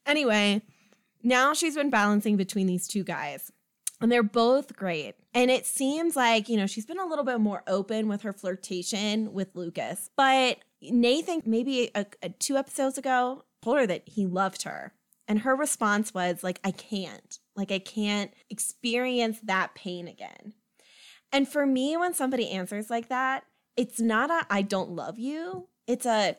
Anyway, 0.06 0.62
now 1.26 1.52
she's 1.52 1.74
been 1.74 1.90
balancing 1.90 2.36
between 2.36 2.66
these 2.66 2.86
two 2.88 3.04
guys. 3.04 3.52
And 4.00 4.12
they're 4.12 4.22
both 4.22 4.76
great. 4.76 5.14
And 5.32 5.50
it 5.50 5.64
seems 5.64 6.16
like, 6.16 6.48
you 6.50 6.56
know, 6.58 6.66
she's 6.66 6.84
been 6.84 6.98
a 6.98 7.06
little 7.06 7.24
bit 7.24 7.40
more 7.40 7.62
open 7.66 8.08
with 8.08 8.22
her 8.22 8.32
flirtation 8.32 9.32
with 9.32 9.56
Lucas. 9.56 10.10
But 10.16 10.58
Nathan, 10.82 11.42
maybe 11.46 11.90
a, 11.94 12.04
a- 12.22 12.28
two 12.28 12.58
episodes 12.58 12.98
ago, 12.98 13.44
told 13.62 13.78
her 13.78 13.86
that 13.86 14.02
he 14.06 14.26
loved 14.26 14.64
her. 14.64 14.92
And 15.26 15.40
her 15.40 15.56
response 15.56 16.12
was, 16.12 16.44
like, 16.44 16.60
I 16.62 16.70
can't. 16.70 17.38
Like, 17.56 17.72
I 17.72 17.78
can't 17.78 18.32
experience 18.50 19.40
that 19.42 19.74
pain 19.74 20.06
again. 20.08 20.52
And 21.32 21.48
for 21.48 21.66
me, 21.66 21.96
when 21.96 22.14
somebody 22.14 22.50
answers 22.50 22.90
like 22.90 23.08
that, 23.08 23.44
it's 23.76 24.00
not 24.00 24.30
a 24.30 24.46
I 24.50 24.62
don't 24.62 24.90
love 24.90 25.18
you. 25.18 25.68
It's 25.86 26.06
a 26.06 26.36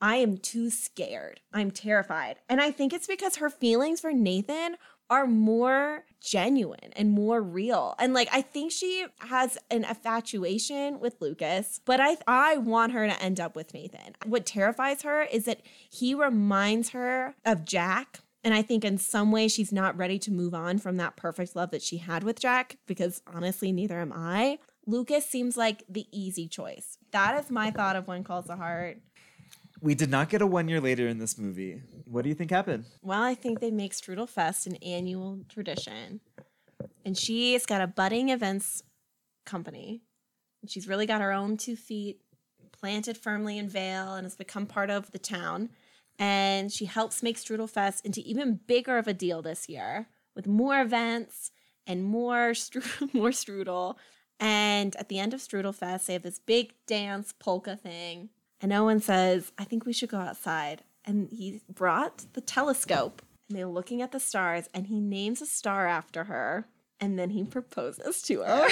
I 0.00 0.16
am 0.16 0.38
too 0.38 0.70
scared. 0.70 1.40
I'm 1.52 1.70
terrified. 1.70 2.36
And 2.48 2.60
I 2.60 2.70
think 2.70 2.92
it's 2.92 3.06
because 3.06 3.36
her 3.36 3.50
feelings 3.50 4.00
for 4.00 4.12
Nathan 4.12 4.76
are 5.10 5.26
more 5.26 6.04
genuine 6.20 6.92
and 6.94 7.10
more 7.10 7.40
real. 7.40 7.94
And 7.98 8.12
like 8.12 8.28
I 8.32 8.42
think 8.42 8.72
she 8.72 9.06
has 9.20 9.56
an 9.70 9.84
infatuation 9.84 11.00
with 11.00 11.16
Lucas, 11.20 11.80
but 11.84 12.00
I 12.00 12.16
I 12.26 12.58
want 12.58 12.92
her 12.92 13.06
to 13.06 13.22
end 13.22 13.40
up 13.40 13.56
with 13.56 13.72
Nathan. 13.72 14.16
What 14.26 14.46
terrifies 14.46 15.02
her 15.02 15.22
is 15.22 15.44
that 15.46 15.62
he 15.88 16.14
reminds 16.14 16.90
her 16.90 17.34
of 17.44 17.64
Jack. 17.64 18.20
And 18.44 18.54
I 18.54 18.62
think 18.62 18.84
in 18.84 18.98
some 18.98 19.32
way 19.32 19.48
she's 19.48 19.72
not 19.72 19.96
ready 19.96 20.18
to 20.20 20.30
move 20.30 20.54
on 20.54 20.78
from 20.78 20.96
that 20.98 21.16
perfect 21.16 21.56
love 21.56 21.70
that 21.70 21.82
she 21.82 21.98
had 21.98 22.22
with 22.22 22.38
Jack 22.38 22.76
because 22.86 23.22
honestly 23.26 23.72
neither 23.72 24.00
am 24.00 24.12
I. 24.14 24.58
Lucas 24.86 25.28
seems 25.28 25.56
like 25.56 25.84
the 25.86 26.06
easy 26.12 26.48
choice. 26.48 26.96
That 27.10 27.38
is 27.42 27.50
my 27.50 27.70
thought 27.70 27.96
of 27.96 28.08
When 28.08 28.24
Calls 28.24 28.46
the 28.46 28.56
Heart. 28.56 28.98
We 29.80 29.94
did 29.94 30.10
not 30.10 30.28
get 30.28 30.42
a 30.42 30.46
one 30.46 30.68
year 30.68 30.80
later 30.80 31.08
in 31.08 31.18
this 31.18 31.38
movie. 31.38 31.82
What 32.04 32.22
do 32.22 32.28
you 32.28 32.34
think 32.34 32.50
happened? 32.50 32.84
Well, 33.02 33.22
I 33.22 33.34
think 33.34 33.60
they 33.60 33.70
make 33.70 33.92
Strudel 33.92 34.28
Fest 34.28 34.66
an 34.66 34.76
annual 34.76 35.40
tradition. 35.48 36.20
And 37.04 37.16
she's 37.16 37.66
got 37.66 37.80
a 37.80 37.86
budding 37.86 38.28
events 38.30 38.82
company. 39.46 40.02
And 40.62 40.70
she's 40.70 40.88
really 40.88 41.06
got 41.06 41.20
her 41.20 41.32
own 41.32 41.56
two 41.56 41.76
feet 41.76 42.20
planted 42.72 43.16
firmly 43.16 43.58
in 43.58 43.68
Vail 43.68 44.14
and 44.14 44.24
has 44.24 44.36
become 44.36 44.66
part 44.66 44.90
of 44.90 45.10
the 45.12 45.18
town. 45.18 45.70
And 46.18 46.72
she 46.72 46.86
helps 46.86 47.22
make 47.22 47.36
Strudel 47.36 47.70
Fest 47.70 48.04
into 48.04 48.20
even 48.20 48.60
bigger 48.66 48.98
of 48.98 49.06
a 49.06 49.14
deal 49.14 49.42
this 49.42 49.68
year 49.68 50.08
with 50.34 50.46
more 50.46 50.80
events 50.80 51.50
and 51.86 52.04
more 52.04 52.50
stru- 52.50 53.14
more 53.14 53.30
strudel. 53.30 53.96
And 54.40 54.94
at 54.96 55.08
the 55.08 55.18
end 55.18 55.34
of 55.34 55.40
Strudel 55.40 55.74
Fest, 55.74 56.06
they 56.06 56.12
have 56.12 56.22
this 56.22 56.38
big 56.38 56.74
dance 56.86 57.32
polka 57.38 57.76
thing. 57.76 58.30
And 58.60 58.72
Owen 58.72 59.00
says, 59.00 59.52
I 59.58 59.64
think 59.64 59.86
we 59.86 59.92
should 59.92 60.08
go 60.08 60.18
outside. 60.18 60.82
And 61.04 61.28
he 61.30 61.60
brought 61.72 62.24
the 62.34 62.40
telescope 62.40 63.22
and 63.48 63.56
they're 63.56 63.66
looking 63.66 64.02
at 64.02 64.12
the 64.12 64.20
stars 64.20 64.68
and 64.74 64.86
he 64.88 65.00
names 65.00 65.40
a 65.40 65.46
star 65.46 65.86
after 65.86 66.24
her. 66.24 66.66
And 67.00 67.18
then 67.18 67.30
he 67.30 67.44
proposes 67.44 68.20
to 68.22 68.42
her. 68.42 68.64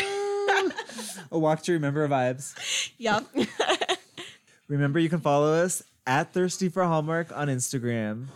Um, 0.51 0.73
a 1.31 1.39
walk 1.39 1.63
to 1.63 1.73
remember 1.73 2.07
vibes. 2.09 2.91
yep. 2.99 3.25
Remember, 4.69 4.99
you 4.99 5.09
can 5.09 5.21
follow 5.21 5.53
us 5.53 5.81
at 6.09 6.33
Thirsty 6.33 6.69
for 6.69 6.83
Hallmark 6.83 7.31
on 7.37 7.47
Instagram. 7.47 8.27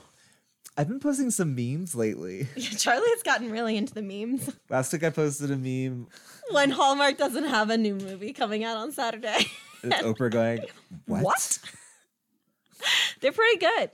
I've 0.77 0.87
been 0.87 1.01
posting 1.01 1.31
some 1.33 1.57
memes 1.57 1.97
lately. 1.97 2.47
Charlie 2.79 3.09
has 3.11 3.23
gotten 3.25 3.51
really 3.51 3.77
into 3.77 3.93
the 3.93 4.03
memes. 4.03 4.49
Last 4.69 4.93
week 4.93 5.03
I 5.03 5.11
posted 5.11 5.51
a 5.51 5.57
meme. 5.57 6.07
When 6.53 6.71
Hallmark 6.71 7.19
doesn't 7.19 7.45
have 7.45 7.71
a 7.71 7.77
new 7.77 7.97
movie 7.97 8.33
coming 8.33 8.63
out 8.63 8.77
on 8.77 8.93
Saturday. 8.93 9.47
It's 9.83 9.97
Oprah 10.03 10.31
going, 10.31 10.61
what? 11.07 11.23
What? 11.23 11.59
They're 13.21 13.33
pretty 13.33 13.59
good. 13.59 13.91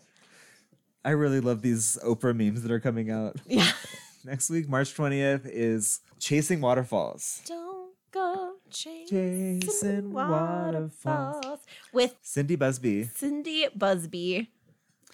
I 1.05 1.11
really 1.11 1.41
love 1.41 1.63
these 1.63 1.99
Oprah 2.05 2.35
memes 2.37 2.63
that 2.63 2.71
are 2.71 2.81
coming 2.81 3.11
out. 3.11 3.37
Yeah. 3.47 3.71
Next 4.25 4.51
week, 4.51 4.69
March 4.69 4.95
20th, 4.97 5.43
is 5.45 6.01
Chasing 6.19 6.61
Waterfalls. 6.61 7.43
Don't 7.47 7.93
go 8.11 8.55
chasing, 8.71 9.61
Chasing 9.61 10.13
waterfalls. 10.13 10.65
waterfalls 11.45 11.61
with 11.93 12.17
Cindy 12.23 12.57
Busby. 12.57 13.05
Cindy 13.05 13.69
Busby, 13.77 14.51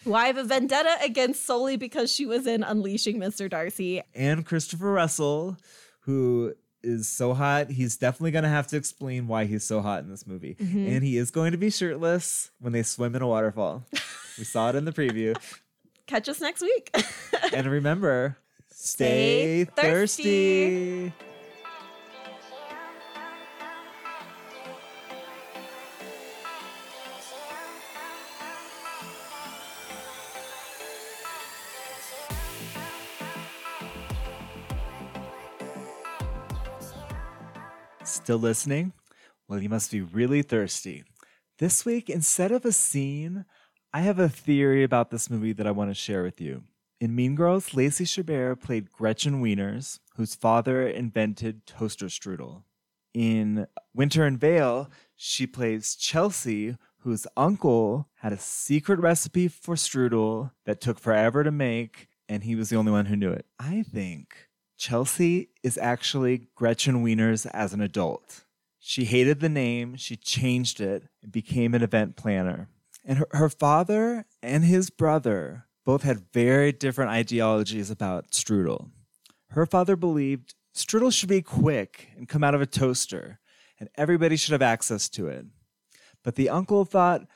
who 0.05 0.15
I 0.15 0.27
have 0.29 0.39
a 0.39 0.45
vendetta 0.45 0.97
against 1.03 1.45
solely 1.45 1.77
because 1.77 2.11
she 2.11 2.25
was 2.25 2.47
in 2.47 2.63
Unleashing 2.63 3.19
Mr. 3.19 3.51
Darcy. 3.51 4.03
and 4.15 4.47
Christopher 4.47 4.93
Russell, 4.93 5.59
who 6.01 6.55
is 6.83 7.09
so 7.09 7.35
hot. 7.35 7.71
He's 7.71 7.97
definitely 7.97 8.31
going 8.33 8.45
to 8.45 8.49
have 8.51 8.67
to 8.69 8.77
explain 8.77 9.29
why 9.29 9.45
he's 9.45 9.65
so 9.65 9.81
hot 9.81 10.01
in 10.03 10.11
this 10.11 10.27
movie. 10.27 10.57
Mm-hmm. 10.61 10.87
And 10.87 11.05
he 11.05 11.17
is 11.17 11.31
going 11.31 11.53
to 11.53 11.59
be 11.59 11.71
shirtless 11.71 12.51
when 12.61 12.73
they 12.73 12.83
swim 12.83 13.15
in 13.15 13.23
a 13.23 13.27
waterfall. 13.27 13.85
we 14.39 14.45
saw 14.45 14.69
it 14.71 14.75
in 14.77 14.85
the 14.85 14.93
preview. 14.93 15.37
Catch 16.07 16.29
us 16.29 16.41
next 16.41 16.63
week. 16.63 16.95
And 17.53 17.67
remember, 17.67 18.37
stay, 18.71 19.65
Stay 19.65 19.83
thirsty. 19.83 21.11
thirsty. 21.11 21.13
Still 38.23 38.39
listening? 38.39 38.93
Well, 39.49 39.61
you 39.61 39.69
must 39.69 39.91
be 39.91 40.01
really 40.01 40.43
thirsty. 40.43 41.03
This 41.59 41.85
week, 41.85 42.09
instead 42.09 42.53
of 42.53 42.65
a 42.65 42.71
scene, 42.71 43.47
I 43.93 44.03
have 44.03 44.21
a 44.21 44.29
theory 44.29 44.85
about 44.85 45.11
this 45.11 45.29
movie 45.29 45.53
that 45.55 45.67
I 45.67 45.73
want 45.73 45.91
to 45.91 45.95
share 45.95 46.23
with 46.23 46.41
you. 46.41 46.63
In 47.01 47.17
Mean 47.17 47.35
Girls, 47.35 47.75
Lacey 47.75 48.05
Chabert 48.05 48.61
played 48.61 48.93
Gretchen 48.93 49.43
Wieners, 49.43 49.99
whose 50.15 50.37
father 50.37 50.87
invented 50.87 51.67
toaster 51.67 52.07
strudel. 52.07 52.63
In 53.13 53.67
Winter 53.93 54.25
in 54.25 54.37
Vail, 54.39 54.89
she 55.17 55.45
plays 55.45 55.97
Chelsea, 55.97 56.77
whose 56.99 57.27
uncle 57.37 58.09
had 58.19 58.33
a 58.33 58.39
secret 58.39 59.01
recipe 59.01 59.49
for 59.49 59.75
strudel 59.75 60.53
that 60.65 60.81
took 60.81 61.01
forever 61.01 61.43
to 61.43 61.51
make, 61.51 62.07
and 62.29 62.45
he 62.45 62.55
was 62.55 62.69
the 62.69 62.77
only 62.77 62.93
one 62.93 63.07
who 63.07 63.17
knew 63.17 63.33
it. 63.33 63.47
I 63.59 63.83
think 63.83 64.49
Chelsea 64.83 65.51
is 65.63 65.79
actually 65.79 66.49
Gretchen 66.57 67.05
Wieners 67.05 67.49
as 67.55 67.73
an 67.73 67.81
adult. 67.81 68.43
She 68.81 69.05
hated 69.05 69.39
the 69.39 69.49
name, 69.49 69.95
she 69.95 70.17
changed 70.17 70.81
it, 70.81 71.05
and 71.23 71.31
became 71.31 71.73
an 71.73 71.85
event 71.85 72.17
planner. 72.17 72.69
And 73.05 73.19
her, 73.19 73.29
her 73.31 73.49
father 73.49 74.27
and 74.43 74.65
his 74.65 74.91
brother 74.91 75.67
both 75.87 76.03
had 76.03 76.33
very 76.33 76.73
different 76.73 77.13
ideologies 77.13 77.93
about 77.93 78.33
strudel. 78.33 78.91
Her 79.51 79.67
father 79.67 79.95
believed 79.95 80.57
Strudel 80.75 81.13
should 81.13 81.29
be 81.29 81.43
quick 81.43 82.09
and 82.17 82.29
come 82.29 82.43
out 82.43 82.57
of 82.57 82.61
a 82.61 82.67
toaster, 82.67 83.39
and 83.79 83.89
everybody 83.95 84.35
should 84.35 84.51
have 84.53 84.63
access 84.63 85.09
to 85.11 85.29
it. 85.29 85.47
But 86.25 86.35
the 86.35 86.49
uncle 86.49 86.85
thought 86.85 87.29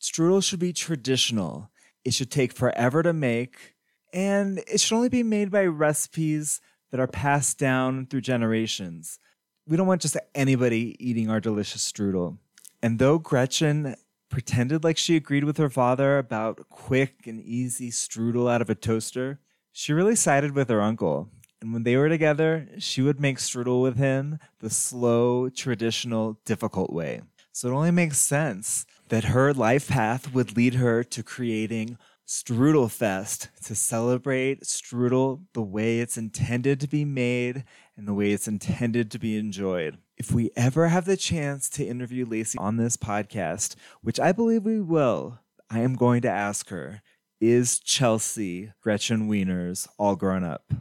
strudel 0.00 0.42
should 0.42 0.58
be 0.58 0.72
traditional. 0.72 1.70
It 2.04 2.14
should 2.14 2.32
take 2.32 2.52
forever 2.52 3.04
to 3.04 3.12
make, 3.12 3.76
and 4.12 4.58
it 4.66 4.80
should 4.80 4.96
only 4.96 5.08
be 5.08 5.22
made 5.22 5.52
by 5.52 5.66
recipes 5.66 6.60
that 6.90 7.00
are 7.00 7.06
passed 7.06 7.58
down 7.58 8.06
through 8.06 8.20
generations. 8.22 9.18
We 9.66 9.76
don't 9.76 9.86
want 9.86 10.02
just 10.02 10.16
anybody 10.34 10.96
eating 10.98 11.30
our 11.30 11.40
delicious 11.40 11.90
strudel. 11.90 12.38
And 12.82 12.98
though 12.98 13.18
Gretchen 13.18 13.94
pretended 14.30 14.84
like 14.84 14.96
she 14.96 15.16
agreed 15.16 15.44
with 15.44 15.58
her 15.58 15.70
father 15.70 16.18
about 16.18 16.68
quick 16.68 17.26
and 17.26 17.40
easy 17.40 17.90
strudel 17.90 18.50
out 18.50 18.62
of 18.62 18.70
a 18.70 18.74
toaster, 18.74 19.40
she 19.72 19.92
really 19.92 20.16
sided 20.16 20.52
with 20.52 20.68
her 20.68 20.80
uncle. 20.80 21.28
And 21.60 21.72
when 21.72 21.82
they 21.82 21.96
were 21.96 22.08
together, 22.08 22.68
she 22.78 23.02
would 23.02 23.20
make 23.20 23.38
strudel 23.38 23.82
with 23.82 23.96
him 23.96 24.38
the 24.60 24.70
slow, 24.70 25.50
traditional, 25.50 26.38
difficult 26.44 26.92
way. 26.92 27.20
So 27.52 27.68
it 27.68 27.74
only 27.74 27.90
makes 27.90 28.18
sense 28.18 28.86
that 29.08 29.24
her 29.24 29.52
life 29.52 29.88
path 29.88 30.32
would 30.32 30.56
lead 30.56 30.74
her 30.74 31.04
to 31.04 31.22
creating 31.22 31.98
Strudel 32.30 32.88
Fest 32.88 33.48
to 33.64 33.74
celebrate 33.74 34.62
strudel 34.62 35.46
the 35.52 35.60
way 35.60 35.98
it's 35.98 36.16
intended 36.16 36.78
to 36.78 36.86
be 36.86 37.04
made 37.04 37.64
and 37.96 38.06
the 38.06 38.14
way 38.14 38.30
it's 38.30 38.46
intended 38.46 39.10
to 39.10 39.18
be 39.18 39.36
enjoyed. 39.36 39.98
If 40.16 40.30
we 40.30 40.52
ever 40.54 40.86
have 40.86 41.06
the 41.06 41.16
chance 41.16 41.68
to 41.70 41.84
interview 41.84 42.24
Lacey 42.24 42.56
on 42.56 42.76
this 42.76 42.96
podcast, 42.96 43.74
which 44.00 44.20
I 44.20 44.30
believe 44.30 44.62
we 44.62 44.80
will, 44.80 45.40
I 45.68 45.80
am 45.80 45.96
going 45.96 46.22
to 46.22 46.30
ask 46.30 46.68
her 46.68 47.02
Is 47.40 47.80
Chelsea 47.80 48.72
Gretchen 48.80 49.28
Wieners 49.28 49.88
all 49.98 50.14
grown 50.14 50.44
up? 50.44 50.72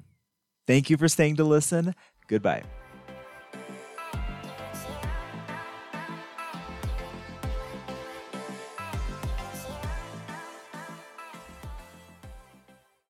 Thank 0.67 0.91
you 0.91 0.97
for 0.97 1.07
staying 1.07 1.37
to 1.37 1.43
listen. 1.43 1.95
Goodbye. 2.27 2.61